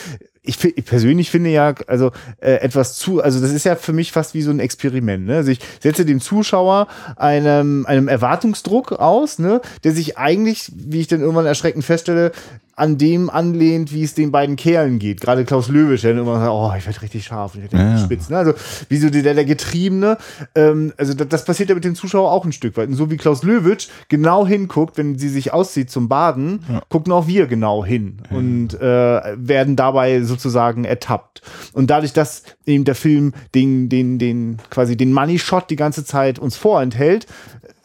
ich, 0.45 0.63
ich 0.63 0.85
persönlich 0.85 1.31
finde 1.31 1.49
ja, 1.49 1.73
also 1.87 2.11
äh, 2.39 2.55
etwas 2.55 2.97
zu, 2.97 3.21
also 3.21 3.39
das 3.39 3.51
ist 3.51 3.65
ja 3.65 3.75
für 3.75 3.93
mich 3.93 4.11
fast 4.11 4.33
wie 4.33 4.41
so 4.41 4.51
ein 4.51 4.59
Experiment. 4.59 5.25
Ne? 5.25 5.37
Also 5.37 5.51
ich 5.51 5.59
setze 5.81 6.05
dem 6.05 6.21
Zuschauer 6.21 6.87
einem, 7.15 7.85
einem 7.85 8.07
Erwartungsdruck 8.07 8.93
aus, 8.93 9.39
ne, 9.39 9.61
der 9.83 9.91
sich 9.91 10.17
eigentlich, 10.17 10.71
wie 10.75 11.01
ich 11.01 11.07
dann 11.07 11.21
irgendwann 11.21 11.45
erschreckend 11.45 11.83
feststelle, 11.83 12.31
an 12.77 12.97
dem 12.97 13.29
anlehnt, 13.29 13.93
wie 13.93 14.03
es 14.03 14.15
den 14.15 14.31
beiden 14.31 14.57
Kerlen 14.57 14.99
geht. 14.99 15.21
Gerade 15.21 15.45
Klaus 15.45 15.69
Löwisch, 15.69 16.01
der 16.01 16.11
immer 16.11 16.39
sagt, 16.39 16.51
oh, 16.51 16.73
ich 16.77 16.85
werde 16.85 17.01
richtig 17.01 17.23
scharf, 17.23 17.55
ich 17.55 17.61
werde 17.61 17.77
richtig 17.77 17.99
ja. 17.99 18.03
spitz. 18.03 18.29
Ne? 18.29 18.37
Also 18.37 18.53
wie 18.89 18.97
so 18.97 19.09
der, 19.09 19.33
der 19.33 19.45
Getriebene. 19.45 20.17
Ähm, 20.55 20.93
also 20.97 21.13
das, 21.13 21.29
das, 21.29 21.45
passiert 21.45 21.69
ja 21.69 21.75
mit 21.75 21.85
dem 21.85 21.95
Zuschauer 21.95 22.31
auch 22.31 22.43
ein 22.43 22.51
Stück 22.51 22.75
weit. 22.75 22.89
Und 22.89 22.95
so 22.95 23.09
wie 23.09 23.15
Klaus 23.17 23.43
Löwisch 23.43 23.87
genau 24.09 24.45
hinguckt, 24.45 24.97
wenn 24.97 25.17
sie 25.17 25.29
sich 25.29 25.53
auszieht 25.53 25.89
zum 25.89 26.09
Baden, 26.09 26.65
ja. 26.69 26.81
gucken 26.89 27.13
auch 27.13 27.27
wir 27.27 27.47
genau 27.47 27.85
hin 27.85 28.17
ja. 28.29 28.37
und 28.37 28.73
äh, 28.73 29.21
werden 29.37 29.77
dabei 29.77 30.23
sozusagen 30.23 30.83
ertappt. 30.83 31.41
Und 31.71 31.89
dadurch, 31.89 32.11
dass 32.11 32.43
eben 32.65 32.83
der 32.83 32.95
Film 32.95 33.33
den, 33.53 33.87
den, 33.87 34.19
den 34.19 34.57
quasi 34.69 34.97
den 34.97 35.13
Money 35.13 35.39
Shot 35.39 35.69
die 35.69 35.77
ganze 35.77 36.03
Zeit 36.03 36.39
uns 36.39 36.57
vorenthält, 36.57 37.25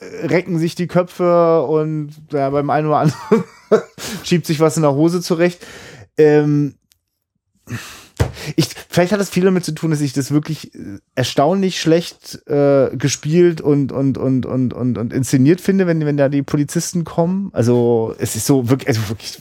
recken 0.00 0.58
sich 0.58 0.74
die 0.74 0.86
Köpfe 0.86 1.62
und 1.62 2.12
ja, 2.32 2.50
beim 2.50 2.70
einen 2.70 2.86
oder 2.88 2.98
anderen 2.98 3.44
schiebt 4.24 4.46
sich 4.46 4.60
was 4.60 4.76
in 4.76 4.82
der 4.82 4.94
Hose 4.94 5.20
zurecht. 5.20 5.64
Ähm, 6.16 6.74
ich, 8.56 8.68
vielleicht 8.88 9.12
hat 9.12 9.20
das 9.20 9.30
viel 9.30 9.44
damit 9.44 9.64
zu 9.64 9.72
tun, 9.72 9.90
dass 9.90 10.00
ich 10.00 10.12
das 10.12 10.30
wirklich 10.30 10.74
äh, 10.74 10.98
erstaunlich 11.14 11.80
schlecht 11.80 12.46
äh, 12.46 12.90
gespielt 12.96 13.60
und, 13.60 13.92
und, 13.92 14.18
und, 14.18 14.46
und, 14.46 14.72
und, 14.72 14.98
und 14.98 15.12
inszeniert 15.12 15.60
finde, 15.60 15.86
wenn, 15.86 16.04
wenn 16.04 16.16
da 16.16 16.28
die 16.28 16.42
Polizisten 16.42 17.04
kommen. 17.04 17.50
Also 17.52 18.14
es 18.18 18.36
ist 18.36 18.46
so 18.46 18.68
wirklich, 18.68 18.88
also 18.88 19.08
wirklich. 19.08 19.38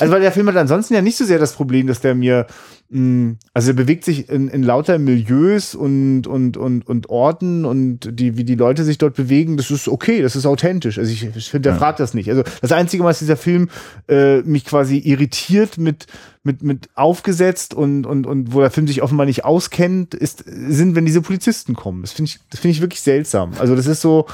Also 0.00 0.12
weil 0.12 0.20
der 0.20 0.32
Film 0.32 0.48
hat 0.48 0.56
ansonsten 0.56 0.94
ja 0.94 1.02
nicht 1.02 1.16
so 1.16 1.24
sehr 1.24 1.38
das 1.38 1.52
Problem, 1.54 1.86
dass 1.86 2.00
der 2.00 2.14
mir 2.14 2.46
Mm, 2.94 3.38
also 3.54 3.70
er 3.70 3.74
bewegt 3.74 4.04
sich 4.04 4.28
in, 4.28 4.48
in 4.48 4.62
lauter 4.62 4.98
Milieus 4.98 5.74
und, 5.74 6.26
und, 6.26 6.58
und, 6.58 6.86
und 6.86 7.08
Orten 7.08 7.64
und 7.64 8.00
die, 8.12 8.36
wie 8.36 8.44
die 8.44 8.54
Leute 8.54 8.84
sich 8.84 8.98
dort 8.98 9.14
bewegen, 9.14 9.56
das 9.56 9.70
ist 9.70 9.88
okay, 9.88 10.20
das 10.20 10.36
ist 10.36 10.44
authentisch. 10.44 10.98
Also 10.98 11.10
ich, 11.10 11.24
ich 11.34 11.50
der 11.52 11.76
ja. 11.76 11.92
das 11.92 12.12
nicht. 12.12 12.28
Also 12.28 12.42
das 12.60 12.70
Einzige, 12.70 13.02
was 13.02 13.18
dieser 13.18 13.38
Film 13.38 13.70
äh, 14.08 14.42
mich 14.42 14.66
quasi 14.66 14.98
irritiert 14.98 15.78
mit, 15.78 16.06
mit, 16.42 16.62
mit 16.62 16.90
aufgesetzt 16.94 17.72
und, 17.72 18.04
und, 18.04 18.26
und 18.26 18.52
wo 18.52 18.60
der 18.60 18.70
Film 18.70 18.86
sich 18.86 19.02
offenbar 19.02 19.24
nicht 19.24 19.46
auskennt, 19.46 20.12
ist, 20.12 20.44
sind, 20.46 20.94
wenn 20.94 21.06
diese 21.06 21.22
Polizisten 21.22 21.74
kommen. 21.74 22.02
Das 22.02 22.12
finde 22.12 22.28
ich, 22.30 22.40
das 22.50 22.60
finde 22.60 22.72
ich 22.72 22.82
wirklich 22.82 23.00
seltsam. 23.00 23.52
Also 23.58 23.74
das 23.74 23.86
ist 23.86 24.02
so, 24.02 24.26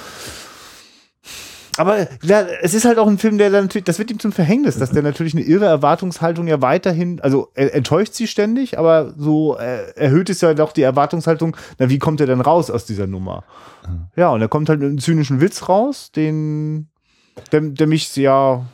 aber 1.78 2.08
ja, 2.22 2.46
es 2.62 2.74
ist 2.74 2.84
halt 2.84 2.98
auch 2.98 3.06
ein 3.06 3.18
Film, 3.18 3.38
der 3.38 3.50
dann 3.50 3.64
natürlich, 3.64 3.84
das 3.84 3.98
wird 3.98 4.10
ihm 4.10 4.18
zum 4.18 4.32
Verhängnis, 4.32 4.78
dass 4.78 4.90
der 4.90 5.02
natürlich 5.02 5.34
eine 5.34 5.44
irre 5.44 5.66
Erwartungshaltung 5.66 6.46
ja 6.46 6.60
weiterhin, 6.60 7.20
also 7.20 7.48
er 7.54 7.74
enttäuscht 7.74 8.14
sie 8.14 8.26
ständig, 8.26 8.78
aber 8.78 9.14
so 9.16 9.56
äh, 9.56 9.92
erhöht 9.94 10.28
es 10.30 10.40
ja 10.40 10.54
doch 10.54 10.72
die 10.72 10.82
Erwartungshaltung, 10.82 11.56
na, 11.78 11.88
wie 11.88 11.98
kommt 11.98 12.20
er 12.20 12.26
denn 12.26 12.40
raus 12.40 12.70
aus 12.70 12.84
dieser 12.84 13.06
Nummer? 13.06 13.44
Ja, 14.16 14.30
und 14.30 14.40
er 14.40 14.48
kommt 14.48 14.68
halt 14.68 14.80
mit 14.80 14.88
einem 14.88 14.98
zynischen 14.98 15.40
Witz 15.40 15.68
raus, 15.68 16.10
den, 16.12 16.88
der, 17.52 17.60
der 17.60 17.86
mich 17.86 18.14
ja 18.16 18.66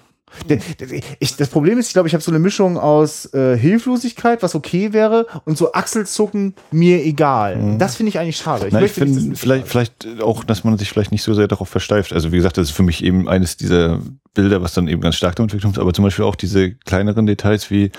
ich, 1.19 1.37
das 1.37 1.49
Problem 1.49 1.79
ist, 1.79 1.89
ich 1.89 1.93
glaube, 1.93 2.09
ich 2.09 2.15
habe 2.15 2.23
so 2.23 2.31
eine 2.31 2.39
Mischung 2.39 2.79
aus 2.79 3.33
äh, 3.35 3.57
Hilflosigkeit, 3.57 4.43
was 4.43 4.55
okay 4.55 4.93
wäre, 4.93 5.27
und 5.45 5.57
so 5.59 5.73
Achselzucken, 5.73 6.55
mir 6.71 7.05
egal. 7.05 7.57
Mhm. 7.57 7.79
Das 7.79 7.97
finde 7.97 8.11
ich 8.11 8.19
eigentlich 8.19 8.37
schade. 8.37 8.67
Ich, 8.67 8.73
Na, 8.73 8.83
ich 8.83 8.93
finde 8.93 9.37
vielleicht, 9.37 9.69
vielleicht 9.69 10.21
auch, 10.21 10.45
dass 10.45 10.65
man 10.65 10.77
sich 10.79 10.91
vielleicht 10.91 11.13
nicht 11.13 11.23
so 11.23 11.35
sehr 11.35 11.49
darauf 11.49 11.69
versteift. 11.69 12.13
Also 12.13 12.33
wie 12.33 12.37
gesagt, 12.37 12.57
das 12.59 12.69
ist 12.69 12.77
für 12.77 12.83
mich 12.83 13.03
eben 13.05 13.29
eines 13.29 13.57
dieser 13.57 14.01
Bilder, 14.35 14.63
was 14.63 14.75
dann 14.75 14.89
eben 14.89 15.01
ganz 15.01 15.15
stark 15.17 15.37
damit 15.37 15.61
kommt, 15.63 15.79
aber 15.79 15.93
zum 15.93 16.05
Beispiel 16.05 16.25
auch 16.25 16.35
diese 16.35 16.73
kleineren 16.73 17.27
Details 17.27 17.71
wie 17.71 17.91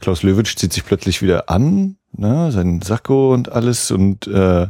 Klaus 0.00 0.22
Löwitsch 0.22 0.56
zieht 0.56 0.72
sich 0.72 0.84
plötzlich 0.84 1.20
wieder 1.20 1.50
an, 1.50 1.96
ne, 2.12 2.50
seinen 2.50 2.80
Sakko 2.82 3.32
und 3.32 3.52
alles 3.52 3.90
und 3.90 4.26
äh, 4.26 4.68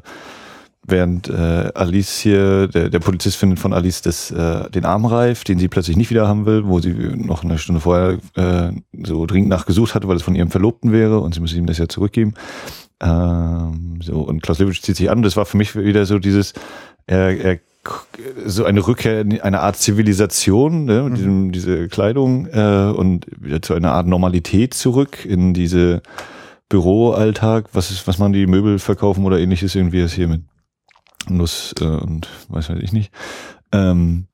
während 0.84 1.28
äh, 1.28 1.70
Alice 1.74 2.18
hier, 2.18 2.66
der, 2.66 2.90
der 2.90 2.98
Polizist 2.98 3.36
findet 3.36 3.60
von 3.60 3.72
Alice 3.72 4.02
das, 4.02 4.30
äh, 4.30 4.68
den 4.70 4.84
Armreif, 4.84 5.44
den 5.44 5.58
sie 5.58 5.68
plötzlich 5.68 5.96
nicht 5.96 6.10
wieder 6.10 6.26
haben 6.26 6.44
will, 6.44 6.66
wo 6.66 6.80
sie 6.80 6.92
noch 6.92 7.44
eine 7.44 7.58
Stunde 7.58 7.80
vorher 7.80 8.18
äh, 8.34 8.72
so 9.04 9.26
dringend 9.26 9.48
nachgesucht 9.48 9.94
hatte, 9.94 10.08
weil 10.08 10.16
es 10.16 10.22
von 10.22 10.34
ihrem 10.34 10.50
Verlobten 10.50 10.92
wäre 10.92 11.20
und 11.20 11.34
sie 11.34 11.40
muss 11.40 11.54
ihm 11.54 11.66
das 11.66 11.78
ja 11.78 11.88
zurückgeben. 11.88 12.34
Ähm, 13.00 14.00
so, 14.02 14.20
und 14.20 14.42
Klaus 14.42 14.58
Lewitsch 14.58 14.82
zieht 14.82 14.96
sich 14.96 15.10
an. 15.10 15.22
Das 15.22 15.36
war 15.36 15.46
für 15.46 15.56
mich 15.56 15.76
wieder 15.76 16.04
so 16.04 16.18
dieses, 16.18 16.52
er, 17.06 17.38
er 17.38 17.58
so 18.44 18.64
eine 18.64 18.86
Rückkehr 18.86 19.20
in 19.20 19.40
eine 19.40 19.60
Art 19.60 19.76
Zivilisation, 19.76 20.84
ne, 20.84 21.02
mit 21.02 21.18
diesem, 21.18 21.50
diese 21.50 21.88
Kleidung 21.88 22.46
äh, 22.46 22.92
und 22.96 23.26
wieder 23.40 23.60
zu 23.60 23.74
einer 23.74 23.92
Art 23.92 24.06
Normalität 24.06 24.74
zurück 24.74 25.24
in 25.24 25.52
diese 25.52 26.02
Büroalltag, 26.68 27.66
was 27.72 27.90
ist, 27.90 28.06
was 28.06 28.18
man 28.18 28.32
die 28.32 28.46
Möbel 28.46 28.78
verkaufen 28.78 29.24
oder 29.24 29.38
ähnliches, 29.38 29.74
irgendwie 29.74 30.00
ist 30.00 30.14
hier 30.14 30.28
mit 30.28 30.42
Nuss 31.28 31.74
äh, 31.80 31.84
und 31.84 32.28
weiß 32.48 32.70
weiß 32.70 32.78
ich 32.82 32.92
nicht. 32.92 33.12
Ähm, 33.72 34.26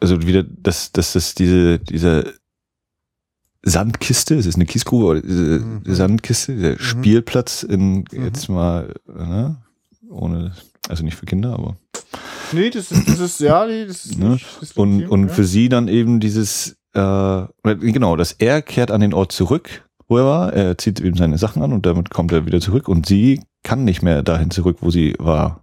also 0.00 0.22
wieder, 0.22 0.42
dass, 0.44 0.92
dass 0.92 1.12
das 1.12 1.34
diese, 1.34 1.78
dieser 1.78 2.24
Sandkiste, 3.62 4.36
es 4.36 4.46
ist 4.46 4.54
eine 4.54 4.64
Kiesgrube, 4.66 5.04
oder 5.04 5.20
diese 5.20 5.60
Mhm. 5.60 5.82
Sandkiste, 5.84 6.56
der 6.56 6.78
Spielplatz 6.78 7.62
in 7.62 8.04
Mhm. 8.10 8.24
jetzt 8.24 8.48
mal, 8.48 8.94
ne, 9.06 9.56
ohne, 10.08 10.52
also 10.88 11.04
nicht 11.04 11.16
für 11.16 11.26
Kinder, 11.26 11.52
aber 11.52 11.76
Nee, 12.52 12.70
das 12.70 12.90
ist, 12.90 13.06
das 13.06 13.20
ist, 13.20 13.40
ja, 13.40 13.64
nee, 13.66 13.84
das 13.86 14.06
ist 14.06 14.18
Ne? 14.18 14.30
nicht, 14.30 14.46
das 14.60 14.70
ist 14.70 14.76
und, 14.78 15.06
und 15.08 15.28
ja. 15.28 15.34
für 15.34 15.44
sie 15.44 15.68
dann 15.68 15.86
eben 15.88 16.18
dieses, 16.18 16.76
äh, 16.94 17.42
genau, 17.62 18.16
dass 18.16 18.32
er 18.32 18.62
kehrt 18.62 18.90
an 18.90 19.02
den 19.02 19.12
Ort 19.14 19.30
zurück, 19.32 19.84
wo 20.08 20.16
er 20.18 20.24
war, 20.24 20.52
er 20.54 20.76
zieht 20.78 20.98
eben 21.00 21.16
seine 21.16 21.38
Sachen 21.38 21.62
an 21.62 21.72
und 21.72 21.84
damit 21.86 22.10
kommt 22.10 22.32
er 22.32 22.46
wieder 22.46 22.60
zurück 22.60 22.88
und 22.88 23.06
sie 23.06 23.42
kann 23.62 23.84
nicht 23.84 24.02
mehr 24.02 24.22
dahin 24.22 24.50
zurück, 24.50 24.78
wo 24.80 24.90
sie 24.90 25.14
war. 25.18 25.62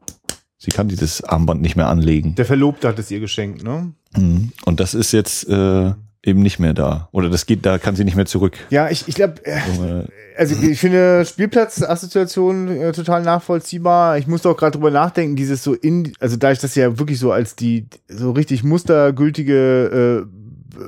Sie 0.58 0.72
kann 0.72 0.88
dieses 0.88 1.24
Armband 1.24 1.62
nicht 1.62 1.76
mehr 1.76 1.88
anlegen. 1.88 2.36
Der 2.36 2.46
Verlobte 2.46 2.88
hat 2.88 2.98
es 2.98 3.12
ihr 3.12 3.20
geschenkt, 3.20 3.64
ne? 3.64 3.94
Mhm. 4.16 4.52
Und 4.66 4.80
das 4.80 4.96
ist 4.96 5.12
jetzt 5.12 5.48
äh, 5.48 5.94
eben 6.24 6.42
nicht 6.42 6.60
mehr 6.60 6.74
da. 6.74 7.10
Oder 7.12 7.30
das 7.30 7.46
geht, 7.46 7.66
da 7.66 7.78
kann 7.78 7.96
sie 7.96 8.04
nicht 8.04 8.16
mehr 8.16 8.26
zurück. 8.26 8.58
Ja, 8.70 8.90
ich, 8.90 9.08
ich 9.08 9.16
glaube, 9.16 9.46
äh, 9.46 9.58
Äh, 9.58 10.08
also 10.38 10.56
ich 10.62 10.80
finde 10.80 11.26
Spielplatzassoziation 11.26 12.70
äh, 12.70 12.92
total 12.92 13.24
nachvollziehbar. 13.24 14.18
Ich 14.18 14.28
musste 14.28 14.50
auch 14.50 14.58
gerade 14.58 14.74
drüber 14.74 14.92
nachdenken, 14.92 15.36
dieses 15.36 15.64
so 15.64 15.74
in, 15.74 16.14
also 16.20 16.38
da 16.38 16.52
ich 16.52 16.60
das 16.60 16.76
ja 16.76 17.00
wirklich 17.00 17.20
so 17.20 17.32
als 17.32 17.56
die 17.56 17.88
so 18.08 18.32
richtig 18.32 18.64
mustergültige 18.64 20.26
äh, 20.26 20.38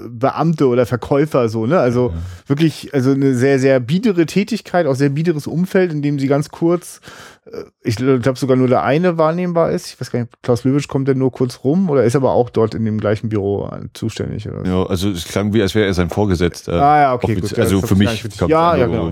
Beamte 0.09 0.67
oder 0.67 0.85
Verkäufer 0.85 1.49
so, 1.49 1.65
ne? 1.65 1.79
Also 1.79 2.13
wirklich, 2.47 2.93
also 2.93 3.11
eine 3.11 3.35
sehr, 3.35 3.59
sehr 3.59 3.79
biedere 3.79 4.25
Tätigkeit, 4.25 4.85
auch 4.85 4.95
sehr 4.95 5.09
biederes 5.09 5.47
Umfeld, 5.47 5.91
in 5.91 6.01
dem 6.01 6.19
sie 6.19 6.27
ganz 6.27 6.49
kurz, 6.49 7.01
äh, 7.45 7.63
ich 7.81 7.95
glaube 7.95 8.37
sogar 8.37 8.55
nur 8.55 8.67
der 8.67 8.83
eine 8.83 9.17
wahrnehmbar 9.17 9.71
ist. 9.71 9.87
Ich 9.87 9.99
weiß 9.99 10.11
gar 10.11 10.19
nicht, 10.19 10.31
Klaus 10.43 10.63
Löwisch 10.63 10.87
kommt 10.87 11.07
ja 11.07 11.13
nur 11.13 11.31
kurz 11.31 11.63
rum 11.63 11.89
oder 11.89 12.03
ist 12.03 12.15
aber 12.15 12.31
auch 12.31 12.49
dort 12.49 12.75
in 12.75 12.85
dem 12.85 12.99
gleichen 12.99 13.29
Büro 13.29 13.67
äh, 13.67 13.87
zuständig 13.93 14.47
oder 14.47 14.65
so. 14.65 14.71
Ja, 14.71 14.85
also 14.85 15.09
es 15.09 15.25
klang 15.25 15.53
wie, 15.53 15.61
als 15.61 15.75
wäre 15.75 15.87
er 15.87 15.93
sein 15.93 16.09
Vorgesetzter. 16.09 16.81
Ah 16.81 17.01
ja, 17.01 17.13
okay, 17.13 17.35
gut. 17.35 17.51
Ja, 17.51 17.63
also 17.63 17.81
für 17.81 17.95
mich. 17.95 18.23
Ja, 18.47 18.75
ja, 18.75 18.87
genau. 18.87 19.11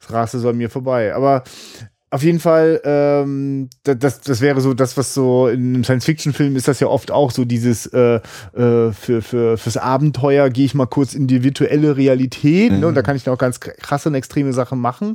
Das 0.00 0.12
raste 0.12 0.38
so 0.38 0.50
an 0.50 0.56
mir 0.56 0.68
vorbei. 0.68 1.14
Aber 1.14 1.44
auf 2.14 2.22
jeden 2.22 2.38
Fall, 2.38 2.80
ähm, 2.84 3.68
da- 3.82 3.94
das, 3.94 4.20
das 4.20 4.40
wäre 4.40 4.60
so 4.60 4.72
das, 4.72 4.96
was 4.96 5.14
so 5.14 5.48
in 5.48 5.74
einem 5.74 5.82
Science-Fiction-Film 5.84 6.54
ist 6.54 6.68
das 6.68 6.78
ja 6.78 6.86
oft 6.86 7.10
auch 7.10 7.32
so 7.32 7.44
dieses 7.44 7.86
äh, 7.86 8.20
äh, 8.54 8.92
für, 8.92 9.20
für, 9.20 9.58
fürs 9.58 9.76
Abenteuer 9.76 10.48
gehe 10.48 10.64
ich 10.64 10.74
mal 10.74 10.86
kurz 10.86 11.14
in 11.14 11.26
die 11.26 11.42
virtuelle 11.42 11.96
Realität 11.96 12.70
ne, 12.72 12.86
und 12.86 12.94
da 12.94 13.02
kann 13.02 13.16
ich 13.16 13.24
dann 13.24 13.34
auch 13.34 13.38
ganz 13.38 13.58
krasse 13.58 14.08
und 14.10 14.14
extreme 14.14 14.52
Sachen 14.52 14.78
machen. 14.80 15.14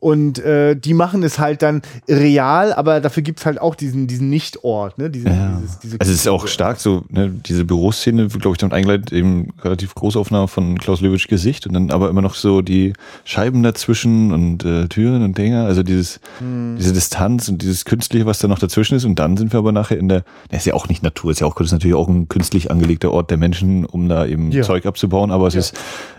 Und 0.00 0.38
äh, 0.38 0.74
die 0.76 0.94
machen 0.94 1.22
es 1.22 1.38
halt 1.38 1.62
dann 1.62 1.82
real, 2.08 2.72
aber 2.72 3.00
dafür 3.00 3.22
gibt's 3.22 3.46
halt 3.46 3.60
auch 3.60 3.74
diesen, 3.74 4.06
diesen 4.06 4.30
Nicht-Ort, 4.30 4.98
ne? 4.98 5.10
Diesen, 5.10 5.30
Ja. 5.30 5.58
dieses, 5.60 5.78
diese 5.78 6.00
Also 6.00 6.12
es 6.12 6.18
ist 6.20 6.28
auch 6.28 6.46
stark 6.46 6.80
so, 6.80 7.04
ne, 7.08 7.30
diese 7.30 7.64
Büroszene, 7.64 8.28
glaube 8.28 8.52
ich, 8.52 8.58
damit 8.58 8.74
eingeleitet, 8.74 9.12
eben 9.12 9.48
relativ 9.62 9.94
Großaufnahme 9.94 10.48
von 10.48 10.78
Klaus 10.78 11.00
Löwitsch 11.00 11.28
Gesicht 11.28 11.66
und 11.66 11.72
dann 11.74 11.90
aber 11.90 12.08
immer 12.10 12.22
noch 12.22 12.34
so 12.34 12.62
die 12.62 12.92
Scheiben 13.24 13.62
dazwischen 13.62 14.32
und 14.32 14.64
äh, 14.64 14.86
Türen 14.88 15.22
und 15.22 15.36
Dinger, 15.38 15.64
also 15.66 15.82
dieses, 15.82 16.20
Hm. 16.38 16.76
diese 16.78 16.92
Distanz 16.92 17.48
und 17.48 17.62
dieses 17.62 17.84
Künstliche, 17.84 18.26
was 18.26 18.38
da 18.38 18.48
noch 18.48 18.58
dazwischen 18.58 18.94
ist 18.96 19.04
und 19.04 19.18
dann 19.18 19.36
sind 19.36 19.52
wir 19.52 19.58
aber 19.58 19.72
nachher 19.72 19.98
in 19.98 20.08
der, 20.08 20.24
das 20.50 20.60
ist 20.60 20.66
ja 20.66 20.74
auch 20.74 20.88
nicht 20.88 21.02
Natur, 21.02 21.30
ist 21.30 21.40
ja 21.40 21.46
auch 21.46 21.58
ist 21.60 21.72
natürlich 21.72 21.94
auch 21.96 22.08
ein 22.08 22.28
künstlich 22.28 22.70
angelegter 22.70 23.10
Ort 23.12 23.30
der 23.30 23.38
Menschen, 23.38 23.84
um 23.86 24.08
da 24.08 24.26
eben 24.26 24.50
Ja. 24.52 24.62
Zeug 24.62 24.86
abzubauen, 24.86 25.30
aber 25.30 25.46
es 25.46 25.54
Ja. 25.54 25.60
ist 25.60 25.74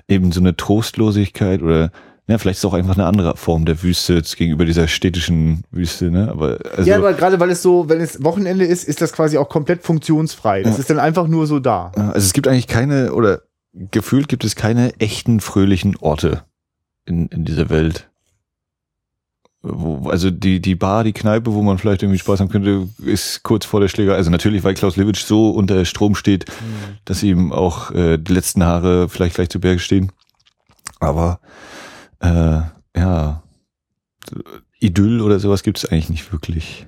eben 0.08 0.32
so 0.32 0.40
eine 0.40 0.56
Trostlosigkeit 0.56 1.62
oder 1.62 1.92
ja, 2.28 2.38
vielleicht 2.40 2.58
ist 2.58 2.64
es 2.64 2.66
auch 2.66 2.74
einfach 2.74 2.96
eine 2.98 3.06
andere 3.06 3.38
Form 3.38 3.66
der 3.66 3.84
Wüste 3.84 4.16
jetzt 4.16 4.36
gegenüber 4.36 4.66
dieser 4.66 4.88
städtischen 4.88 5.64
Wüste, 5.72 6.10
ne? 6.10 6.30
Aber 6.30 6.58
also, 6.76 6.90
ja, 6.90 6.98
aber 6.98 7.14
gerade 7.14 7.40
weil 7.40 7.52
es 7.52 7.62
so, 7.62 7.88
wenn 7.88 8.02
es 8.02 8.24
Wochenende 8.24 8.66
ist, 8.66 8.84
ist 8.84 9.02
das 9.02 9.14
quasi 9.14 9.38
auch 9.38 9.48
komplett 9.50 9.84
funktionsfrei. 9.84 10.64
Das 10.64 10.74
Ja. 10.74 10.80
ist 10.80 10.90
dann 10.90 11.00
einfach 11.00 11.28
nur 11.28 11.46
so 11.46 11.60
da. 11.60 11.92
Also 11.96 12.18
es 12.26 12.34
gibt 12.34 12.48
eigentlich 12.48 12.68
keine, 12.68 13.14
oder 13.14 13.42
gefühlt 13.74 14.28
gibt 14.28 14.44
es 14.44 14.56
keine 14.56 15.00
echten 15.00 15.40
fröhlichen 15.40 15.98
Orte 15.98 16.44
in, 17.06 17.28
in 17.28 17.46
dieser 17.46 17.70
Welt. 17.70 18.10
Wo, 19.62 20.10
also 20.10 20.30
die, 20.30 20.60
die 20.60 20.76
Bar, 20.76 21.04
die 21.04 21.14
Kneipe, 21.14 21.54
wo 21.54 21.62
man 21.64 21.78
vielleicht 21.80 22.04
irgendwie 22.04 22.20
Spaß 22.20 22.40
haben 22.40 22.50
könnte, 22.50 22.88
ist 23.04 23.42
kurz 23.44 23.66
vor 23.66 23.82
der 23.82 23.88
Schläger. 23.88 24.14
Also 24.16 24.30
natürlich, 24.30 24.64
weil 24.64 24.76
Klaus 24.76 24.96
Lewitsch 24.96 25.24
so 25.26 25.50
unter 25.50 25.86
Strom 25.86 26.14
steht, 26.16 26.46
dass 27.04 27.24
ihm 27.24 27.52
auch 27.52 27.90
äh, 27.92 28.18
die 28.18 28.34
letzten 28.34 28.64
Haare 28.64 29.10
vielleicht 29.10 29.36
gleich 29.36 29.50
zu 29.50 29.60
Berge 29.60 29.80
stehen. 29.80 30.12
Aber 31.00 31.40
äh, 32.26 33.00
ja, 33.00 33.44
Idyll 34.80 35.22
oder 35.22 35.40
sowas 35.40 35.64
gibt 35.64 35.78
es 35.78 35.86
eigentlich 35.86 36.10
nicht 36.10 36.32
wirklich. 36.32 36.88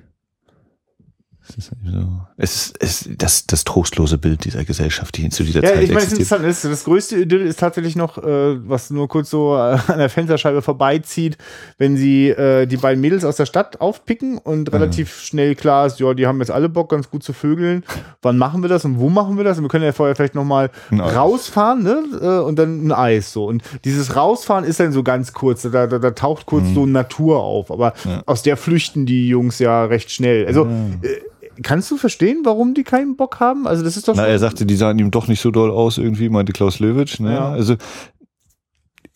Es 1.48 1.56
ist, 1.56 1.70
so. 1.70 2.06
es 2.36 2.54
ist, 2.54 2.76
es 2.80 3.02
ist 3.06 3.22
das, 3.22 3.46
das 3.46 3.64
trostlose 3.64 4.18
Bild 4.18 4.44
dieser 4.44 4.64
Gesellschaft, 4.64 5.16
die 5.16 5.28
zu 5.30 5.42
dieser 5.44 5.62
Ja, 5.62 5.70
Zeit 5.70 5.82
ich 5.82 5.88
meine, 5.90 6.00
ist 6.02 6.12
existiert. 6.12 6.40
interessant. 6.40 6.64
Das, 6.64 6.70
das 6.70 6.84
größte 6.84 7.16
Idyll 7.16 7.40
ist 7.46 7.58
tatsächlich 7.58 7.96
noch, 7.96 8.18
äh, 8.18 8.68
was 8.68 8.90
nur 8.90 9.08
kurz 9.08 9.30
so 9.30 9.54
äh, 9.56 9.78
an 9.88 9.98
der 9.98 10.10
Fensterscheibe 10.10 10.60
vorbeizieht, 10.62 11.38
wenn 11.78 11.96
sie 11.96 12.28
äh, 12.28 12.66
die 12.66 12.76
beiden 12.76 13.00
Mädels 13.00 13.24
aus 13.24 13.36
der 13.36 13.46
Stadt 13.46 13.80
aufpicken 13.80 14.38
und 14.38 14.72
relativ 14.72 15.20
schnell 15.20 15.54
klar 15.54 15.86
ist, 15.86 15.98
ja, 16.00 16.12
die 16.14 16.26
haben 16.26 16.38
jetzt 16.40 16.50
alle 16.50 16.68
Bock, 16.68 16.90
ganz 16.90 17.10
gut 17.10 17.22
zu 17.22 17.32
vögeln. 17.32 17.82
Wann 18.22 18.36
machen 18.38 18.62
wir 18.62 18.68
das 18.68 18.84
und 18.84 18.98
wo 18.98 19.08
machen 19.08 19.36
wir 19.36 19.44
das? 19.44 19.56
Und 19.58 19.64
wir 19.64 19.68
können 19.68 19.84
ja 19.84 19.92
vorher 19.92 20.14
vielleicht 20.14 20.34
nochmal 20.34 20.70
rausfahren, 20.92 21.82
ne? 21.82 22.02
Äh, 22.20 22.38
und 22.44 22.58
dann 22.58 22.86
ein 22.86 22.92
Eis 22.92 23.32
so. 23.32 23.46
Und 23.46 23.62
dieses 23.84 24.14
Rausfahren 24.16 24.64
ist 24.64 24.80
dann 24.80 24.92
so 24.92 25.02
ganz 25.02 25.32
kurz, 25.32 25.62
da, 25.62 25.86
da, 25.86 25.98
da 25.98 26.10
taucht 26.10 26.46
kurz 26.46 26.66
so 26.74 26.86
Natur 26.86 27.42
auf. 27.42 27.70
Aber 27.70 27.88
Mhm. 28.04 28.10
Ja. 28.10 28.22
aus 28.26 28.42
der 28.42 28.56
flüchten 28.56 29.06
die 29.06 29.28
Jungs 29.28 29.58
ja 29.58 29.84
recht 29.84 30.10
schnell. 30.10 30.46
Also 30.46 30.66
äh, 31.02 31.20
kannst 31.62 31.90
du 31.90 31.96
verstehen, 31.96 32.40
warum 32.44 32.74
die 32.74 32.84
keinen 32.84 33.16
Bock 33.16 33.40
haben? 33.40 33.66
Also 33.66 33.82
das 33.84 33.96
ist 33.96 34.08
doch 34.08 34.14
Na, 34.16 34.26
er 34.26 34.38
sagte, 34.38 34.66
die 34.66 34.76
sahen 34.76 34.98
ihm 34.98 35.10
doch 35.10 35.28
nicht 35.28 35.40
so 35.40 35.50
doll 35.50 35.70
aus, 35.70 35.98
irgendwie, 35.98 36.28
meinte 36.28 36.52
Klaus 36.52 36.78
Löwitsch. 36.78 37.20
Ne? 37.20 37.32
Ja. 37.32 37.50
Also 37.50 37.76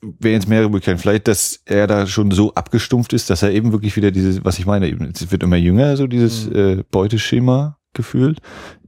wäre 0.01 0.35
jetzt 0.35 0.49
mehrere 0.49 0.69
Möglichkeiten. 0.69 0.99
Vielleicht, 0.99 1.29
dass 1.29 1.61
er 1.65 1.87
da 1.87 2.07
schon 2.07 2.31
so 2.33 2.55
abgestumpft 2.55 3.13
ist, 3.13 3.31
dass 3.31 3.43
er 3.43 3.53
eben 3.53 3.73
wirklich 3.73 3.97
wieder 3.97 4.11
dieses, 4.11 4.45
was 4.45 4.59
ich 4.59 4.67
meine, 4.67 4.89
eben, 4.89 5.05
es 5.15 5.31
wird 5.31 5.43
immer 5.45 5.57
jünger, 5.57 5.97
so 5.97 6.07
dieses 6.07 6.47
Mhm. 6.49 6.57
äh, 6.57 6.85
Beuteschema 6.91 7.77
gefühlt, 7.95 8.39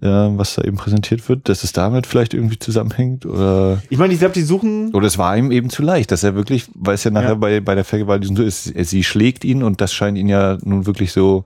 äh, 0.00 0.08
was 0.08 0.54
da 0.54 0.62
eben 0.62 0.76
präsentiert 0.78 1.28
wird, 1.28 1.48
dass 1.48 1.62
es 1.62 1.72
damit 1.72 2.06
vielleicht 2.06 2.32
irgendwie 2.34 2.58
zusammenhängt 2.58 3.26
oder 3.26 3.82
Ich 3.90 3.98
meine, 3.98 4.14
ich 4.14 4.18
glaube, 4.18 4.32
die 4.34 4.40
suchen. 4.42 4.92
oder 4.94 5.06
es 5.06 5.18
war 5.18 5.36
ihm 5.36 5.52
eben 5.52 5.68
zu 5.68 5.82
leicht, 5.82 6.10
dass 6.10 6.24
er 6.24 6.34
wirklich, 6.34 6.68
weil 6.74 6.94
es 6.94 7.04
ja 7.04 7.10
nachher 7.10 7.28
Ja. 7.30 7.34
bei, 7.34 7.60
bei 7.60 7.74
der 7.74 7.84
Vergewaltigung 7.84 8.36
so 8.38 8.42
ist, 8.42 8.64
sie 8.64 9.04
schlägt 9.04 9.44
ihn 9.44 9.62
und 9.62 9.80
das 9.82 9.92
scheint 9.92 10.16
ihn 10.16 10.28
ja 10.28 10.56
nun 10.62 10.86
wirklich 10.86 11.12
so 11.12 11.44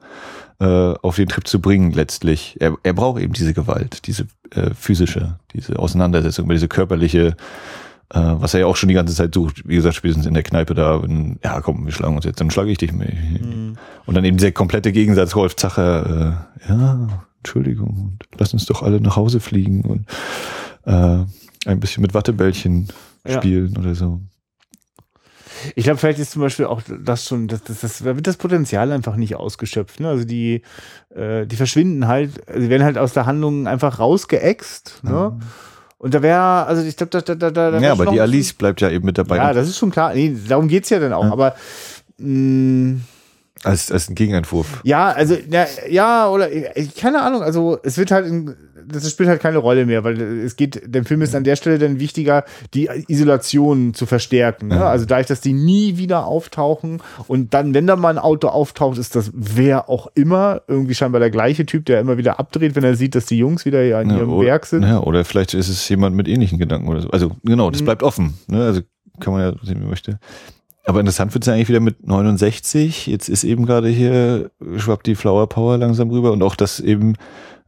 äh, 0.60 0.64
auf 1.02 1.16
den 1.16 1.28
Trip 1.28 1.46
zu 1.46 1.60
bringen 1.60 1.92
letztlich. 1.92 2.56
Er, 2.60 2.76
er 2.82 2.92
braucht 2.92 3.20
eben 3.20 3.32
diese 3.32 3.54
Gewalt, 3.54 4.06
diese 4.06 4.26
äh, 4.50 4.70
physische, 4.74 5.38
diese 5.52 5.78
Auseinandersetzung, 5.78 6.48
diese 6.48 6.68
körperliche, 6.68 7.36
äh, 8.10 8.18
was 8.18 8.54
er 8.54 8.60
ja 8.60 8.66
auch 8.66 8.76
schon 8.76 8.88
die 8.88 8.94
ganze 8.94 9.14
Zeit 9.14 9.34
sucht. 9.34 9.68
Wie 9.68 9.76
gesagt, 9.76 9.94
spätestens 9.96 10.26
in 10.26 10.34
der 10.34 10.42
Kneipe 10.42 10.74
da, 10.74 11.02
wenn, 11.02 11.38
ja 11.44 11.60
komm, 11.60 11.84
wir 11.84 11.92
schlagen 11.92 12.16
uns 12.16 12.24
jetzt, 12.24 12.40
dann 12.40 12.50
schlage 12.50 12.70
ich 12.70 12.78
dich. 12.78 12.92
Mit. 12.92 13.08
Und 14.06 14.14
dann 14.14 14.24
eben 14.24 14.36
dieser 14.36 14.52
komplette 14.52 14.92
Gegensatz, 14.92 15.36
Rolf 15.36 15.54
Zacher, 15.56 16.46
äh, 16.66 16.70
ja, 16.70 17.08
Entschuldigung, 17.38 18.16
und 18.18 18.40
lass 18.40 18.52
uns 18.52 18.66
doch 18.66 18.82
alle 18.82 19.00
nach 19.00 19.16
Hause 19.16 19.38
fliegen 19.40 19.82
und 19.82 20.06
äh, 20.86 21.24
ein 21.66 21.80
bisschen 21.80 22.02
mit 22.02 22.14
Wattebällchen 22.14 22.88
Ja. 23.26 23.38
spielen 23.38 23.76
oder 23.76 23.94
so. 23.94 24.20
Ich 25.74 25.84
glaube, 25.84 25.98
vielleicht 25.98 26.18
ist 26.18 26.32
zum 26.32 26.42
Beispiel 26.42 26.66
auch 26.66 26.82
das 27.00 27.24
schon, 27.26 27.48
das, 27.48 27.62
das, 27.64 27.80
das 27.80 27.98
da 27.98 28.14
wird 28.16 28.26
das 28.26 28.36
Potenzial 28.36 28.92
einfach 28.92 29.16
nicht 29.16 29.36
ausgeschöpft. 29.36 30.00
Ne? 30.00 30.08
Also 30.08 30.24
die, 30.24 30.62
äh, 31.14 31.46
die 31.46 31.56
verschwinden 31.56 32.06
halt, 32.08 32.32
sie 32.54 32.68
werden 32.70 32.84
halt 32.84 32.98
aus 32.98 33.12
der 33.12 33.26
Handlung 33.26 33.66
einfach 33.66 33.98
rausgeäxt. 33.98 35.00
Ne? 35.02 35.38
Und 35.98 36.14
da 36.14 36.22
wäre, 36.22 36.66
also 36.66 36.82
ich 36.82 36.96
glaube, 36.96 37.10
da, 37.10 37.20
da, 37.20 37.34
da, 37.34 37.70
da 37.72 37.78
Ja, 37.80 37.92
aber 37.92 38.06
die 38.06 38.20
Alice 38.20 38.52
bleibt 38.52 38.80
ja 38.80 38.90
eben 38.90 39.04
mit 39.06 39.18
dabei. 39.18 39.36
Ja, 39.36 39.52
das 39.52 39.68
ist 39.68 39.78
schon 39.78 39.90
klar. 39.90 40.14
Nee, 40.14 40.36
darum 40.48 40.68
geht's 40.68 40.90
ja 40.90 41.00
dann 41.00 41.12
auch. 41.12 41.24
Ja. 41.24 41.32
Aber 41.32 41.54
mh, 42.18 43.00
als, 43.64 43.90
als 43.90 44.08
ein 44.08 44.14
Gegenentwurf. 44.14 44.80
ja, 44.84 45.08
also 45.10 45.36
ja, 45.50 45.66
ja 45.90 46.28
oder 46.28 46.50
ich- 46.76 46.94
keine 46.94 47.22
Ahnung. 47.22 47.42
Also 47.42 47.78
es 47.82 47.98
wird 47.98 48.12
halt 48.12 48.26
in, 48.26 48.54
das 48.92 49.10
spielt 49.10 49.28
halt 49.28 49.40
keine 49.40 49.58
Rolle 49.58 49.86
mehr, 49.86 50.04
weil 50.04 50.20
es 50.20 50.56
geht, 50.56 50.82
dem 50.84 51.04
Film 51.04 51.22
ist 51.22 51.34
an 51.34 51.44
der 51.44 51.56
Stelle 51.56 51.78
dann 51.78 52.00
wichtiger, 52.00 52.44
die 52.74 52.88
Isolation 53.08 53.94
zu 53.94 54.06
verstärken. 54.06 54.68
Ne? 54.68 54.76
Ja. 54.76 54.88
Also 54.88 55.04
dadurch, 55.04 55.26
dass 55.26 55.40
die 55.40 55.52
nie 55.52 55.96
wieder 55.98 56.26
auftauchen 56.26 57.02
und 57.26 57.54
dann, 57.54 57.74
wenn 57.74 57.86
da 57.86 57.96
mal 57.96 58.10
ein 58.10 58.18
Auto 58.18 58.48
auftaucht, 58.48 58.98
ist 58.98 59.14
das 59.16 59.30
wer 59.34 59.88
auch 59.88 60.08
immer, 60.14 60.62
irgendwie 60.68 60.94
scheinbar 60.94 61.20
der 61.20 61.30
gleiche 61.30 61.66
Typ, 61.66 61.84
der 61.86 62.00
immer 62.00 62.18
wieder 62.18 62.38
abdreht, 62.38 62.74
wenn 62.76 62.84
er 62.84 62.94
sieht, 62.96 63.14
dass 63.14 63.26
die 63.26 63.38
Jungs 63.38 63.64
wieder 63.64 63.82
ja 63.82 64.00
in 64.00 64.10
ihrem 64.10 64.32
oder, 64.32 64.46
Werk 64.46 64.66
sind. 64.66 64.82
Ja, 64.82 65.00
oder 65.00 65.24
vielleicht 65.24 65.54
ist 65.54 65.68
es 65.68 65.88
jemand 65.88 66.16
mit 66.16 66.28
ähnlichen 66.28 66.58
Gedanken 66.58 66.88
oder 66.88 67.00
so. 67.00 67.10
Also 67.10 67.32
genau, 67.44 67.68
Mhm. 67.68 67.72
das 67.72 67.82
bleibt 67.82 68.02
offen. 68.02 68.34
Ne? 68.46 68.64
Also 68.64 68.80
kann 69.20 69.32
man 69.32 69.42
ja 69.42 69.52
sehen, 69.62 69.76
wie 69.76 69.80
man 69.80 69.90
möchte. 69.90 70.18
Aber 70.84 71.00
interessant 71.00 71.34
wird 71.34 71.42
es 71.44 71.48
ja 71.48 71.52
eigentlich 71.54 71.68
wieder 71.68 71.80
mit 71.80 72.06
69. 72.06 73.08
Jetzt 73.08 73.28
ist 73.28 73.44
eben 73.44 73.66
gerade 73.66 73.88
hier, 73.88 74.50
schwappt 74.76 75.06
die 75.06 75.16
Flower 75.16 75.46
Power 75.46 75.76
langsam 75.76 76.08
rüber 76.08 76.32
und 76.32 76.42
auch 76.42 76.54
das 76.56 76.80
eben, 76.80 77.14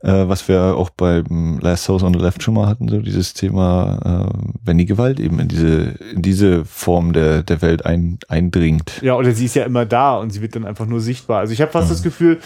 äh, 0.03 0.29
was 0.29 0.49
wir 0.49 0.77
auch 0.77 0.91
beim 0.91 1.59
Last 1.61 1.89
House 1.89 2.03
on 2.03 2.15
the 2.15 2.21
Left 2.21 2.43
schon 2.43 2.55
mal 2.55 2.67
hatten, 2.67 2.89
so 2.89 3.01
dieses 3.01 3.35
Thema, 3.35 4.29
äh, 4.31 4.39
wenn 4.65 4.79
die 4.79 4.87
Gewalt 4.87 5.21
eben 5.21 5.39
in 5.41 5.49
diese, 5.49 5.95
in 6.15 6.23
diese 6.23 6.65
Form 6.65 7.13
der, 7.13 7.43
der 7.43 7.61
Welt 7.63 7.85
ein, 7.85 8.19
eindringt. 8.29 9.01
Ja, 9.03 9.17
oder 9.17 9.33
sie 9.33 9.45
ist 9.45 9.55
ja 9.57 9.65
immer 9.65 9.85
da 9.87 10.17
und 10.17 10.31
sie 10.31 10.41
wird 10.41 10.57
dann 10.57 10.65
einfach 10.65 10.87
nur 10.87 11.01
sichtbar. 11.01 11.41
Also 11.41 11.53
ich 11.53 11.61
habe 11.61 11.71
fast 11.71 11.89
Mhm. 11.89 11.93
das 11.93 12.03
Gefühl, 12.03 12.39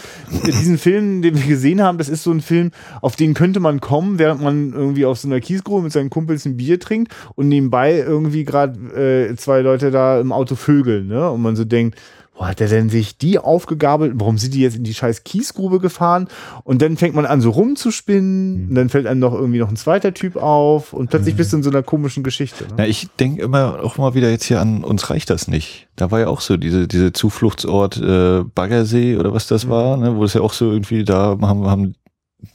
diesen 0.45 0.77
Film, 0.77 1.21
den 1.21 1.35
wir 1.35 1.45
gesehen 1.45 1.81
haben, 1.81 1.97
das 1.97 2.09
ist 2.09 2.23
so 2.23 2.31
ein 2.31 2.41
Film, 2.41 2.71
auf 3.01 3.15
den 3.15 3.33
könnte 3.33 3.59
man 3.59 3.79
kommen, 3.79 4.19
während 4.19 4.41
man 4.41 4.73
irgendwie 4.73 5.05
auf 5.05 5.19
so 5.19 5.27
einer 5.27 5.39
Kiesgrube 5.39 5.83
mit 5.83 5.91
seinen 5.91 6.09
Kumpels 6.09 6.45
ein 6.45 6.57
Bier 6.57 6.79
trinkt 6.79 7.13
und 7.35 7.47
nebenbei 7.47 7.97
irgendwie 7.97 8.43
gerade 8.43 9.29
äh, 9.29 9.35
zwei 9.35 9.61
Leute 9.61 9.91
da 9.91 10.19
im 10.19 10.31
Auto 10.31 10.55
vögeln, 10.55 11.07
ne? 11.07 11.29
Und 11.29 11.41
man 11.41 11.55
so 11.55 11.63
denkt, 11.63 11.97
wo 12.37 12.45
hat 12.45 12.59
der 12.59 12.67
denn 12.67 12.89
sich 12.89 13.17
die 13.17 13.39
aufgegabelt? 13.39 14.13
Warum 14.15 14.37
sind 14.37 14.53
die 14.53 14.61
jetzt 14.61 14.75
in 14.75 14.83
die 14.83 14.93
scheiß 14.93 15.23
Kiesgrube 15.23 15.79
gefahren? 15.79 16.27
Und 16.63 16.81
dann 16.81 16.97
fängt 16.97 17.15
man 17.15 17.25
an, 17.25 17.39
so 17.39 17.49
rumzuspinnen. 17.49 18.69
Und 18.69 18.75
dann 18.75 18.89
fällt 18.89 19.07
einem 19.07 19.21
noch 19.21 19.33
irgendwie 19.33 19.59
noch 19.59 19.69
ein 19.69 19.77
zweiter 19.77 20.13
Typ 20.13 20.35
auf. 20.35 20.91
Und 20.91 21.09
plötzlich 21.09 21.35
bist 21.35 21.53
du 21.53 21.57
in 21.57 21.63
so 21.63 21.69
einer 21.69 21.83
komischen 21.83 22.23
Geschichte. 22.23 22.65
Ne? 22.65 22.73
Ja, 22.79 22.85
ich 22.85 23.07
denke 23.19 23.41
immer 23.41 23.79
auch 23.81 23.97
mal 23.97 24.15
wieder 24.15 24.29
jetzt 24.29 24.45
hier 24.45 24.59
an 24.59 24.83
uns 24.83 25.09
reicht 25.09 25.29
das 25.29 25.47
nicht. 25.47 25.87
Da 25.95 26.11
war 26.11 26.19
ja 26.19 26.27
auch 26.27 26.41
so 26.41 26.57
diese 26.57 26.87
diese 26.87 27.13
Zufluchtsort 27.13 27.97
äh, 27.97 28.43
Baggersee 28.43 29.15
oder 29.15 29.33
was 29.33 29.47
das 29.47 29.69
war, 29.69 29.95
ne, 29.95 30.17
wo 30.17 30.25
es 30.25 30.33
ja 30.33 30.41
auch 30.41 30.53
so 30.53 30.71
irgendwie 30.71 31.05
da 31.05 31.37
haben 31.41 31.65
haben 31.67 31.95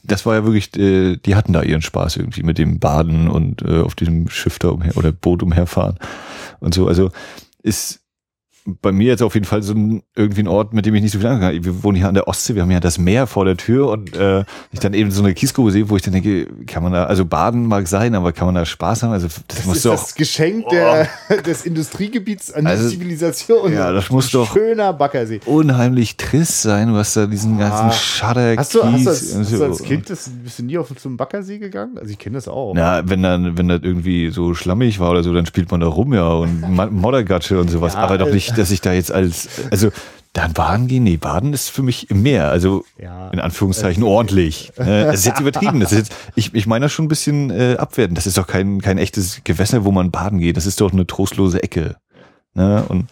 das 0.03 0.25
war 0.25 0.35
ja 0.35 0.45
wirklich, 0.45 0.75
äh, 0.77 1.17
die 1.17 1.35
hatten 1.35 1.53
da 1.53 1.63
ihren 1.63 1.81
Spaß 1.81 2.17
irgendwie 2.17 2.43
mit 2.43 2.57
dem 2.57 2.79
Baden 2.79 3.27
und 3.27 3.61
äh, 3.61 3.81
auf 3.81 3.95
diesem 3.95 4.29
Schiff 4.29 4.57
da 4.59 4.69
umher 4.69 4.95
oder 4.95 5.11
Boot 5.11 5.43
umherfahren 5.43 5.97
und 6.59 6.73
so. 6.73 6.87
Also 6.87 7.11
ist 7.61 8.00
bei 8.81 8.91
mir 8.91 9.07
jetzt 9.07 9.23
auf 9.23 9.33
jeden 9.33 9.45
Fall 9.47 9.63
so 9.63 9.73
ein, 9.73 10.03
irgendwie 10.15 10.41
ein 10.43 10.47
Ort, 10.47 10.71
mit 10.73 10.85
dem 10.85 10.93
ich 10.93 11.01
nicht 11.01 11.11
so 11.11 11.17
viel 11.19 11.27
anfangen 11.27 11.55
kann. 11.55 11.65
Wir 11.65 11.83
wohnen 11.83 11.97
hier 11.97 12.07
an 12.07 12.13
der 12.13 12.27
Ostsee, 12.27 12.53
wir 12.53 12.61
haben 12.61 12.69
ja 12.69 12.79
das 12.79 12.99
Meer 12.99 13.25
vor 13.25 13.43
der 13.45 13.57
Tür 13.57 13.87
und 13.89 14.15
äh, 14.15 14.43
ich 14.71 14.79
dann 14.79 14.93
eben 14.93 15.09
so 15.09 15.23
eine 15.23 15.33
Kiesgrube 15.33 15.71
sehe, 15.71 15.89
wo 15.89 15.95
ich 15.95 16.03
dann 16.03 16.13
denke, 16.13 16.45
kann 16.67 16.83
man 16.83 16.93
da, 16.93 17.05
also 17.05 17.25
baden 17.25 17.65
mag 17.65 17.87
sein, 17.87 18.13
aber 18.13 18.31
kann 18.33 18.45
man 18.45 18.53
da 18.55 18.65
Spaß 18.65 19.01
haben? 19.03 19.11
Also 19.13 19.27
das, 19.27 19.41
Das 19.47 19.65
muss 19.65 19.75
ist 19.77 19.85
doch 19.85 19.91
das 19.93 20.13
Geschenk 20.15 20.69
der, 20.69 21.07
des 21.45 21.65
Industriegebiets 21.65 22.51
an 22.53 22.67
Also, 22.67 22.89
die 22.89 22.95
Zivilisation. 22.97 23.73
ja, 23.73 23.91
das 23.91 24.09
muss 24.11 24.29
doch- 24.31 24.53
Schöner 24.53 24.93
Baggersee. 24.93 25.39
unheimlich 25.45 26.17
trist 26.17 26.61
sein. 26.61 26.89
Du 26.89 26.95
hast 26.95 27.15
da 27.17 27.25
diesen 27.25 27.57
ganzen 27.57 27.87
Ah. 27.87 27.91
Schadder, 27.91 28.55
Hast 28.57 28.75
du, 28.75 28.83
hast, 28.83 29.05
du 29.05 29.09
als, 29.09 29.19
Kies 29.21 29.33
und 29.33 29.41
hast 29.41 29.53
du 29.53 29.63
als 29.63 29.83
Kind 29.83 30.09
das, 30.09 30.29
bist 30.43 30.59
du 30.59 30.63
nie 30.63 30.77
auf 30.77 30.95
zum 30.95 31.17
Baggersee 31.17 31.57
gegangen? 31.57 31.97
Also 31.97 32.11
ich 32.11 32.19
kenne 32.19 32.35
das 32.35 32.47
auch. 32.47 32.73
Na, 32.75 33.07
wenn 33.09 33.23
dann, 33.23 33.57
wenn 33.57 33.67
das 33.69 33.79
irgendwie 33.81 34.29
so 34.29 34.53
schlammig 34.53 34.99
war 34.99 35.09
oder 35.11 35.23
so, 35.23 35.33
dann 35.33 35.45
spielt 35.45 35.71
man 35.71 35.79
da 35.79 35.87
rum, 35.87 36.13
ja, 36.13 36.27
und 36.31 36.61
Moddergatsche 36.91 37.59
und 37.59 37.69
sowas. 37.69 37.93
Ja, 37.93 37.99
aber 38.01 38.17
doch 38.17 38.27
äh, 38.27 38.31
nicht, 38.51 38.57
dass 38.59 38.71
ich 38.71 38.81
da 38.81 38.93
jetzt 38.93 39.11
als, 39.11 39.47
also, 39.71 39.89
dann 40.33 40.53
baden 40.53 40.87
gehen, 40.87 41.03
nee, 41.03 41.17
baden 41.17 41.51
ist 41.51 41.69
für 41.69 41.83
mich 41.83 42.09
im 42.09 42.21
Meer, 42.21 42.49
also, 42.51 42.85
Ja. 42.97 43.29
in 43.31 43.39
Anführungszeichen 43.39 44.01
ordentlich. 44.03 44.71
Äh, 44.77 45.03
Das 45.03 45.15
ist 45.15 45.25
jetzt 45.25 45.41
übertrieben, 45.41 45.81
das 45.81 45.91
ist 45.91 45.97
jetzt, 45.97 46.15
ich, 46.35 46.53
ich 46.55 46.67
meine 46.67 46.85
das 46.85 46.93
schon 46.93 47.05
ein 47.05 47.09
bisschen 47.09 47.49
äh, 47.49 47.75
abwertend. 47.77 48.17
Das 48.17 48.25
ist 48.27 48.37
doch 48.37 48.47
kein, 48.47 48.81
kein 48.81 48.97
echtes 48.97 49.41
Gewässer, 49.43 49.83
wo 49.83 49.91
man 49.91 50.09
baden 50.09 50.39
geht. 50.39 50.55
Das 50.55 50.65
ist 50.65 50.79
doch 50.79 50.93
eine 50.93 51.05
trostlose 51.05 51.61
Ecke. 51.63 51.97
Ne? 52.53 52.83
Und 52.87 53.07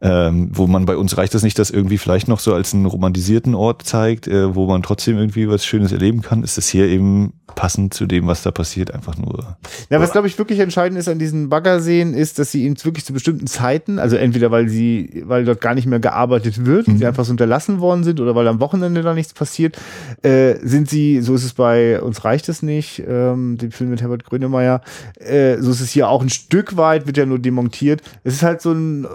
ähm, 0.00 0.50
wo 0.52 0.66
man 0.66 0.86
bei 0.86 0.96
uns 0.96 1.16
reicht 1.18 1.34
das 1.34 1.42
nicht, 1.42 1.58
das 1.58 1.70
irgendwie 1.70 1.98
vielleicht 1.98 2.28
noch 2.28 2.40
so 2.40 2.54
als 2.54 2.72
einen 2.74 2.86
romantisierten 2.86 3.54
Ort 3.54 3.82
zeigt, 3.84 4.26
äh, 4.28 4.54
wo 4.54 4.66
man 4.66 4.82
trotzdem 4.82 5.18
irgendwie 5.18 5.48
was 5.48 5.64
Schönes 5.64 5.92
erleben 5.92 6.22
kann, 6.22 6.42
ist 6.42 6.56
das 6.56 6.68
hier 6.68 6.86
eben 6.86 7.32
passend 7.56 7.92
zu 7.92 8.06
dem, 8.06 8.28
was 8.28 8.44
da 8.44 8.52
passiert, 8.52 8.94
einfach 8.94 9.18
nur. 9.18 9.56
Ja, 9.90 10.00
was 10.00 10.12
glaube 10.12 10.28
ich 10.28 10.38
wirklich 10.38 10.60
entscheidend 10.60 10.98
ist 11.00 11.08
an 11.08 11.18
diesen 11.18 11.48
Baggerseen, 11.48 12.14
ist, 12.14 12.38
dass 12.38 12.52
sie 12.52 12.64
ihn 12.64 12.76
wirklich 12.84 13.04
zu 13.04 13.12
bestimmten 13.12 13.48
Zeiten, 13.48 13.98
also 13.98 14.14
entweder 14.14 14.52
weil 14.52 14.68
sie, 14.68 15.24
weil 15.26 15.44
dort 15.44 15.60
gar 15.60 15.74
nicht 15.74 15.86
mehr 15.86 15.98
gearbeitet 15.98 16.64
wird, 16.64 16.86
Mhm. 16.86 16.98
sie 16.98 17.06
einfach 17.06 17.24
so 17.24 17.32
unterlassen 17.32 17.80
worden 17.80 18.04
sind 18.04 18.20
oder 18.20 18.36
weil 18.36 18.46
am 18.46 18.60
Wochenende 18.60 19.02
da 19.02 19.14
nichts 19.14 19.34
passiert, 19.34 19.76
äh, 20.22 20.54
sind 20.62 20.88
sie, 20.88 21.20
so 21.22 21.34
ist 21.34 21.44
es 21.44 21.52
bei 21.54 22.00
uns 22.00 22.24
reicht 22.24 22.48
es 22.48 22.62
nicht, 22.62 23.02
ähm, 23.06 23.58
dem 23.58 23.72
Film 23.72 23.90
mit 23.90 24.00
Herbert 24.00 24.24
Grönemeyer, 24.24 24.80
äh, 25.18 25.58
so 25.58 25.72
ist 25.72 25.80
es 25.80 25.90
hier 25.90 26.08
auch 26.08 26.22
ein 26.22 26.30
Stück 26.30 26.76
weit, 26.76 27.06
wird 27.08 27.16
ja 27.16 27.26
nur 27.26 27.40
demontiert. 27.40 28.00
Es 28.22 28.34
ist 28.34 28.42
halt 28.44 28.62
so 28.62 28.70
ein 28.72 29.06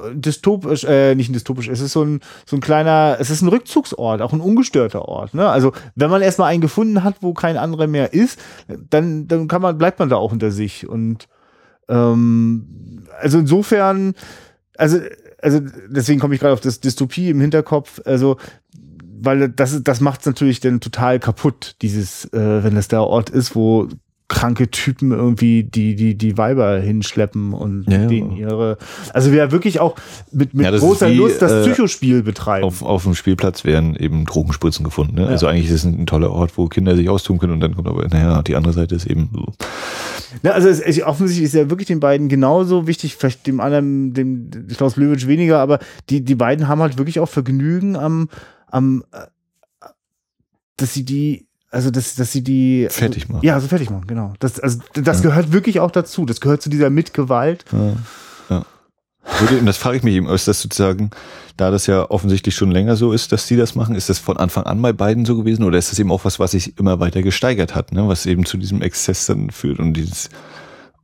dystopisch, 0.76 0.84
äh, 0.84 1.16
nicht 1.16 1.30
ein 1.30 1.34
dystopisch, 1.34 1.68
es 1.68 1.82
ist 1.82 1.94
so 1.94 2.04
ein, 2.04 2.20
so 2.46 2.58
ein 2.58 2.62
kleiner, 2.62 3.18
es 3.20 3.30
ist 3.30 3.42
ein 3.42 3.48
Rückzugsort, 3.48 4.22
auch 4.22 4.34
ein 4.34 4.42
ungestörter 4.42 5.08
Ort. 5.08 5.34
Ne? 5.34 5.48
Also 5.48 5.72
wenn 5.96 6.10
man 6.10 6.22
erstmal 6.22 6.52
einen 6.52 6.62
gefunden 6.62 7.04
hat, 7.04 7.18
wo 7.22 7.34
kein 7.34 7.58
anderer 7.58 7.88
mehr 7.88 8.14
ist, 8.14 8.40
dann, 8.90 9.28
dann 9.28 9.48
kann 9.48 9.62
man, 9.62 9.78
bleibt 9.78 10.00
man 10.00 10.10
da 10.10 10.18
auch 10.18 10.32
unter 10.32 10.52
sich. 10.52 10.88
Und 10.88 11.28
ähm, 11.88 13.06
also 13.20 13.40
insofern, 13.40 14.14
also, 14.78 15.00
also 15.42 15.62
deswegen 15.90 16.20
komme 16.20 16.36
ich 16.36 16.42
gerade 16.42 16.54
auf 16.54 16.62
das 16.62 16.80
Dystopie 16.80 17.30
im 17.30 17.42
Hinterkopf, 17.42 18.02
also 18.06 18.38
weil 19.18 19.50
das, 19.50 19.82
das 19.82 20.02
macht 20.02 20.20
es 20.20 20.26
natürlich 20.26 20.60
dann 20.60 20.82
total 20.82 21.20
kaputt, 21.20 21.78
dieses, 21.82 22.26
äh, 22.26 22.64
wenn 22.64 22.76
das 22.76 22.90
der 22.90 23.04
Ort 23.04 23.30
ist, 23.30 23.56
wo 23.56 23.88
kranke 24.28 24.72
Typen 24.72 25.12
irgendwie 25.12 25.64
die, 25.64 25.96
die, 25.96 26.18
die 26.18 26.38
Weiber 26.38 26.80
hinschleppen 26.80 27.54
und 27.54 27.86
Ja, 27.88 28.02
ja. 28.02 28.08
denen 28.08 28.36
ihre, 28.36 28.78
also 29.14 29.32
wer 29.32 29.52
wirklich 29.52 29.80
auch 29.80 29.96
mit, 30.32 30.56
mit 30.56 30.66
Ja, 30.66 30.76
großer 30.76 31.12
wie, 31.12 31.16
Lust 31.16 31.42
das 31.42 31.52
äh, 31.52 31.62
Psychospiel 31.62 32.24
betreiben. 32.24 32.66
Auf, 32.66 32.82
auf 32.82 33.04
dem 33.04 33.14
Spielplatz 33.14 33.66
werden 33.66 33.96
eben 33.96 34.26
Drogenspritzen 34.26 34.84
gefunden. 34.84 35.16
Ne? 35.16 35.28
Also 35.28 35.46
eigentlich 35.46 35.68
ist 35.68 35.72
es 35.72 35.86
ein 35.86 36.08
toller 36.08 36.32
Ort, 36.32 36.58
wo 36.58 36.68
Kinder 36.68 36.96
sich 36.96 37.08
austun 37.08 37.38
können 37.38 37.54
und 37.54 37.60
dann 37.60 37.76
kommt 37.76 37.88
aber, 37.88 38.08
naja, 38.08 38.42
die 38.42 38.56
andere 38.56 38.74
Seite 38.74 38.96
ist 38.96 39.06
eben 39.06 39.30
so. 39.32 39.46
Ja, 40.42 40.52
also 40.52 40.70
es, 40.70 40.80
es, 40.80 41.02
offensichtlich 41.04 41.46
ist 41.46 41.54
ja 41.54 41.70
wirklich 41.70 41.88
den 41.88 42.00
beiden 42.00 42.28
genauso 42.28 42.88
wichtig, 42.88 43.16
vielleicht 43.16 43.46
dem 43.46 43.60
anderen, 43.60 44.14
dem 44.14 44.50
Klaus 44.76 44.96
Löwitsch 44.96 45.28
weniger, 45.28 45.60
aber 45.60 45.80
die, 46.10 46.22
die 46.22 46.36
beiden 46.36 46.68
haben 46.68 46.82
halt 46.82 46.98
wirklich 46.98 47.20
auch 47.20 47.30
Vergnügen 47.30 47.96
am, 47.96 48.30
am 48.72 49.04
äh, 49.12 49.20
dass 50.78 50.94
sie 50.94 51.06
die, 51.06 51.48
also 51.76 51.92
dass, 51.92 52.16
dass 52.16 52.32
sie 52.32 52.44
die 52.44 52.88
Fertig 52.90 53.30
machen. 53.30 53.46
Ja, 53.46 53.60
so 53.60 53.68
fertig 53.68 53.90
machen, 53.90 54.08
genau. 54.08 54.34
Das, 54.40 54.60
also 54.60 54.80
das 54.94 55.18
Ja. 55.18 55.30
gehört 55.30 55.52
wirklich 55.52 55.80
auch 55.80 55.92
dazu. 55.92 56.26
Das 56.26 56.40
gehört 56.42 56.62
zu 56.62 56.70
dieser 56.70 56.90
Mitgewalt. 56.90 57.66
Ja. 57.72 57.94
ja. 58.50 58.66
Würde- 59.40 59.60
Und 59.60 59.66
das 59.66 59.78
frage 59.78 59.98
ich 59.98 60.04
mich 60.04 60.16
eben, 60.16 60.28
ist 60.28 60.48
das 60.48 60.62
sozusagen, 60.62 61.10
da 61.58 61.72
das 61.72 61.88
ja 61.88 62.10
offensichtlich 62.10 62.56
schon 62.56 62.72
länger 62.72 62.96
so 62.96 63.12
ist, 63.12 63.32
dass 63.32 63.48
die 63.48 63.56
das 63.58 63.76
machen, 63.76 63.96
ist 63.96 64.10
das 64.10 64.20
von 64.20 64.38
Anfang 64.38 64.64
an 64.66 64.82
bei 64.82 64.94
beiden 64.94 65.26
so 65.26 65.36
gewesen 65.38 65.64
oder 65.64 65.78
ist 65.78 65.92
das 65.92 66.00
eben 66.00 66.12
auch 66.12 66.26
was, 66.26 66.40
was 66.40 66.52
sich 66.52 66.78
immer 66.80 67.00
weiter 67.00 67.22
gesteigert 67.22 67.76
hat, 67.76 67.92
ne? 67.92 68.08
was 68.08 68.26
eben 68.26 68.46
zu 68.46 68.58
diesem 68.58 68.82
Exzess 68.82 69.26
dann 69.26 69.50
führt 69.50 69.80
und 69.80 69.94
dieses 69.94 70.30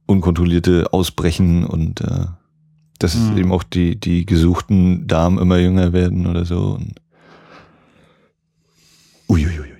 unkontrollierte 0.05 0.93
Ausbrechen 0.93 1.65
und 1.65 2.01
äh, 2.01 2.25
dass 2.99 3.15
Mhm. 3.15 3.37
eben 3.37 3.51
auch 3.51 3.63
die, 3.63 3.99
die 3.99 4.25
gesuchten 4.25 5.07
Damen 5.07 5.37
immer 5.39 5.57
jünger 5.57 5.91
werden 5.93 6.27
oder 6.27 6.45
so. 6.45 6.77
Und 6.79 6.95
Uiuiuiui. 9.29 9.70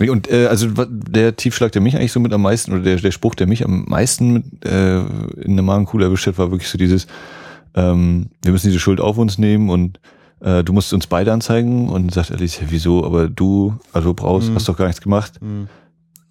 Und 0.00 0.30
äh, 0.30 0.46
also 0.46 0.68
der 0.86 1.36
Tiefschlag, 1.36 1.72
der 1.72 1.82
mich 1.82 1.96
eigentlich 1.96 2.12
so 2.12 2.20
mit 2.20 2.32
am 2.32 2.42
meisten, 2.42 2.72
oder 2.72 2.82
der, 2.82 2.96
der 2.96 3.10
Spruch, 3.10 3.34
der 3.34 3.46
mich 3.46 3.64
am 3.64 3.84
meisten 3.88 4.32
mit, 4.32 4.64
äh, 4.64 5.00
in 5.42 5.56
der 5.56 5.62
Magenkuhle 5.64 6.06
erwischt 6.06 6.26
hat, 6.26 6.38
war 6.38 6.50
wirklich 6.50 6.68
so 6.70 6.78
dieses, 6.78 7.06
ähm, 7.74 8.26
wir 8.42 8.52
müssen 8.52 8.68
diese 8.68 8.80
Schuld 8.80 9.00
auf 9.00 9.18
uns 9.18 9.38
nehmen 9.38 9.70
und 9.70 10.00
äh, 10.40 10.62
du 10.64 10.72
musst 10.72 10.92
uns 10.92 11.06
beide 11.06 11.32
anzeigen 11.32 11.88
und 11.88 12.12
sagt 12.12 12.30
Alice, 12.32 12.60
ja, 12.60 12.66
wieso, 12.70 13.04
aber 13.04 13.28
du, 13.28 13.78
also 13.92 14.14
brauchst, 14.14 14.50
Mhm. 14.50 14.54
hast 14.56 14.68
doch 14.68 14.76
gar 14.76 14.86
nichts 14.86 15.00
gemacht. 15.00 15.34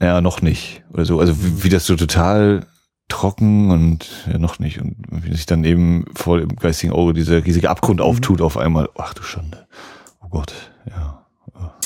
Ja, 0.02 0.22
noch 0.22 0.42
nicht. 0.42 0.84
Oder 0.92 1.06
so. 1.06 1.20
Also 1.20 1.34
wie, 1.44 1.64
wie 1.64 1.70
das 1.70 1.86
so 1.86 1.96
total 1.96 2.66
trocken 3.08 3.72
und 3.72 4.10
ja, 4.32 4.38
noch 4.38 4.60
nicht. 4.60 4.82
Und 4.82 4.96
wie 5.10 5.32
sich 5.34 5.46
dann 5.46 5.64
eben 5.64 6.06
vor 6.16 6.40
dem 6.40 6.56
geistigen 6.56 6.92
Auge 6.94 7.14
dieser 7.14 7.46
riesige 7.46 7.70
Abgrund 7.70 8.02
auftut 8.02 8.42
auf 8.42 8.58
einmal. 8.58 8.90
Ach 8.98 9.14
du 9.14 9.24
Schande. 9.24 9.66
Oh 10.22 10.28
Gott. 10.30 10.54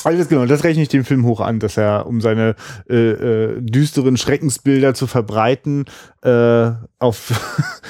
Also 0.07 0.19
das, 0.19 0.29
genau, 0.29 0.45
das 0.45 0.63
rechne 0.63 0.83
ich 0.83 0.87
dem 0.87 1.03
Film 1.03 1.25
hoch 1.25 1.41
an, 1.41 1.59
dass 1.59 1.75
er, 1.75 2.05
um 2.05 2.21
seine 2.21 2.55
äh, 2.89 2.95
äh, 2.95 3.61
düsteren 3.61 4.15
Schreckensbilder 4.15 4.93
zu 4.93 5.05
verbreiten, 5.05 5.83
äh, 6.21 6.71
auf 6.97 7.33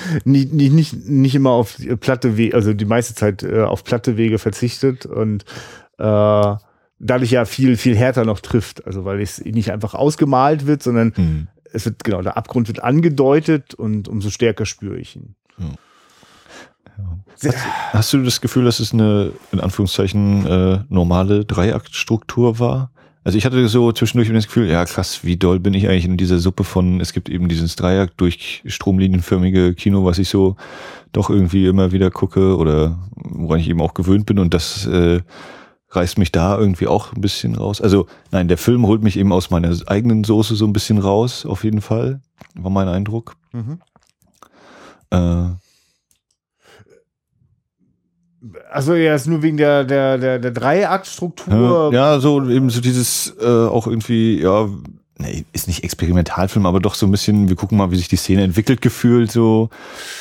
nicht, 0.26 0.52
nicht, 0.52 0.74
nicht, 0.74 1.08
nicht 1.08 1.36
immer 1.36 1.52
auf 1.52 1.78
platte 2.00 2.36
Wege, 2.36 2.56
also 2.56 2.74
die 2.74 2.86
meiste 2.86 3.14
Zeit 3.14 3.44
äh, 3.44 3.62
auf 3.62 3.84
platte 3.84 4.18
Wege 4.18 4.40
verzichtet 4.40 5.06
und 5.06 5.44
äh, 6.00 6.56
dadurch 6.98 7.30
ja 7.30 7.46
viel, 7.46 7.78
viel 7.78 7.96
härter 7.96 8.26
noch 8.26 8.40
trifft. 8.40 8.88
Also 8.88 9.06
weil 9.06 9.22
es 9.22 9.46
nicht 9.46 9.72
einfach 9.72 9.94
ausgemalt 9.94 10.66
wird, 10.66 10.82
sondern 10.82 11.14
Hm. 11.16 11.50
es 11.72 11.86
wird, 11.86 12.04
genau, 12.04 12.24
der 12.24 12.36
Abgrund 12.36 12.68
wird 12.68 12.84
angedeutet 12.84 13.76
und 13.76 14.08
umso 14.08 14.32
stärker 14.32 14.66
spüre 14.66 14.98
ich 14.98 15.18
ihn. 15.18 15.36
Sehr- 17.36 17.54
Hast 17.92 18.14
du 18.14 18.24
das 18.24 18.42
Gefühl, 18.42 18.66
dass 18.66 18.80
es 18.80 18.94
eine, 18.94 19.32
in 19.52 19.60
Anführungszeichen, 19.60 20.46
äh, 20.46 20.80
normale 20.90 21.46
Dreiaktstruktur 21.46 22.60
war? 22.60 22.92
Also 23.24 23.38
ich 23.38 23.46
hatte 23.46 23.68
so 23.68 23.92
zwischendurch 23.92 24.32
das 24.32 24.46
Gefühl, 24.46 24.70
ja 24.70 24.86
krass, 24.86 25.26
wie 25.26 25.36
doll 25.36 25.60
bin 25.60 25.74
ich 25.74 25.90
eigentlich 25.90 26.06
in 26.06 26.16
dieser 26.16 26.40
Suppe 26.40 26.64
von, 26.64 27.02
es 27.02 27.12
gibt 27.12 27.28
eben 27.28 27.50
dieses 27.50 27.76
Dreier 27.76 28.08
durch 28.16 28.64
stromlinienförmige 28.66 29.74
Kino, 29.76 30.06
was 30.06 30.18
ich 30.18 30.30
so 30.30 30.56
doch 31.12 31.30
irgendwie 31.30 31.66
immer 31.68 31.92
wieder 31.92 32.10
gucke 32.10 32.56
oder 32.56 32.98
woran 33.16 33.60
ich 33.60 33.68
eben 33.70 33.82
auch 33.82 33.94
gewöhnt 33.94 34.26
bin 34.26 34.40
und 34.40 34.54
das 34.54 34.86
äh, 34.86 35.20
reißt 35.90 36.18
mich 36.18 36.32
da 36.32 36.58
irgendwie 36.58 36.88
auch 36.88 37.12
ein 37.14 37.20
bisschen 37.22 37.56
raus. 37.56 37.82
Also 37.82 38.08
nein, 38.32 38.48
der 38.48 38.58
Film 38.58 38.88
holt 38.88 39.04
mich 39.04 39.18
eben 39.18 39.34
aus 39.34 39.50
meiner 39.50 39.76
eigenen 39.88 40.24
Soße 40.24 40.56
so 40.56 40.66
ein 40.66 40.74
bisschen 40.74 40.98
raus, 40.98 41.46
auf 41.46 41.66
jeden 41.66 41.82
Fall, 41.82 42.22
war 42.56 42.72
mein 42.72 42.88
Eindruck. 42.88 43.36
Mhm. 43.52 43.80
Äh, 45.10 45.50
also 48.72 48.94
ja, 48.94 49.16
ist 49.16 49.28
nur 49.28 49.42
wegen 49.42 49.58
der 49.58 49.84
der 49.84 50.18
der, 50.18 50.40
der 50.40 50.52
Dreiaktstruktur. 50.52 51.92
Ja, 51.94 52.20
so 52.20 52.48
eben 52.50 52.70
so 52.70 52.82
dieses 52.82 53.36
äh, 53.42 53.46
auch 53.46 53.88
irgendwie 53.88 54.42
ja 54.42 54.70
nee, 55.20 55.46
ist 55.54 55.68
nicht 55.68 55.84
Experimentalfilm, 55.84 56.66
aber 56.66 56.80
doch 56.80 56.96
so 56.96 57.06
ein 57.06 57.12
bisschen, 57.12 57.50
wir 57.50 57.56
gucken 57.56 57.78
mal, 57.78 57.92
wie 57.92 57.96
sich 57.96 58.08
die 58.08 58.18
Szene 58.18 58.44
entwickelt, 58.44 58.82
gefühlt, 58.82 59.32
so 59.32 59.70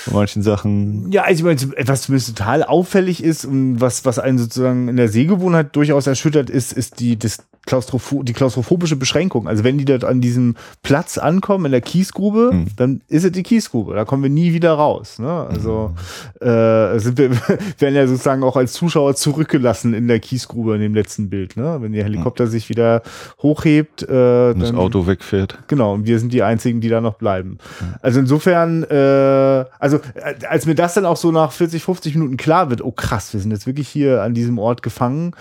bei 0.07 0.15
manchen 0.15 0.43
Sachen. 0.43 1.11
Ja, 1.13 1.23
also 1.23 1.47
ich 1.49 1.59
meine, 1.59 1.89
was 1.89 2.03
zumindest 2.03 2.37
total 2.37 2.63
auffällig 2.63 3.23
ist 3.23 3.45
und 3.45 3.81
was, 3.81 4.05
was 4.05 4.19
einen 4.19 4.39
sozusagen 4.39 4.89
in 4.89 4.97
der 4.97 5.09
Sehgewohnheit 5.09 5.75
durchaus 5.77 6.07
erschüttert 6.07 6.51
ist, 6.51 6.73
ist 6.73 7.01
die, 7.01 7.19
das, 7.19 7.39
Klaustropho 7.67 8.23
die 8.23 8.33
klaustrophobische 8.33 8.97
Beschränkung. 8.97 9.49
Also 9.49 9.65
wenn 9.65 9.77
die 9.77 9.85
dort 9.85 10.05
an 10.05 10.21
diesem 10.21 10.55
Platz 10.83 11.19
ankommen 11.19 11.67
in 11.67 11.73
der 11.73 11.81
Kiesgrube, 11.81 12.51
mhm. 12.53 12.67
dann 12.77 13.01
ist 13.09 13.25
es 13.25 13.33
die 13.33 13.43
Kiesgrube. 13.43 13.95
Da 13.95 14.05
kommen 14.05 14.23
wir 14.23 14.31
nie 14.31 14.53
wieder 14.53 14.73
raus. 14.73 15.19
Ne? 15.19 15.29
Also 15.29 15.93
mhm. 16.41 16.47
äh, 16.47 16.99
sind 17.01 17.19
wir 17.19 17.31
werden 17.79 17.95
ja 17.95 18.07
sozusagen 18.07 18.45
auch 18.45 18.57
als 18.57 18.73
Zuschauer 18.73 19.17
zurückgelassen 19.17 19.95
in 19.95 20.07
der 20.07 20.21
Kiesgrube 20.21 20.77
in 20.77 20.81
dem 20.81 20.95
letzten 20.95 21.29
Bild. 21.29 21.57
Ne? 21.57 21.79
Wenn 21.81 21.93
der 21.93 22.05
Helikopter 22.05 22.47
mhm. 22.47 22.51
sich 22.51 22.69
wieder 22.69 23.03
hochhebt, 23.43 24.03
äh, 24.05 24.07
dann, 24.07 24.61
das 24.61 24.75
Auto 24.75 25.09
wegfährt. 25.09 25.59
Genau. 25.67 25.95
Und 25.95 26.07
wir 26.07 26.21
sind 26.21 26.33
die 26.33 26.45
einzigen, 26.45 26.81
die 26.81 26.89
da 26.89 27.01
noch 27.01 27.15
bleiben. 27.15 27.59
Mhm. 27.81 27.95
Also 28.01 28.21
insofern, 28.21 28.85
äh, 28.85 29.65
also 29.81 29.97
äh, 30.15 30.47
als 30.49 30.67
mir 30.67 30.77
das 30.77 30.95
dann 30.95 31.05
auch 31.05 31.17
so 31.17 31.33
nach 31.33 31.51
40, 31.51 31.83
50 31.83 32.15
Minuten 32.15 32.37
klar 32.37 32.71
wird, 32.71 32.81
oh 32.83 32.93
krass, 32.93 33.33
wir 33.33 33.41
sind 33.41 33.51
jetzt 33.51 33.67
wirklich 33.67 33.89
hier 33.89 34.23
an 34.23 34.35
diesem 34.35 34.59
Ort 34.61 34.83
gefangen, 34.83 35.33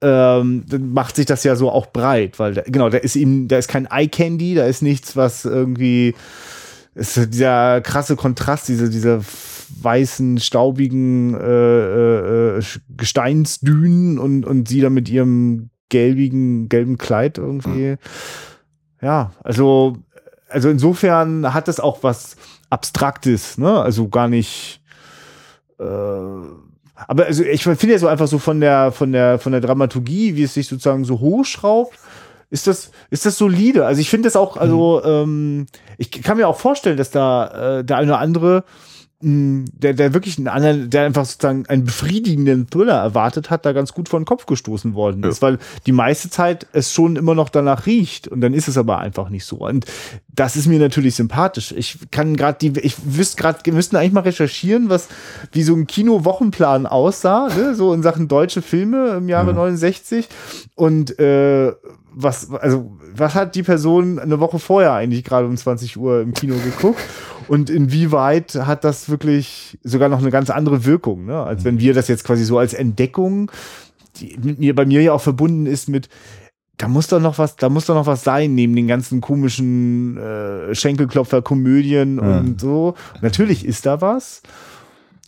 ähm, 0.00 0.64
dann 0.68 0.92
macht 0.92 1.14
sich 1.14 1.26
das 1.26 1.44
ja 1.44 1.54
so 1.54 1.67
auch 1.72 1.86
breit, 1.86 2.38
weil 2.38 2.54
da, 2.54 2.62
genau, 2.62 2.88
da 2.88 2.98
ist 2.98 3.16
ihm, 3.16 3.48
da 3.48 3.58
ist 3.58 3.68
kein 3.68 3.86
Eye 3.86 4.08
Candy, 4.08 4.54
da 4.54 4.66
ist 4.66 4.82
nichts, 4.82 5.16
was 5.16 5.44
irgendwie 5.44 6.14
ist 6.94 7.32
dieser 7.32 7.80
krasse 7.80 8.16
Kontrast, 8.16 8.68
diese, 8.68 8.90
diese 8.90 9.20
weißen, 9.80 10.38
staubigen 10.38 11.34
äh, 11.34 12.58
äh, 12.58 12.62
Gesteinsdünen 12.96 14.18
und, 14.18 14.44
und 14.44 14.68
sie 14.68 14.80
dann 14.80 14.94
mit 14.94 15.08
ihrem 15.08 15.70
gelbigen, 15.88 16.68
gelben 16.68 16.98
Kleid 16.98 17.38
irgendwie. 17.38 17.92
Mhm. 17.92 17.98
Ja, 19.00 19.30
also, 19.44 19.98
also 20.48 20.70
insofern 20.70 21.54
hat 21.54 21.68
es 21.68 21.80
auch 21.80 22.02
was 22.02 22.36
Abstraktes, 22.70 23.58
ne? 23.58 23.80
Also 23.80 24.08
gar 24.08 24.28
nicht. 24.28 24.80
Äh, 25.78 25.84
aber 27.06 27.26
also 27.26 27.44
ich 27.44 27.62
finde 27.62 27.92
ja 27.92 27.98
so 27.98 28.08
einfach 28.08 28.26
so 28.26 28.38
von 28.38 28.60
der, 28.60 28.92
von 28.92 29.12
der, 29.12 29.38
von 29.38 29.52
der 29.52 29.60
Dramaturgie, 29.60 30.34
wie 30.36 30.42
es 30.42 30.54
sich 30.54 30.66
sozusagen 30.66 31.04
so 31.04 31.20
hochschraubt, 31.20 31.94
ist 32.50 32.66
das, 32.66 32.90
ist 33.10 33.26
das 33.26 33.36
solide. 33.36 33.86
Also 33.86 34.00
ich 34.00 34.10
finde 34.10 34.26
das 34.26 34.36
auch, 34.36 34.56
also 34.56 35.02
mhm. 35.04 35.10
ähm, 35.10 35.66
ich 35.98 36.10
kann 36.10 36.38
mir 36.38 36.48
auch 36.48 36.58
vorstellen, 36.58 36.96
dass 36.96 37.10
da 37.10 37.78
äh, 37.78 37.84
der 37.84 37.98
eine 37.98 38.12
oder 38.12 38.20
andere 38.20 38.64
der, 39.20 39.94
der 39.94 40.14
wirklich 40.14 40.38
einen 40.38 40.46
anderen, 40.46 40.90
der 40.90 41.04
einfach 41.04 41.24
sozusagen 41.24 41.66
einen 41.66 41.84
befriedigenden 41.84 42.70
Thriller 42.70 42.94
erwartet 42.94 43.50
hat, 43.50 43.66
da 43.66 43.72
ganz 43.72 43.92
gut 43.92 44.08
vor 44.08 44.20
den 44.20 44.24
Kopf 44.24 44.46
gestoßen 44.46 44.94
worden 44.94 45.24
ja. 45.24 45.28
ist, 45.28 45.42
weil 45.42 45.58
die 45.86 45.92
meiste 45.92 46.30
Zeit 46.30 46.68
es 46.72 46.92
schon 46.92 47.16
immer 47.16 47.34
noch 47.34 47.48
danach 47.48 47.86
riecht 47.86 48.28
und 48.28 48.40
dann 48.40 48.54
ist 48.54 48.68
es 48.68 48.78
aber 48.78 48.98
einfach 48.98 49.28
nicht 49.28 49.44
so. 49.44 49.56
Und 49.56 49.86
das 50.28 50.54
ist 50.54 50.68
mir 50.68 50.78
natürlich 50.78 51.16
sympathisch. 51.16 51.74
Ich 51.76 51.98
kann 52.12 52.36
gerade 52.36 52.58
die, 52.60 52.78
ich 52.78 52.94
wüsste 53.04 53.42
gerade, 53.42 53.58
wir 53.64 53.72
müssten 53.72 53.96
eigentlich 53.96 54.12
mal 54.12 54.20
recherchieren, 54.20 54.88
was, 54.88 55.08
wie 55.50 55.64
so 55.64 55.74
ein 55.74 55.88
Kino-Wochenplan 55.88 56.86
aussah, 56.86 57.48
ne? 57.48 57.74
so 57.74 57.92
in 57.92 58.04
Sachen 58.04 58.28
deutsche 58.28 58.62
Filme 58.62 59.16
im 59.16 59.28
Jahre 59.28 59.48
ja. 59.48 59.56
69 59.56 60.28
und 60.76 61.18
äh, 61.18 61.72
was, 62.20 62.50
also, 62.50 62.90
was 63.14 63.34
hat 63.36 63.54
die 63.54 63.62
Person 63.62 64.18
eine 64.18 64.40
Woche 64.40 64.58
vorher 64.58 64.92
eigentlich 64.92 65.22
gerade 65.22 65.46
um 65.46 65.56
20 65.56 65.96
Uhr 65.96 66.20
im 66.20 66.34
Kino 66.34 66.56
geguckt? 66.56 67.00
Und 67.46 67.70
inwieweit 67.70 68.56
hat 68.56 68.82
das 68.82 69.08
wirklich 69.08 69.78
sogar 69.84 70.08
noch 70.08 70.18
eine 70.18 70.30
ganz 70.30 70.50
andere 70.50 70.84
Wirkung, 70.84 71.26
ne? 71.26 71.40
als 71.40 71.64
wenn 71.64 71.78
wir 71.78 71.94
das 71.94 72.08
jetzt 72.08 72.24
quasi 72.24 72.44
so 72.44 72.58
als 72.58 72.74
Entdeckung, 72.74 73.52
die 74.16 74.36
mit 74.42 74.58
mir, 74.58 74.74
bei 74.74 74.84
mir 74.84 75.00
ja 75.00 75.12
auch 75.12 75.20
verbunden 75.20 75.66
ist 75.66 75.88
mit, 75.88 76.08
da 76.76 76.88
muss 76.88 77.06
doch 77.06 77.20
noch 77.20 77.38
was, 77.38 77.56
da 77.56 77.68
muss 77.68 77.86
doch 77.86 77.94
noch 77.94 78.06
was 78.06 78.24
sein, 78.24 78.54
neben 78.54 78.74
den 78.74 78.88
ganzen 78.88 79.20
komischen 79.20 80.16
äh, 80.16 80.74
Schenkelklopfer-Komödien 80.74 82.18
ja. 82.18 82.38
und 82.38 82.60
so. 82.60 82.94
Natürlich 83.22 83.64
ist 83.64 83.86
da 83.86 84.00
was 84.00 84.42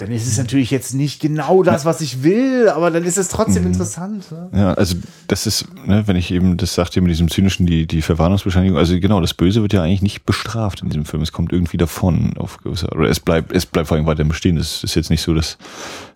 dann 0.01 0.11
ist 0.11 0.27
es 0.27 0.39
natürlich 0.39 0.71
jetzt 0.71 0.95
nicht 0.95 1.21
genau 1.21 1.63
das, 1.63 1.85
was 1.85 2.01
ich 2.01 2.23
will, 2.23 2.69
aber 2.69 2.91
dann 2.91 3.05
ist 3.05 3.19
es 3.19 3.29
trotzdem 3.29 3.65
mhm. 3.65 3.73
interessant. 3.73 4.33
Ne? 4.33 4.49
Ja, 4.55 4.75
also 4.75 4.97
das 5.27 5.47
ist, 5.47 5.67
ne, 5.87 6.03
wenn 6.07 6.17
ich 6.17 6.31
eben, 6.31 6.57
das 6.57 6.75
sagte 6.75 7.01
mit 7.01 7.11
diesem 7.11 7.31
zynischen, 7.31 7.67
die, 7.67 7.87
die 7.87 8.03
Verwarnungsbescheinigung, 8.03 8.79
also 8.79 8.99
genau, 8.99 9.21
das 9.21 9.35
Böse 9.35 9.63
wird 9.63 9.73
ja 9.73 9.83
eigentlich 9.83 10.03
nicht 10.03 10.25
bestraft 10.25 10.83
in 10.83 10.89
diesem 10.89 11.05
Film. 11.05 11.23
Es 11.23 11.33
kommt 11.33 11.53
irgendwie 11.53 11.77
davon 11.77 12.37
auf 12.39 12.59
gewisse, 12.59 12.89
oder 12.89 13.09
es 13.09 13.21
bleibt, 13.21 13.53
es 13.53 13.67
bleibt 13.67 13.89
vor 13.89 13.97
allem 13.97 14.07
weiter 14.07 14.25
bestehen. 14.25 14.57
Das 14.57 14.83
ist 14.83 14.95
jetzt 14.95 15.11
nicht 15.11 15.23
so, 15.23 15.35
dass 15.35 15.59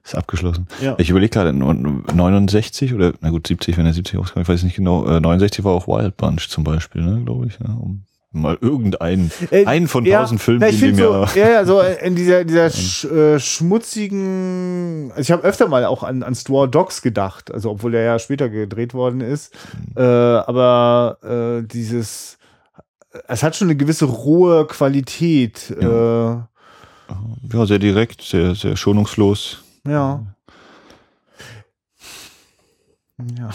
ist 0.04 0.14
abgeschlossen. 0.14 0.66
Ja. 0.82 0.96
Ich 0.98 1.08
überlege 1.08 1.30
gerade, 1.30 1.52
69 1.52 2.92
oder, 2.92 3.14
na 3.20 3.30
gut, 3.30 3.46
70, 3.46 3.78
wenn 3.78 3.86
er 3.86 3.94
70 3.94 4.18
rauskam, 4.18 4.40
ich 4.40 4.48
weiß 4.48 4.62
nicht 4.62 4.76
genau, 4.76 5.06
äh, 5.06 5.18
69 5.18 5.64
war 5.64 5.72
auch 5.72 5.88
Wild 5.88 6.16
Bunch 6.18 6.48
zum 6.50 6.62
Beispiel, 6.62 7.02
ne, 7.02 7.22
glaube 7.24 7.46
ich, 7.46 7.54
ja, 7.58 7.72
um 7.72 8.04
mal 8.34 8.58
irgendeinen, 8.60 9.30
äh, 9.50 9.64
einen 9.64 9.88
von 9.88 10.04
tausend 10.04 10.40
ja, 10.40 10.44
Filmen, 10.44 10.60
na, 10.60 10.68
ich 10.68 10.80
die 10.80 10.94
so, 10.94 11.24
ja, 11.34 11.50
ja, 11.50 11.64
so 11.64 11.80
in 11.80 12.16
dieser, 12.16 12.44
dieser 12.44 12.70
sch, 12.70 13.04
äh, 13.04 13.38
schmutzigen, 13.38 15.10
also 15.10 15.20
ich 15.20 15.30
habe 15.30 15.44
öfter 15.44 15.68
mal 15.68 15.84
auch 15.84 16.02
an, 16.02 16.22
an 16.22 16.34
Store 16.34 16.68
Dogs 16.68 17.00
gedacht, 17.02 17.52
also 17.52 17.70
obwohl 17.70 17.92
der 17.92 18.02
ja 18.02 18.18
später 18.18 18.48
gedreht 18.48 18.94
worden 18.94 19.20
ist, 19.20 19.54
mhm. 19.94 20.02
äh, 20.02 20.02
aber 20.02 21.18
äh, 21.22 21.66
dieses, 21.66 22.38
es 23.28 23.42
hat 23.42 23.56
schon 23.56 23.68
eine 23.68 23.76
gewisse 23.76 24.06
rohe 24.06 24.66
Qualität. 24.66 25.74
Ja, 25.80 26.48
äh, 27.08 27.56
ja 27.56 27.66
sehr 27.66 27.78
direkt, 27.78 28.22
sehr, 28.22 28.54
sehr 28.54 28.76
schonungslos. 28.76 29.62
Ja. 29.86 30.24
Ja. 33.38 33.50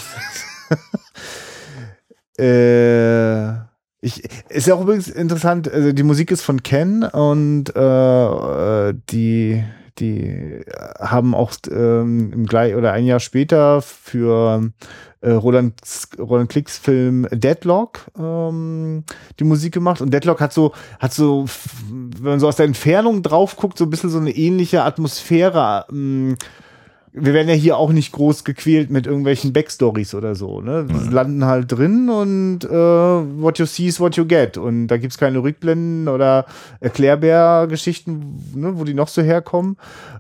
äh, 2.44 3.69
ich, 4.02 4.24
ist 4.50 4.68
ja 4.68 4.76
auch 4.76 4.82
übrigens 4.82 5.10
interessant, 5.10 5.72
also 5.72 5.92
die 5.92 6.04
Musik 6.04 6.32
ist 6.32 6.42
von 6.42 6.64
Ken 6.64 7.04
und 7.04 7.76
äh, 7.76 8.94
die, 9.10 9.64
die 9.98 10.62
haben 11.00 11.36
auch 11.36 11.52
ähm, 11.70 12.32
im 12.34 12.46
gleich 12.46 12.76
oder 12.76 12.94
ein 12.94 13.06
Jahr 13.06 13.20
später 13.20 13.82
für 13.82 14.72
äh, 15.20 15.32
Roland, 15.32 15.74
Roland 16.18 16.50
Klicks 16.50 16.78
Film 16.78 17.28
Deadlock 17.30 18.10
ähm, 18.18 19.04
die 19.38 19.44
Musik 19.44 19.74
gemacht 19.74 20.02
und 20.02 20.14
Deadlock 20.14 20.40
hat 20.40 20.54
so, 20.54 20.72
hat 21.00 21.14
so, 21.14 21.46
wenn 21.90 22.32
man 22.32 22.40
so 22.40 22.48
aus 22.48 22.56
der 22.56 22.68
Entfernung 22.68 23.22
drauf 23.22 23.58
guckt, 23.58 23.78
so 23.78 23.84
ein 23.84 23.90
bisschen 23.90 24.10
so 24.10 24.20
eine 24.20 24.32
ähnliche 24.32 24.84
Atmosphäre. 24.84 25.86
Ähm, 25.92 26.38
wir 27.22 27.34
werden 27.34 27.50
ja 27.50 27.56
hier 27.56 27.78
auch 27.78 27.92
nicht 27.92 28.12
groß 28.12 28.44
gequält 28.44 28.90
mit 28.90 29.08
irgendwelchen 29.08 29.54
Backstories 29.54 30.14
oder 30.14 30.36
so. 30.36 30.62
Ne? 30.62 30.88
Wir 30.88 30.96
mhm. 30.96 31.12
landen 31.12 31.46
halt 31.46 31.72
drin 31.72 32.10
und 32.10 32.64
äh, 32.64 32.70
what 32.70 33.60
you 33.60 33.66
see 33.66 33.88
is 33.88 34.00
what 34.00 34.16
you 34.16 34.26
get. 34.26 34.58
Und 34.58 34.88
da 34.88 34.98
gibt's 34.98 35.18
keine 35.18 35.40
Rückblenden 35.40 36.08
oder 36.08 36.46
Erklärbär-Geschichten, 36.80 38.54
ne, 38.56 38.74
wo 38.76 38.84
die 38.84 38.94
noch 38.94 39.08
so 39.08 39.22
herkommen. 39.22 39.78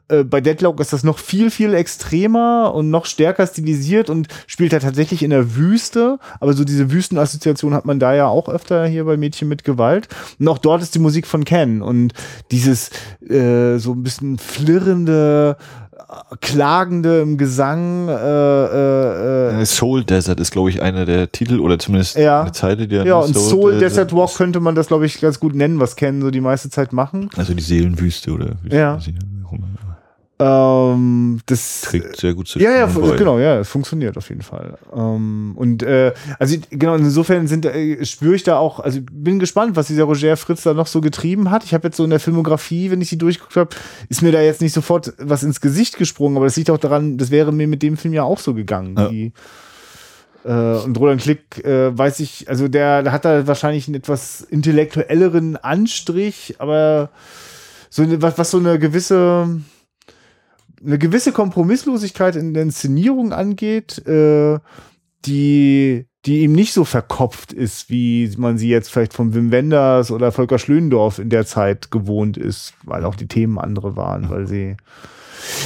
Äh, 0.10 0.24
bei 0.24 0.42
Deadlock 0.42 0.80
ist 0.80 0.94
das 0.94 1.04
noch 1.04 1.20
viel, 1.20 1.52
viel 1.52 1.74
extremer 1.74 2.74
und 2.74 2.90
noch 2.90 3.06
stärker 3.06 3.46
stilisiert 3.48 4.10
und 4.10 4.28
spielt 4.48 4.74
halt 4.74 4.84
tatsächlich 4.84 5.24
in 5.24 5.30
der 5.30 5.56
Wüste. 5.56 6.20
Aber 6.40 6.54
so 6.54 6.64
diese 6.64 6.92
Wüstenassoziation 6.92 7.74
hat 7.74 7.86
man 7.86 8.00
da 8.00 8.14
ja 8.14 8.28
auch 8.28 8.50
öfter 8.50 8.86
hier 8.88 9.06
bei 9.06 9.18
Mädchen 9.18 9.48
mit 9.48 9.64
Gewalt. 9.64 10.08
Und 10.40 10.48
auch 10.48 10.58
dort 10.58 10.82
ist 10.82 10.96
die 10.96 11.00
Musik 11.00 11.28
von 11.28 11.46
Ken. 11.46 11.82
Und 11.82 12.14
dieses 12.52 12.90
äh, 13.28 13.78
so 13.78 13.94
ein 13.94 14.04
bisschen 14.04 14.38
flirrende 14.38 15.58
Klagende 16.42 17.22
im 17.22 17.38
Gesang. 17.38 18.08
Äh, 18.08 18.14
äh, 18.14 19.62
äh, 19.62 19.66
Soul 19.66 20.04
Desert 20.04 20.40
ist, 20.40 20.52
glaube 20.52 20.70
ich, 20.72 20.82
einer 20.82 21.06
der 21.06 21.32
Titel 21.32 21.60
oder 21.60 21.78
zumindest 21.78 22.18
ja. 22.18 22.42
eine 22.42 22.52
Zeile, 22.52 22.88
die 22.88 22.96
Ja, 22.96 23.20
und 23.20 23.36
Soul, 23.36 23.74
Desert, 23.74 23.92
Desert 23.92 24.16
Walk 24.16 24.36
könnte 24.36 24.60
man 24.60 24.74
das, 24.74 24.88
glaube 24.88 25.06
ich, 25.06 25.22
ganz 25.22 25.40
gut 25.40 25.54
nennen, 25.54 25.80
was 25.80 25.96
Ken 25.96 26.22
so 26.22 26.32
die 26.32 26.42
meiste 26.42 26.70
Zeit 26.70 26.94
machen. 26.94 27.30
Also 27.38 27.54
die 27.54 27.62
Seelenwüste 27.62 28.32
oder 28.32 28.54
Wüste, 28.64 28.76
ja. 28.76 29.00
Ähm, 30.42 31.42
das 31.48 31.82
trägt 31.82 32.16
sehr 32.16 32.34
gut 32.34 32.48
zu 32.48 32.60
Ja, 32.60 32.72
ja, 32.72 32.86
genau, 32.86 33.40
ja, 33.40 33.60
es 33.60 33.68
funktioniert 33.68 34.18
auf 34.18 34.30
jeden 34.30 34.42
Fall. 34.42 34.78
Ähm, 34.96 35.52
und 35.56 35.84
äh, 35.84 36.14
also 36.40 36.56
genau, 36.70 36.96
insofern 36.96 37.48
sind 37.48 37.66
äh, 37.66 38.06
spüre 38.06 38.36
ich 38.36 38.44
da 38.44 38.58
auch, 38.58 38.80
also 38.80 39.02
bin 39.12 39.40
gespannt, 39.40 39.76
was 39.76 39.88
dieser 39.88 40.06
Roger 40.06 40.38
Fritz 40.38 40.64
da 40.64 40.74
noch 40.74 40.88
so 40.88 41.02
getrieben 41.02 41.52
hat. 41.52 41.66
Ich 41.66 41.74
habe 41.74 41.90
jetzt 41.90 41.98
so 41.98 42.06
in 42.06 42.10
der 42.10 42.22
Filmografie, 42.22 42.90
wenn 42.90 43.02
ich 43.02 43.10
sie 43.10 43.18
durchgeguckt 43.18 43.58
habe, 43.58 43.70
ist 44.08 44.22
mir 44.22 44.32
da 44.32 44.42
jetzt 44.42 44.62
nicht 44.62 44.74
sofort 44.74 45.14
was 45.18 45.44
ins 45.44 45.60
Gesicht 45.60 45.98
gesprungen, 45.98 46.38
aber 46.38 46.46
das 46.46 46.56
liegt 46.56 46.70
auch 46.70 46.78
daran, 46.78 47.18
das 47.18 47.32
wäre 47.32 47.52
mir 47.52 47.68
mit 47.68 47.84
dem 47.84 47.98
Film 47.98 48.14
ja 48.14 48.24
auch 48.24 48.40
so 48.40 48.54
gegangen. 48.54 48.96
Ja. 48.98 49.10
Die, 49.10 49.34
Äh, 50.46 50.52
und 50.52 50.98
Roland 50.98 51.22
Klick, 51.22 51.66
äh, 51.66 51.98
weiß 51.98 52.22
ich, 52.22 52.48
also 52.48 52.70
der, 52.70 53.04
der 53.04 53.12
hat 53.12 53.26
da 53.26 53.46
wahrscheinlich 53.46 53.90
einen 53.90 53.96
etwas 53.96 54.40
intellektuelleren 54.40 55.58
Anstrich, 55.58 56.56
aber 56.60 57.10
so 57.90 58.04
eine, 58.04 58.22
was, 58.22 58.38
was 58.38 58.52
so 58.52 58.58
eine 58.58 58.80
gewisse, 58.80 59.60
eine 60.84 60.98
gewisse 60.98 61.32
Kompromisslosigkeit 61.32 62.36
in 62.36 62.54
der 62.54 62.64
Inszenierung 62.64 63.34
angeht, 63.34 64.06
äh, 64.08 64.60
die, 65.26 66.06
die 66.26 66.42
ihm 66.42 66.54
nicht 66.54 66.74
so 66.74 66.86
verkopft 66.86 67.54
ist, 67.54 67.90
wie 67.90 68.32
man 68.38 68.58
sie 68.58 68.70
jetzt 68.70 68.90
vielleicht 68.90 69.14
von 69.14 69.34
Wim 69.34 69.52
Wenders 69.52 70.12
oder 70.12 70.32
Volker 70.32 70.60
Schlöndorf 70.60 71.20
in 71.20 71.30
der 71.30 71.46
Zeit 71.46 71.92
gewohnt 71.92 72.38
ist, 72.38 72.74
weil 72.84 73.06
auch 73.06 73.16
die 73.16 73.28
Themen 73.28 73.58
andere 73.58 73.96
waren, 73.96 74.30
weil 74.30 74.48
sie 74.48 74.78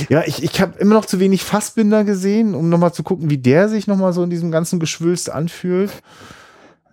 ja, 0.09 0.23
ich, 0.25 0.43
ich 0.43 0.61
habe 0.61 0.77
immer 0.79 0.93
noch 0.93 1.05
zu 1.05 1.19
wenig 1.19 1.43
Fassbinder 1.43 2.03
gesehen, 2.03 2.55
um 2.55 2.69
nochmal 2.69 2.93
zu 2.93 3.03
gucken, 3.03 3.29
wie 3.29 3.37
der 3.37 3.69
sich 3.69 3.87
nochmal 3.87 4.13
so 4.13 4.23
in 4.23 4.29
diesem 4.29 4.51
ganzen 4.51 4.79
Geschwülst 4.79 5.31
anfühlt. 5.31 5.91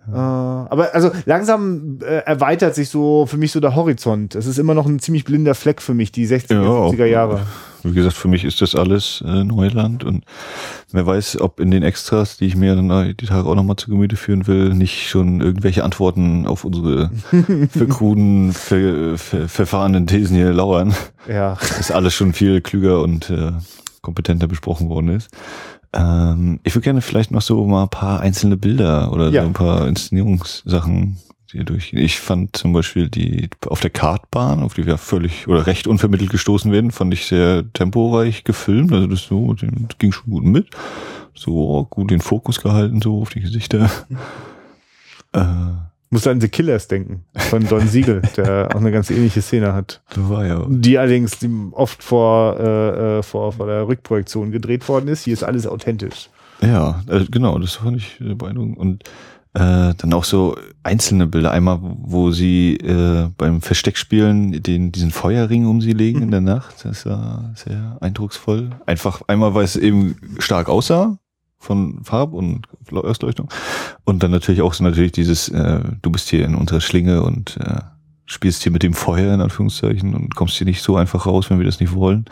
Äh, 0.07 0.15
aber 0.15 0.93
also 0.93 1.11
langsam 1.25 1.99
äh, 2.01 2.23
erweitert 2.25 2.75
sich 2.75 2.89
so 2.89 3.25
für 3.27 3.37
mich 3.37 3.51
so 3.51 3.59
der 3.59 3.75
Horizont. 3.75 4.35
Es 4.35 4.47
ist 4.47 4.57
immer 4.57 4.73
noch 4.73 4.87
ein 4.87 4.99
ziemlich 4.99 5.25
blinder 5.25 5.55
Fleck 5.55 5.81
für 5.81 5.93
mich, 5.93 6.11
die 6.11 6.27
60er, 6.27 6.63
ja, 6.63 6.87
70er 6.87 7.05
Jahre. 7.05 7.41
Wie 7.83 7.93
gesagt, 7.93 8.15
für 8.15 8.27
mich 8.27 8.43
ist 8.43 8.61
das 8.61 8.75
alles 8.75 9.23
äh, 9.25 9.43
Neuland 9.43 10.03
und 10.03 10.23
wer 10.91 11.05
weiß, 11.05 11.41
ob 11.41 11.59
in 11.59 11.71
den 11.71 11.83
Extras, 11.83 12.37
die 12.37 12.45
ich 12.45 12.55
mir 12.55 12.75
dann 12.75 13.15
die 13.19 13.25
Tage 13.25 13.47
auch 13.47 13.55
nochmal 13.55 13.75
zu 13.75 13.89
Gemüte 13.89 14.15
führen 14.15 14.47
will, 14.47 14.73
nicht 14.73 15.09
schon 15.09 15.41
irgendwelche 15.41 15.83
Antworten 15.83 16.45
auf 16.45 16.63
unsere 16.63 17.11
verkruden, 17.69 18.53
ver, 18.53 19.17
ver, 19.17 19.47
verfahrenen 19.47 20.07
Thesen 20.07 20.35
hier 20.35 20.53
lauern. 20.53 20.93
Ja. 21.27 21.57
Dass 21.77 21.91
alles 21.91 22.13
schon 22.13 22.33
viel 22.33 22.61
klüger 22.61 23.01
und 23.01 23.29
äh, 23.29 23.51
kompetenter 24.01 24.47
besprochen 24.47 24.89
worden 24.89 25.09
ist. 25.09 25.29
Ähm, 25.93 26.59
ich 26.63 26.73
würde 26.75 26.83
gerne 26.83 27.01
vielleicht 27.01 27.31
noch 27.31 27.41
so 27.41 27.65
mal 27.65 27.83
ein 27.83 27.89
paar 27.89 28.21
einzelne 28.21 28.57
Bilder 28.57 29.11
oder 29.11 29.29
ja. 29.29 29.41
so 29.41 29.47
ein 29.47 29.53
paar 29.53 29.87
Inszenierungssachen 29.87 31.17
hier 31.51 31.63
durch. 31.63 31.93
Ich 31.93 32.19
fand 32.19 32.55
zum 32.55 32.73
Beispiel 32.73 33.09
die 33.09 33.49
auf 33.67 33.81
der 33.81 33.89
Kartbahn, 33.89 34.61
auf 34.61 34.73
die 34.73 34.85
wir 34.85 34.97
völlig 34.97 35.47
oder 35.47 35.67
recht 35.67 35.87
unvermittelt 35.87 36.29
gestoßen 36.29 36.71
werden, 36.71 36.91
fand 36.91 37.13
ich 37.13 37.25
sehr 37.25 37.63
temporeich 37.73 38.43
gefilmt. 38.43 38.91
Also 38.91 39.07
das 39.07 39.23
so, 39.23 39.53
das 39.53 39.97
ging 39.97 40.11
schon 40.11 40.31
gut 40.31 40.43
mit. 40.43 40.67
So 41.33 41.87
gut 41.89 42.11
den 42.11 42.21
Fokus 42.21 42.61
gehalten, 42.61 43.01
so 43.01 43.21
auf 43.21 43.29
die 43.29 43.41
Gesichter. 43.41 43.89
äh, 45.33 45.45
muss 46.09 46.27
an 46.27 46.41
The 46.41 46.49
Killers 46.49 46.89
denken 46.89 47.23
von 47.35 47.65
Don 47.65 47.87
Siegel, 47.87 48.21
der 48.35 48.69
auch 48.75 48.79
eine 48.79 48.91
ganz 48.91 49.09
ähnliche 49.09 49.41
Szene 49.41 49.73
hat. 49.73 50.01
War 50.15 50.45
ja. 50.45 50.65
Die 50.67 50.97
allerdings 50.97 51.37
oft 51.71 52.03
vor, 52.03 52.59
äh, 52.59 53.19
äh, 53.19 53.23
vor, 53.23 53.53
vor 53.53 53.65
der 53.65 53.87
Rückprojektion 53.87 54.51
gedreht 54.51 54.87
worden 54.89 55.07
ist. 55.07 55.23
Hier 55.23 55.33
ist 55.33 55.43
alles 55.43 55.65
authentisch. 55.65 56.29
Ja, 56.61 57.01
äh, 57.07 57.23
genau, 57.31 57.57
das 57.59 57.75
fand 57.75 57.97
ich 57.97 58.17
beeindruckend. 58.19 58.77
Und 58.77 59.03
äh, 59.53 59.93
dann 59.95 60.13
auch 60.13 60.23
so 60.23 60.57
einzelne 60.83 61.27
Bilder. 61.27 61.51
Einmal, 61.51 61.79
wo 61.81 62.31
sie 62.31 62.75
äh, 62.77 63.29
beim 63.37 63.61
Versteckspielen 63.61 64.63
den, 64.63 64.91
diesen 64.91 65.11
Feuerring 65.11 65.65
um 65.65 65.81
sie 65.81 65.93
legen 65.93 66.21
in 66.21 66.31
der 66.31 66.41
Nacht. 66.41 66.85
Das 66.85 67.05
war 67.05 67.51
sehr 67.55 67.97
eindrucksvoll. 67.99 68.69
Einfach 68.85 69.21
einmal, 69.27 69.53
weil 69.53 69.65
es 69.65 69.75
eben 69.75 70.15
stark 70.39 70.69
aussah 70.69 71.17
von 71.59 72.03
Farb 72.03 72.33
und 72.33 72.67
Ausleuchtung. 72.91 73.49
Und 74.03 74.23
dann 74.23 74.31
natürlich 74.31 74.61
auch 74.61 74.73
so 74.73 74.83
natürlich 74.83 75.11
dieses, 75.11 75.49
äh, 75.49 75.81
du 76.01 76.11
bist 76.11 76.29
hier 76.29 76.45
in 76.45 76.55
unserer 76.55 76.81
Schlinge 76.81 77.21
und 77.21 77.57
äh, 77.57 77.81
spielst 78.25 78.63
hier 78.63 78.71
mit 78.71 78.83
dem 78.83 78.93
Feuer 78.93 79.33
in 79.33 79.41
Anführungszeichen 79.41 80.15
und 80.15 80.35
kommst 80.35 80.55
hier 80.55 80.65
nicht 80.65 80.81
so 80.81 80.95
einfach 80.95 81.25
raus, 81.25 81.49
wenn 81.49 81.59
wir 81.59 81.65
das 81.65 81.79
nicht 81.79 81.93
wollen. 81.93 82.25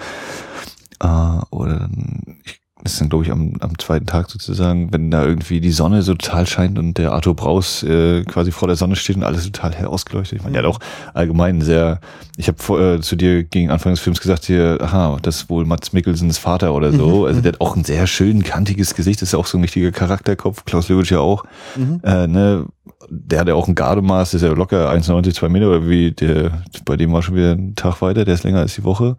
Äh, 1.01 1.39
oder 1.51 1.79
dann, 1.79 2.39
ich 2.43 2.61
das 2.83 2.93
ist 2.93 3.01
dann, 3.01 3.09
glaube 3.09 3.25
ich, 3.25 3.31
am, 3.31 3.55
am 3.59 3.77
zweiten 3.77 4.05
Tag 4.05 4.29
sozusagen, 4.29 4.93
wenn 4.93 5.11
da 5.11 5.25
irgendwie 5.25 5.59
die 5.59 5.71
Sonne 5.71 6.01
so 6.01 6.13
total 6.13 6.47
scheint 6.47 6.79
und 6.79 6.97
der 6.97 7.11
Arthur 7.11 7.35
Braus 7.35 7.83
äh, 7.83 8.23
quasi 8.23 8.51
vor 8.51 8.69
der 8.69 8.77
Sonne 8.77 8.95
steht 8.95 9.17
und 9.17 9.23
alles 9.23 9.43
total 9.43 9.73
hell 9.73 9.87
ausgeleuchtet. 9.87 10.39
Ich 10.39 10.43
meine, 10.43 10.53
der 10.53 10.63
hat 10.63 10.75
auch 10.75 10.79
allgemein 11.13 11.59
sehr, 11.59 11.99
ich 12.37 12.47
habe 12.47 12.95
äh, 12.95 13.01
zu 13.01 13.17
dir 13.17 13.43
gegen 13.43 13.69
Anfang 13.69 13.91
des 13.91 13.99
Films 13.99 14.21
gesagt, 14.21 14.45
hier, 14.45 14.77
aha, 14.81 15.17
das 15.21 15.37
ist 15.37 15.49
wohl 15.49 15.65
Mats 15.65 15.91
Mikkelsens 15.91 16.37
Vater 16.37 16.73
oder 16.73 16.93
so. 16.93 17.19
Mhm. 17.19 17.25
Also 17.25 17.41
der 17.41 17.51
hat 17.53 17.61
auch 17.61 17.75
ein 17.75 17.83
sehr 17.83 18.07
schön 18.07 18.43
kantiges 18.43 18.95
Gesicht, 18.95 19.21
das 19.21 19.29
ist 19.29 19.33
ja 19.33 19.39
auch 19.39 19.45
so 19.47 19.57
ein 19.57 19.61
richtiger 19.61 19.91
Charakterkopf, 19.91 20.63
Klaus 20.63 20.87
Löwitsch 20.87 21.11
ja 21.11 21.19
auch. 21.19 21.43
Mhm. 21.75 21.99
Äh, 22.03 22.27
ne, 22.27 22.65
der 23.09 23.41
hat 23.41 23.47
ja 23.49 23.55
auch 23.55 23.67
ein 23.67 23.75
Gardemaß, 23.75 24.33
ist 24.33 24.41
ja 24.41 24.53
locker 24.53 24.89
1,90, 24.89 25.33
2 25.33 25.49
Meter, 25.49 25.67
oder 25.67 25.89
wie 25.89 26.11
der, 26.11 26.63
bei 26.85 26.95
dem 26.95 27.11
war 27.11 27.23
schon 27.23 27.35
wieder 27.35 27.51
ein 27.51 27.75
Tag 27.75 28.01
weiter, 28.01 28.23
der 28.23 28.35
ist 28.35 28.43
länger 28.43 28.59
als 28.59 28.75
die 28.75 28.85
Woche. 28.85 29.17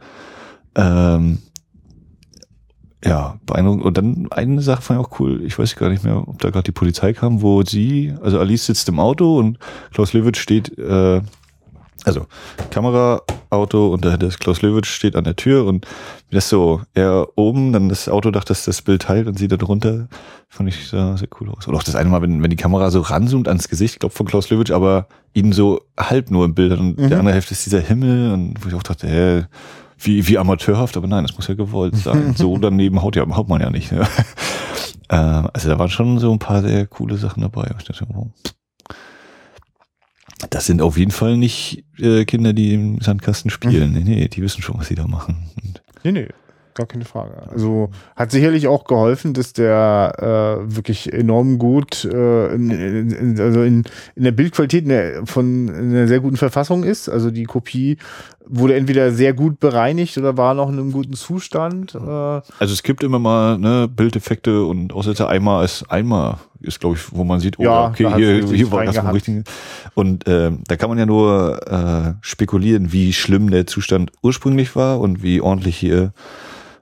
Ähm, 0.76 1.38
ja, 3.04 3.38
beeindruckend. 3.46 3.84
Und 3.84 3.96
dann 3.96 4.28
eine 4.30 4.60
Sache 4.62 4.82
fand 4.82 5.00
ich 5.00 5.06
auch 5.06 5.20
cool. 5.20 5.42
Ich 5.44 5.58
weiß 5.58 5.76
gar 5.76 5.88
nicht 5.88 6.04
mehr, 6.04 6.28
ob 6.28 6.38
da 6.38 6.50
gerade 6.50 6.64
die 6.64 6.72
Polizei 6.72 7.12
kam, 7.12 7.42
wo 7.42 7.62
sie, 7.62 8.14
also 8.22 8.38
Alice 8.38 8.66
sitzt 8.66 8.88
im 8.88 9.00
Auto 9.00 9.38
und 9.38 9.58
Klaus 9.92 10.12
Lewitz 10.12 10.38
steht, 10.38 10.76
äh, 10.78 11.20
also 12.04 12.26
Kamera, 12.70 13.22
Auto 13.50 13.88
und 13.88 14.04
da 14.04 14.14
ist 14.14 14.38
Klaus 14.38 14.62
Lewitz 14.62 14.86
steht 14.86 15.16
an 15.16 15.24
der 15.24 15.36
Tür 15.36 15.66
und 15.66 15.86
das 16.30 16.48
so, 16.48 16.82
er 16.94 17.26
oben, 17.36 17.72
dann 17.72 17.88
das 17.88 18.08
Autodach, 18.08 18.44
das 18.44 18.64
das 18.64 18.80
Bild 18.82 19.02
teilt 19.02 19.26
und 19.26 19.38
sie 19.38 19.48
da 19.48 19.56
drunter, 19.56 20.08
fand 20.48 20.68
ich 20.68 20.88
sehr, 20.88 21.16
sehr 21.16 21.28
cool 21.40 21.50
aus. 21.50 21.66
Und 21.66 21.74
auch 21.74 21.82
das 21.82 21.96
eine 21.96 22.08
Mal, 22.08 22.22
wenn, 22.22 22.42
wenn 22.42 22.50
die 22.50 22.56
Kamera 22.56 22.90
so 22.90 23.00
ranzoomt 23.00 23.48
ans 23.48 23.68
Gesicht, 23.68 23.94
ich 23.94 23.98
glaube 23.98 24.14
von 24.14 24.26
Klaus 24.26 24.50
Lewitsch, 24.50 24.70
aber 24.70 25.08
ihn 25.34 25.52
so 25.52 25.80
halb 25.98 26.30
nur 26.30 26.44
im 26.44 26.54
Bild 26.54 26.78
und 26.78 26.98
mhm. 26.98 27.08
der 27.08 27.18
andere 27.18 27.34
Hälfte 27.34 27.52
ist 27.52 27.66
dieser 27.66 27.80
Himmel 27.80 28.32
und 28.32 28.54
wo 28.64 28.68
ich 28.68 28.74
auch 28.74 28.82
dachte, 28.82 29.08
hä, 29.08 29.44
wie, 30.00 30.26
wie 30.26 30.38
amateurhaft, 30.38 30.96
aber 30.96 31.06
nein, 31.06 31.24
das 31.24 31.36
muss 31.36 31.48
ja 31.48 31.54
gewollt 31.54 31.96
sein. 31.96 32.34
so 32.36 32.56
daneben 32.58 33.02
haut, 33.02 33.16
ja, 33.16 33.26
haut 33.36 33.48
man 33.48 33.60
ja 33.60 33.70
nicht. 33.70 33.92
Ne? 33.92 34.00
ähm, 35.10 35.48
also 35.52 35.68
da 35.68 35.78
waren 35.78 35.90
schon 35.90 36.18
so 36.18 36.32
ein 36.32 36.38
paar 36.38 36.62
sehr 36.62 36.86
coole 36.86 37.16
Sachen 37.16 37.42
dabei. 37.42 37.70
Ich 37.78 37.84
dachte, 37.84 38.06
oh, 38.14 38.28
das 40.48 40.66
sind 40.66 40.80
auf 40.80 40.96
jeden 40.96 41.10
Fall 41.10 41.36
nicht 41.36 41.84
äh, 41.98 42.24
Kinder, 42.24 42.52
die 42.52 42.74
im 42.74 43.00
Sandkasten 43.00 43.50
spielen. 43.50 43.92
Nee, 43.92 44.00
nee, 44.00 44.28
die 44.28 44.42
wissen 44.42 44.62
schon, 44.62 44.78
was 44.78 44.88
sie 44.88 44.94
da 44.94 45.06
machen. 45.06 45.50
Und 45.62 45.82
nee, 46.02 46.12
nee 46.12 46.28
gar 46.80 46.86
keine 46.86 47.04
Frage. 47.04 47.50
Also 47.50 47.90
hat 48.16 48.30
sicherlich 48.30 48.66
auch 48.66 48.84
geholfen, 48.84 49.34
dass 49.34 49.52
der 49.52 50.14
äh, 50.18 50.76
wirklich 50.76 51.12
enorm 51.12 51.58
gut 51.58 52.04
äh, 52.04 52.54
in, 52.54 52.70
in, 52.70 53.40
also 53.40 53.62
in, 53.62 53.84
in 54.14 54.24
der 54.24 54.32
Bildqualität 54.32 54.84
in 54.84 54.88
der, 54.88 55.26
von 55.26 55.68
in 55.68 55.90
einer 55.90 56.08
sehr 56.08 56.20
guten 56.20 56.36
Verfassung 56.36 56.84
ist. 56.84 57.08
Also 57.08 57.30
die 57.30 57.44
Kopie 57.44 57.98
wurde 58.50 58.74
entweder 58.74 59.12
sehr 59.12 59.32
gut 59.32 59.60
bereinigt 59.60 60.18
oder 60.18 60.36
war 60.36 60.54
noch 60.54 60.68
in 60.68 60.78
einem 60.78 60.92
guten 60.92 61.14
Zustand. 61.14 61.94
Äh. 61.94 61.98
Also 61.98 62.42
es 62.60 62.82
gibt 62.82 63.02
immer 63.02 63.18
mal 63.18 63.58
ne, 63.58 63.88
Bildeffekte 63.88 64.64
und 64.64 64.92
Aussetzer 64.92 65.28
einmal 65.28 65.64
ist 65.64 65.90
einmal 65.90 66.38
ist 66.60 66.80
glaube 66.80 66.96
ich, 66.96 67.12
wo 67.12 67.24
man 67.24 67.40
sieht, 67.40 67.58
oh, 67.58 67.62
ja, 67.62 67.86
okay, 67.88 68.12
hier, 68.16 68.46
hier 68.46 68.70
war 68.70 68.84
das 68.84 69.14
richtig. 69.14 69.44
Und 69.94 70.26
äh, 70.26 70.52
da 70.66 70.76
kann 70.76 70.90
man 70.90 70.98
ja 70.98 71.06
nur 71.06 71.60
äh, 71.66 72.14
spekulieren, 72.20 72.92
wie 72.92 73.12
schlimm 73.12 73.50
der 73.50 73.66
Zustand 73.66 74.12
ursprünglich 74.22 74.76
war 74.76 75.00
und 75.00 75.22
wie 75.22 75.40
ordentlich 75.40 75.76
hier 75.76 76.12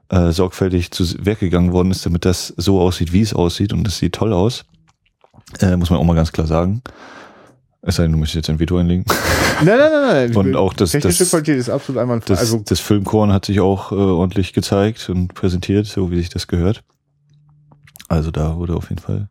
äh, 0.09 0.31
sorgfältig 0.31 0.91
zu 0.91 1.05
Werk 1.25 1.39
gegangen 1.39 1.71
worden 1.71 1.91
ist, 1.91 2.05
damit 2.05 2.25
das 2.25 2.53
so 2.57 2.81
aussieht, 2.81 3.13
wie 3.13 3.21
es 3.21 3.33
aussieht 3.33 3.73
und 3.73 3.87
es 3.87 3.97
sieht 3.97 4.13
toll 4.13 4.33
aus. 4.33 4.65
Äh, 5.59 5.77
muss 5.77 5.89
man 5.89 5.99
auch 5.99 6.03
mal 6.03 6.15
ganz 6.15 6.31
klar 6.31 6.47
sagen. 6.47 6.81
Es 7.81 7.95
sei 7.95 8.03
denn, 8.03 8.11
du 8.11 8.17
möchtest 8.17 8.35
jetzt 8.35 8.49
ein 8.49 8.59
Veto 8.59 8.77
einlegen. 8.77 9.05
Nein, 9.63 9.77
nein, 9.77 9.91
nein, 9.91 10.31
nein. 10.31 10.35
Und 10.35 10.55
auch 10.55 10.73
das, 10.73 10.91
Technische 10.91 11.19
das, 11.19 11.29
Qualität 11.31 11.57
ist 11.57 11.69
absolut 11.69 12.01
einwandfrei. 12.01 12.33
Das, 12.33 12.39
also, 12.39 12.63
das 12.65 12.79
Filmkorn 12.79 13.33
hat 13.33 13.45
sich 13.45 13.59
auch 13.59 13.91
äh, 13.91 13.95
ordentlich 13.95 14.53
gezeigt 14.53 15.09
und 15.09 15.33
präsentiert, 15.33 15.85
so 15.85 16.11
wie 16.11 16.17
sich 16.17 16.29
das 16.29 16.47
gehört. 16.47 16.83
Also 18.07 18.31
da 18.31 18.57
wurde 18.57 18.75
auf 18.75 18.89
jeden 18.89 19.01
Fall 19.01 19.29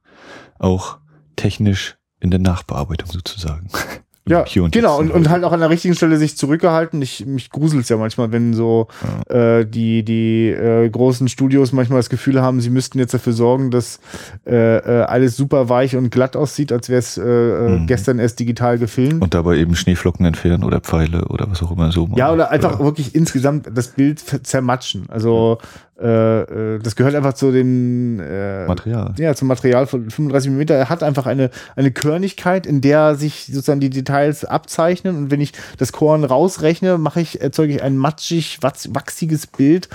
auch 0.59 0.99
technisch 1.37 1.97
in 2.21 2.31
der 2.31 2.41
Nachbearbeitung 2.41 3.11
sozusagen 3.11 3.71
ja, 4.29 4.45
genau, 4.71 4.99
und, 4.99 5.11
und 5.11 5.29
halt 5.29 5.45
auch 5.45 5.53
an 5.53 5.61
der 5.61 5.71
richtigen 5.71 5.95
Stelle 5.95 6.17
sich 6.17 6.37
zurückgehalten. 6.37 7.01
Ich, 7.03 7.27
mich 7.27 7.51
gruselt's 7.51 7.89
ja 7.89 7.97
manchmal, 7.97 8.33
wenn 8.33 8.55
so 8.55 8.89
ja. 9.31 9.59
äh, 9.59 9.67
die, 9.67 10.05
die 10.05 10.49
äh, 10.49 10.89
großen 10.89 11.29
Studios 11.29 11.73
manchmal 11.73 11.99
das 11.99 12.11
Gefühl 12.11 12.41
haben, 12.41 12.61
sie 12.61 12.71
müssten 12.71 12.99
jetzt 12.99 13.15
dafür 13.15 13.33
sorgen, 13.33 13.71
dass 13.71 14.01
äh, 14.47 14.77
äh 14.77 15.03
alles 15.03 15.37
super 15.37 15.69
weich 15.69 15.97
und 15.97 16.11
glatt 16.11 16.37
aussieht, 16.37 16.73
als 16.73 16.89
wäre 16.89 16.99
es 16.99 17.19
äh, 17.19 17.23
äh, 17.23 17.69
mhm. 17.79 17.87
gestern 17.87 18.19
erst 18.19 18.41
digital 18.41 18.79
gefilmt. 18.79 19.23
Und 19.23 19.35
dabei 19.35 19.57
eben 19.57 19.75
Schneeflocken 19.75 20.27
entfernen 20.27 20.65
oder 20.65 20.81
Pfeile 20.81 21.27
oder 21.27 21.51
was 21.51 21.63
auch 21.63 21.71
immer 21.71 21.93
so. 21.93 22.09
Ja, 22.17 22.33
oder 22.33 22.51
einfach 22.51 22.77
oder? 22.77 22.85
wirklich 22.85 23.15
insgesamt 23.15 23.69
das 23.73 23.89
Bild 23.89 24.23
zermatschen. 24.43 25.07
Also 25.09 25.59
äh, 26.01 26.43
äh, 26.75 26.79
das 26.79 26.95
gehört 26.95 27.17
einfach 27.17 27.33
zu 27.33 27.51
dem 27.51 28.21
äh, 28.21 28.67
Material. 28.67 29.15
Ja, 29.19 29.35
zum 29.35 29.49
Material 29.49 29.87
von 29.87 30.09
35 30.11 30.51
mm. 30.53 30.61
Er 30.69 30.89
hat 30.89 31.03
einfach 31.03 31.27
eine, 31.27 31.51
eine 31.75 31.91
Körnigkeit, 31.91 32.67
in 32.67 32.81
der 32.81 33.17
sich 33.17 33.47
sozusagen 33.47 33.81
die 33.81 33.91
Details 33.91 34.45
abzeichnen. 34.45 35.17
Und 35.17 35.31
wenn 35.31 35.41
ich 35.41 35.53
das 35.77 35.91
Korn 35.93 36.23
rausrechne, 36.25 36.99
mache 36.99 37.21
ich, 37.21 37.41
erzeuge 37.41 37.75
ich 37.75 37.83
ein 37.83 37.97
matschig, 37.97 38.59
wachsiges 38.63 39.49
Bild. 39.49 39.89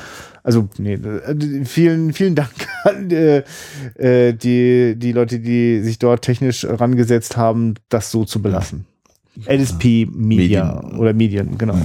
Also, 0.43 0.67
nee, 0.77 0.95
äh, 0.95 1.63
vielen, 1.63 2.11
vielen 2.11 2.35
Dank 2.35 2.51
an 2.83 3.09
äh, 3.09 3.43
äh, 3.95 4.33
die, 4.33 4.95
die 4.97 5.13
Leute, 5.13 5.39
die 5.39 5.81
sich 5.81 5.99
dort 5.99 6.21
technisch 6.23 6.65
rangesetzt 6.65 7.37
haben, 7.37 7.75
das 7.87 8.11
so 8.11 8.25
zu 8.25 8.41
belassen. 8.41 8.85
Ja. 9.35 9.53
LSP 9.53 10.07
Media 10.11 10.81
Medien. 10.81 10.99
oder 10.99 11.13
Medien, 11.13 11.57
genau. 11.57 11.77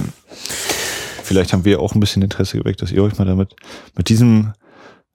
Vielleicht 1.29 1.53
haben 1.53 1.63
wir 1.63 1.79
auch 1.79 1.93
ein 1.93 1.99
bisschen 1.99 2.23
Interesse 2.23 2.57
geweckt, 2.57 2.81
dass 2.81 2.91
ihr 2.91 3.03
euch 3.03 3.19
mal 3.19 3.25
damit, 3.25 3.55
mit 3.95 4.09
diesem 4.09 4.53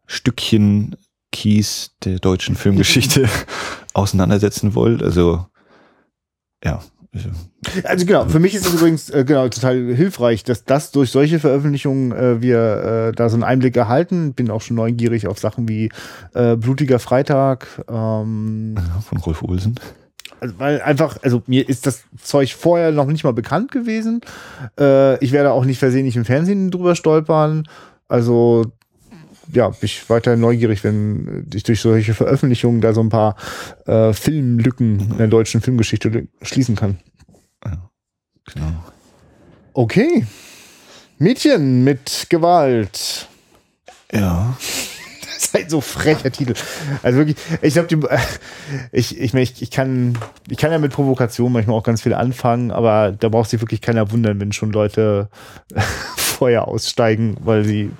Stückchen 0.06 0.94
Keys 1.32 1.90
der 2.04 2.20
deutschen 2.20 2.54
Filmgeschichte 2.54 3.28
auseinandersetzen 3.94 4.76
wollt. 4.76 5.02
Also 5.02 5.44
ja. 6.62 6.84
Also 7.82 8.06
genau, 8.06 8.26
für 8.26 8.38
mich 8.38 8.54
ist 8.54 8.64
es 8.64 8.74
übrigens 8.74 9.10
äh, 9.10 9.24
genau 9.24 9.48
total 9.48 9.92
hilfreich, 9.92 10.44
dass 10.44 10.62
das 10.62 10.92
durch 10.92 11.10
solche 11.10 11.40
Veröffentlichungen 11.40 12.12
äh, 12.12 12.40
wir 12.40 13.08
äh, 13.08 13.12
da 13.12 13.28
so 13.28 13.34
einen 13.34 13.42
Einblick 13.42 13.76
erhalten. 13.76 14.34
Bin 14.34 14.52
auch 14.52 14.62
schon 14.62 14.76
neugierig 14.76 15.26
auf 15.26 15.40
Sachen 15.40 15.68
wie 15.68 15.90
äh, 16.34 16.54
Blutiger 16.54 17.00
Freitag. 17.00 17.66
Ähm, 17.88 18.76
Von 19.02 19.18
Rolf 19.18 19.42
Olsen. 19.42 19.80
Also, 20.44 20.58
weil 20.58 20.82
einfach, 20.82 21.16
also 21.22 21.42
mir 21.46 21.66
ist 21.66 21.86
das 21.86 22.04
Zeug 22.22 22.52
vorher 22.52 22.92
noch 22.92 23.06
nicht 23.06 23.24
mal 23.24 23.32
bekannt 23.32 23.72
gewesen. 23.72 24.20
Äh, 24.78 25.16
ich 25.24 25.32
werde 25.32 25.52
auch 25.52 25.64
nicht 25.64 25.78
versehentlich 25.78 26.16
im 26.16 26.26
Fernsehen 26.26 26.70
drüber 26.70 26.96
stolpern. 26.96 27.66
Also 28.08 28.66
ja, 29.54 29.70
bin 29.70 29.78
ich 29.80 30.10
weiter 30.10 30.36
neugierig, 30.36 30.84
wenn 30.84 31.46
ich 31.54 31.62
durch 31.62 31.80
solche 31.80 32.12
Veröffentlichungen 32.12 32.82
da 32.82 32.92
so 32.92 33.00
ein 33.00 33.08
paar 33.08 33.36
äh, 33.86 34.12
Filmlücken 34.12 35.12
in 35.12 35.16
der 35.16 35.28
deutschen 35.28 35.62
Filmgeschichte 35.62 36.28
schließen 36.42 36.76
kann. 36.76 36.98
Ja, 37.64 37.90
genau. 38.52 38.72
Okay. 39.72 40.26
Mädchen 41.16 41.84
mit 41.84 42.26
Gewalt. 42.28 43.28
Ja. 44.12 44.58
Ist 45.44 45.54
halt 45.54 45.70
so 45.70 45.80
frecher 45.80 46.30
Titel. 46.30 46.54
Also 47.02 47.18
wirklich, 47.18 47.36
ich 47.60 47.74
glaube, 47.74 48.08
ich, 48.92 49.20
ich, 49.20 49.34
ich, 49.34 49.62
ich, 49.62 49.70
kann, 49.70 50.18
ich 50.48 50.56
kann 50.56 50.72
ja 50.72 50.78
mit 50.78 50.92
Provokation 50.92 51.52
manchmal 51.52 51.76
auch 51.76 51.82
ganz 51.82 52.02
viel 52.02 52.14
anfangen, 52.14 52.70
aber 52.70 53.12
da 53.12 53.28
braucht 53.28 53.50
sich 53.50 53.60
wirklich 53.60 53.80
keiner 53.80 54.10
wundern, 54.10 54.40
wenn 54.40 54.52
schon 54.52 54.72
Leute 54.72 55.28
vorher 56.16 56.66
aussteigen, 56.66 57.36
weil 57.44 57.64
sie 57.64 57.90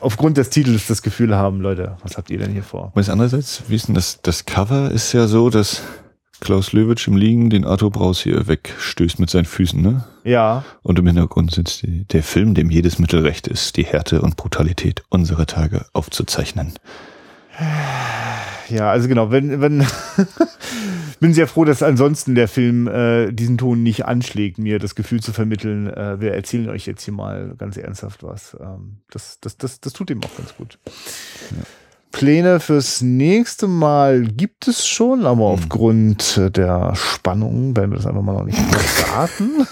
aufgrund 0.00 0.36
des 0.36 0.50
Titels 0.50 0.86
das 0.86 1.02
Gefühl 1.02 1.34
haben, 1.36 1.60
Leute, 1.60 1.96
was 2.02 2.16
habt 2.16 2.30
ihr 2.30 2.38
denn 2.38 2.52
hier 2.52 2.62
vor? 2.62 2.92
Was 2.94 3.08
andererseits, 3.08 3.62
denn 3.68 3.94
das, 3.94 4.20
das 4.22 4.44
Cover 4.44 4.90
ist 4.90 5.12
ja 5.12 5.26
so, 5.26 5.50
dass 5.50 5.82
Klaus 6.42 6.72
Löwitsch 6.72 7.06
im 7.06 7.16
Liegen 7.16 7.50
den 7.50 7.64
Arthur 7.64 7.92
Braus 7.92 8.20
hier 8.20 8.48
wegstößt 8.48 9.20
mit 9.20 9.30
seinen 9.30 9.44
Füßen, 9.44 9.80
ne? 9.80 10.04
Ja. 10.24 10.64
Und 10.82 10.98
im 10.98 11.06
Hintergrund 11.06 11.52
sitzt 11.52 11.82
die, 11.82 12.04
der 12.04 12.24
Film, 12.24 12.54
dem 12.54 12.68
jedes 12.68 12.98
Mittel 12.98 13.20
recht 13.20 13.46
ist, 13.46 13.76
die 13.76 13.84
Härte 13.84 14.22
und 14.22 14.36
Brutalität 14.36 15.04
unserer 15.08 15.46
Tage 15.46 15.86
aufzuzeichnen. 15.92 16.72
Ja, 18.68 18.90
also 18.90 19.06
genau, 19.06 19.30
wenn, 19.30 19.60
wenn 19.60 19.86
bin 21.20 21.32
sehr 21.32 21.46
froh, 21.46 21.64
dass 21.64 21.80
ansonsten 21.80 22.34
der 22.34 22.48
Film 22.48 22.88
äh, 22.88 23.30
diesen 23.30 23.56
Ton 23.56 23.84
nicht 23.84 24.06
anschlägt, 24.06 24.58
mir 24.58 24.80
das 24.80 24.96
Gefühl 24.96 25.20
zu 25.20 25.32
vermitteln, 25.32 25.86
äh, 25.86 26.20
wir 26.20 26.34
erzählen 26.34 26.70
euch 26.70 26.86
jetzt 26.86 27.04
hier 27.04 27.14
mal 27.14 27.54
ganz 27.56 27.76
ernsthaft 27.76 28.24
was. 28.24 28.56
Ähm, 28.60 29.02
das, 29.10 29.38
das, 29.40 29.56
das, 29.58 29.80
das 29.80 29.92
tut 29.92 30.10
ihm 30.10 30.20
auch 30.24 30.36
ganz 30.36 30.56
gut. 30.56 30.80
Ja. 31.52 31.62
Pläne 32.12 32.60
fürs 32.60 33.00
nächste 33.00 33.66
Mal 33.66 34.22
gibt 34.22 34.68
es 34.68 34.86
schon, 34.86 35.26
aber 35.26 35.46
hm. 35.46 35.54
aufgrund 35.54 36.56
der 36.56 36.94
Spannung 36.94 37.76
werden 37.76 37.90
wir 37.90 37.96
das 37.96 38.06
einfach 38.06 38.22
mal 38.22 38.34
noch 38.34 38.44
nicht 38.44 38.58
verraten. 38.58 39.66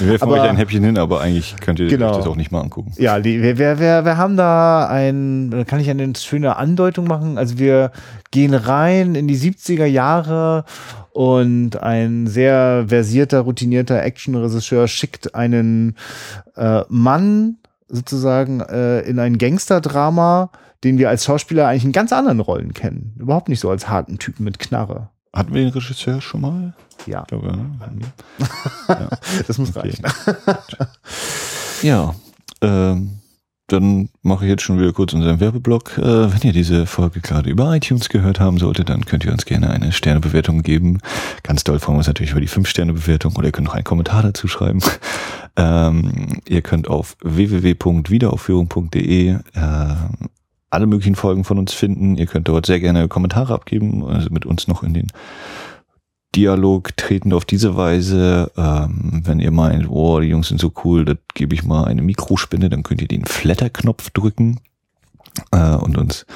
wir 0.00 0.08
werfen 0.08 0.28
euch 0.28 0.40
ein 0.42 0.56
Häppchen 0.56 0.84
hin, 0.84 0.98
aber 0.98 1.20
eigentlich 1.20 1.56
könnt 1.60 1.78
ihr 1.78 1.86
genau. 1.86 2.10
euch 2.10 2.16
das 2.18 2.26
auch 2.26 2.36
nicht 2.36 2.50
mal 2.50 2.60
angucken. 2.60 2.92
Ja, 2.98 3.20
die, 3.20 3.40
wir, 3.40 3.56
wir, 3.56 3.78
wir, 3.78 4.04
wir 4.04 4.16
haben 4.16 4.36
da 4.36 4.86
ein, 4.88 5.64
kann 5.66 5.80
ich 5.80 5.88
eine 5.88 6.12
schöne 6.16 6.56
Andeutung 6.56 7.06
machen. 7.06 7.38
Also 7.38 7.58
wir 7.58 7.92
gehen 8.30 8.52
rein 8.52 9.14
in 9.14 9.28
die 9.28 9.38
70er 9.38 9.86
Jahre 9.86 10.64
und 11.12 11.82
ein 11.82 12.26
sehr 12.26 12.86
versierter, 12.88 13.40
routinierter 13.40 14.02
Actionregisseur 14.02 14.88
schickt 14.88 15.34
einen 15.34 15.96
äh, 16.56 16.82
Mann 16.88 17.56
sozusagen 17.88 18.60
äh, 18.60 19.00
in 19.00 19.18
ein 19.18 19.38
Gangsterdrama, 19.38 20.50
den 20.84 20.98
wir 20.98 21.08
als 21.08 21.24
Schauspieler 21.24 21.68
eigentlich 21.68 21.84
in 21.84 21.92
ganz 21.92 22.12
anderen 22.12 22.40
Rollen 22.40 22.74
kennen. 22.74 23.14
Überhaupt 23.18 23.48
nicht 23.48 23.60
so 23.60 23.70
als 23.70 23.88
harten 23.88 24.18
Typen 24.18 24.44
mit 24.44 24.58
Knarre. 24.58 25.08
Hatten 25.32 25.54
wir 25.54 25.62
den 25.62 25.70
Regisseur 25.70 26.20
schon 26.20 26.40
mal? 26.40 26.74
Ja. 27.06 27.22
Glaube, 27.24 27.56
ne? 27.56 27.70
ja. 28.88 29.08
Das 29.46 29.58
muss 29.58 29.76
okay. 29.76 29.90
reichen. 29.90 30.04
ja. 31.82 32.14
Ähm, 32.62 33.18
dann 33.68 34.08
mache 34.22 34.44
ich 34.44 34.50
jetzt 34.50 34.62
schon 34.62 34.80
wieder 34.80 34.92
kurz 34.92 35.12
unseren 35.12 35.38
Werbeblock. 35.38 35.98
Äh, 35.98 36.32
wenn 36.32 36.40
ihr 36.42 36.52
diese 36.52 36.86
Folge 36.86 37.20
gerade 37.20 37.48
über 37.48 37.72
iTunes 37.74 38.08
gehört 38.08 38.40
haben 38.40 38.58
solltet, 38.58 38.88
dann 38.88 39.04
könnt 39.04 39.24
ihr 39.24 39.30
uns 39.30 39.44
gerne 39.44 39.70
eine 39.70 39.92
Sternebewertung 39.92 40.62
geben. 40.62 40.98
Ganz 41.44 41.62
doll 41.62 41.78
freuen 41.78 41.94
wir 41.94 41.98
uns 41.98 42.08
natürlich 42.08 42.32
über 42.32 42.40
die 42.40 42.48
5-Sterne-Bewertung 42.48 43.36
oder 43.36 43.46
ihr 43.46 43.52
könnt 43.52 43.68
noch 43.68 43.74
einen 43.74 43.84
Kommentar 43.84 44.22
dazu 44.22 44.48
schreiben. 44.48 44.80
Ähm, 45.56 46.40
ihr 46.48 46.62
könnt 46.62 46.88
auf 46.88 47.16
www.wiederaufführung.de 47.22 49.28
äh, 49.28 49.38
alle 50.70 50.86
möglichen 50.86 51.16
Folgen 51.16 51.44
von 51.44 51.58
uns 51.58 51.72
finden. 51.72 52.16
Ihr 52.16 52.26
könnt 52.26 52.48
dort 52.48 52.66
sehr 52.66 52.80
gerne 52.80 53.08
Kommentare 53.08 53.52
abgeben, 53.52 54.04
also 54.04 54.30
mit 54.30 54.46
uns 54.46 54.68
noch 54.68 54.82
in 54.82 54.94
den 54.94 55.08
Dialog 56.36 56.96
treten 56.96 57.32
auf 57.32 57.44
diese 57.44 57.76
Weise. 57.76 58.52
Ähm, 58.56 59.22
wenn 59.24 59.40
ihr 59.40 59.50
meint, 59.50 59.90
oh, 59.90 60.20
die 60.20 60.28
Jungs 60.28 60.48
sind 60.48 60.60
so 60.60 60.72
cool, 60.84 61.04
das 61.04 61.16
gebe 61.34 61.54
ich 61.54 61.64
mal 61.64 61.84
eine 61.84 62.02
Mikrospinne, 62.02 62.70
dann 62.70 62.84
könnt 62.84 63.02
ihr 63.02 63.08
den 63.08 63.24
Flatter-Knopf 63.24 64.10
drücken 64.10 64.60
äh, 65.50 65.74
und 65.74 65.98
uns 65.98 66.26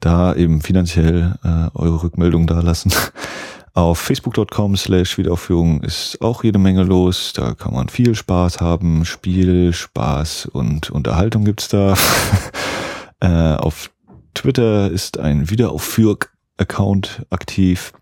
da 0.00 0.34
eben 0.34 0.60
finanziell 0.60 1.34
äh, 1.42 1.68
eure 1.74 2.04
Rückmeldung 2.04 2.46
dalassen. 2.46 2.92
Auf 3.74 3.98
facebook.com 3.98 4.74
slash 4.76 5.18
Wiederaufführung 5.18 5.82
ist 5.82 6.22
auch 6.22 6.44
jede 6.44 6.58
Menge 6.58 6.82
los. 6.82 7.34
Da 7.34 7.52
kann 7.52 7.74
man 7.74 7.90
viel 7.90 8.14
Spaß 8.14 8.62
haben. 8.62 9.04
Spiel, 9.04 9.74
Spaß 9.74 10.46
und 10.46 10.90
Unterhaltung 10.90 11.44
gibt's 11.44 11.68
da. 11.68 11.94
Äh, 13.20 13.54
auf 13.54 13.90
Twitter 14.34 14.90
ist 14.90 15.18
ein 15.18 15.50
Wiederaufführk-Account 15.50 17.26
aktiv. 17.30 17.92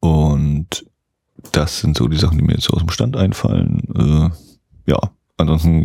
Und 0.00 0.86
das 1.52 1.80
sind 1.80 1.96
so 1.96 2.08
die 2.08 2.16
Sachen, 2.16 2.38
die 2.38 2.44
mir 2.44 2.54
jetzt 2.54 2.70
aus 2.70 2.80
dem 2.80 2.90
Stand 2.90 3.16
einfallen. 3.16 3.82
Äh, 3.94 4.90
ja, 4.90 4.98
ansonsten 5.36 5.84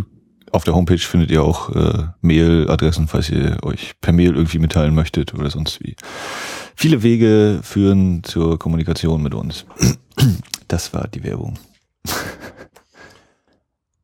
auf 0.51 0.63
der 0.63 0.75
Homepage 0.75 0.97
findet 0.97 1.31
ihr 1.31 1.43
auch 1.43 1.69
äh, 1.69 2.07
Mailadressen, 2.21 3.07
falls 3.07 3.29
ihr 3.29 3.57
euch 3.63 3.93
per 4.01 4.13
Mail 4.13 4.35
irgendwie 4.35 4.59
mitteilen 4.59 4.93
möchtet 4.93 5.33
oder 5.33 5.49
sonst 5.49 5.81
wie. 5.81 5.95
Viele 6.75 7.03
Wege 7.03 7.59
führen 7.63 8.23
zur 8.23 8.59
Kommunikation 8.59 9.23
mit 9.23 9.33
uns. 9.33 9.65
Das 10.67 10.93
war 10.93 11.07
die 11.07 11.23
Werbung. 11.23 11.57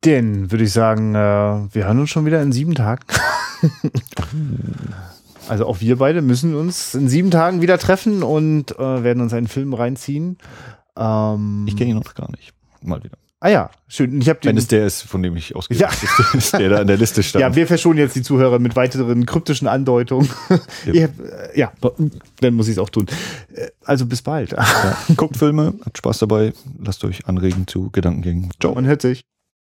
Den 0.04 0.50
würde 0.50 0.64
ich 0.64 0.72
sagen, 0.72 1.14
äh, 1.14 1.18
wir 1.74 1.86
hören 1.86 2.00
uns 2.00 2.10
schon 2.10 2.24
wieder 2.24 2.40
in 2.42 2.52
sieben 2.52 2.74
Tagen. 2.74 3.02
also 5.48 5.66
auch 5.66 5.80
wir 5.80 5.96
beide 5.96 6.22
müssen 6.22 6.54
uns 6.54 6.94
in 6.94 7.08
sieben 7.08 7.30
Tagen 7.30 7.62
wieder 7.62 7.78
treffen 7.78 8.22
und 8.22 8.78
äh, 8.78 9.02
werden 9.02 9.20
uns 9.20 9.32
einen 9.32 9.48
Film 9.48 9.74
reinziehen. 9.74 10.38
Ähm, 10.96 11.64
ich 11.68 11.76
kenne 11.76 11.90
ihn 11.90 11.96
noch 11.96 12.14
gar 12.14 12.30
nicht. 12.30 12.52
Mal 12.80 13.02
wieder. 13.02 13.18
Ah 13.40 13.50
ja, 13.50 13.70
schön. 13.86 14.20
Ich 14.20 14.28
hab 14.28 14.40
den, 14.40 14.50
Wenn 14.50 14.56
es 14.56 14.66
der 14.66 14.84
ist, 14.84 15.02
von 15.02 15.22
dem 15.22 15.36
ich 15.36 15.54
ausgehe, 15.54 15.76
ja. 15.76 15.90
ist, 16.34 16.52
der 16.54 16.70
da 16.70 16.80
in 16.80 16.88
der 16.88 16.96
Liste 16.96 17.22
stand. 17.22 17.40
Ja, 17.42 17.54
wir 17.54 17.68
verschonen 17.68 17.98
jetzt 17.98 18.16
die 18.16 18.22
Zuhörer 18.22 18.58
mit 18.58 18.74
weiteren 18.74 19.26
kryptischen 19.26 19.68
Andeutungen. 19.68 20.28
Ja, 20.86 20.92
äh, 20.92 21.08
ja 21.54 21.72
dann 22.40 22.54
muss 22.54 22.66
ich 22.66 22.72
es 22.72 22.78
auch 22.78 22.90
tun. 22.90 23.06
Äh, 23.54 23.68
also 23.84 24.06
bis 24.06 24.22
bald. 24.22 24.52
Ja. 24.52 24.98
Guckt 25.16 25.36
Filme, 25.36 25.74
habt 25.84 25.98
Spaß 25.98 26.18
dabei, 26.18 26.52
lasst 26.84 27.04
euch 27.04 27.28
anregen 27.28 27.68
zu 27.68 27.90
Gedankengängen. 27.90 28.50
Ciao. 28.60 28.74
Man 28.74 28.86
hört 28.86 29.02
sich. 29.02 29.22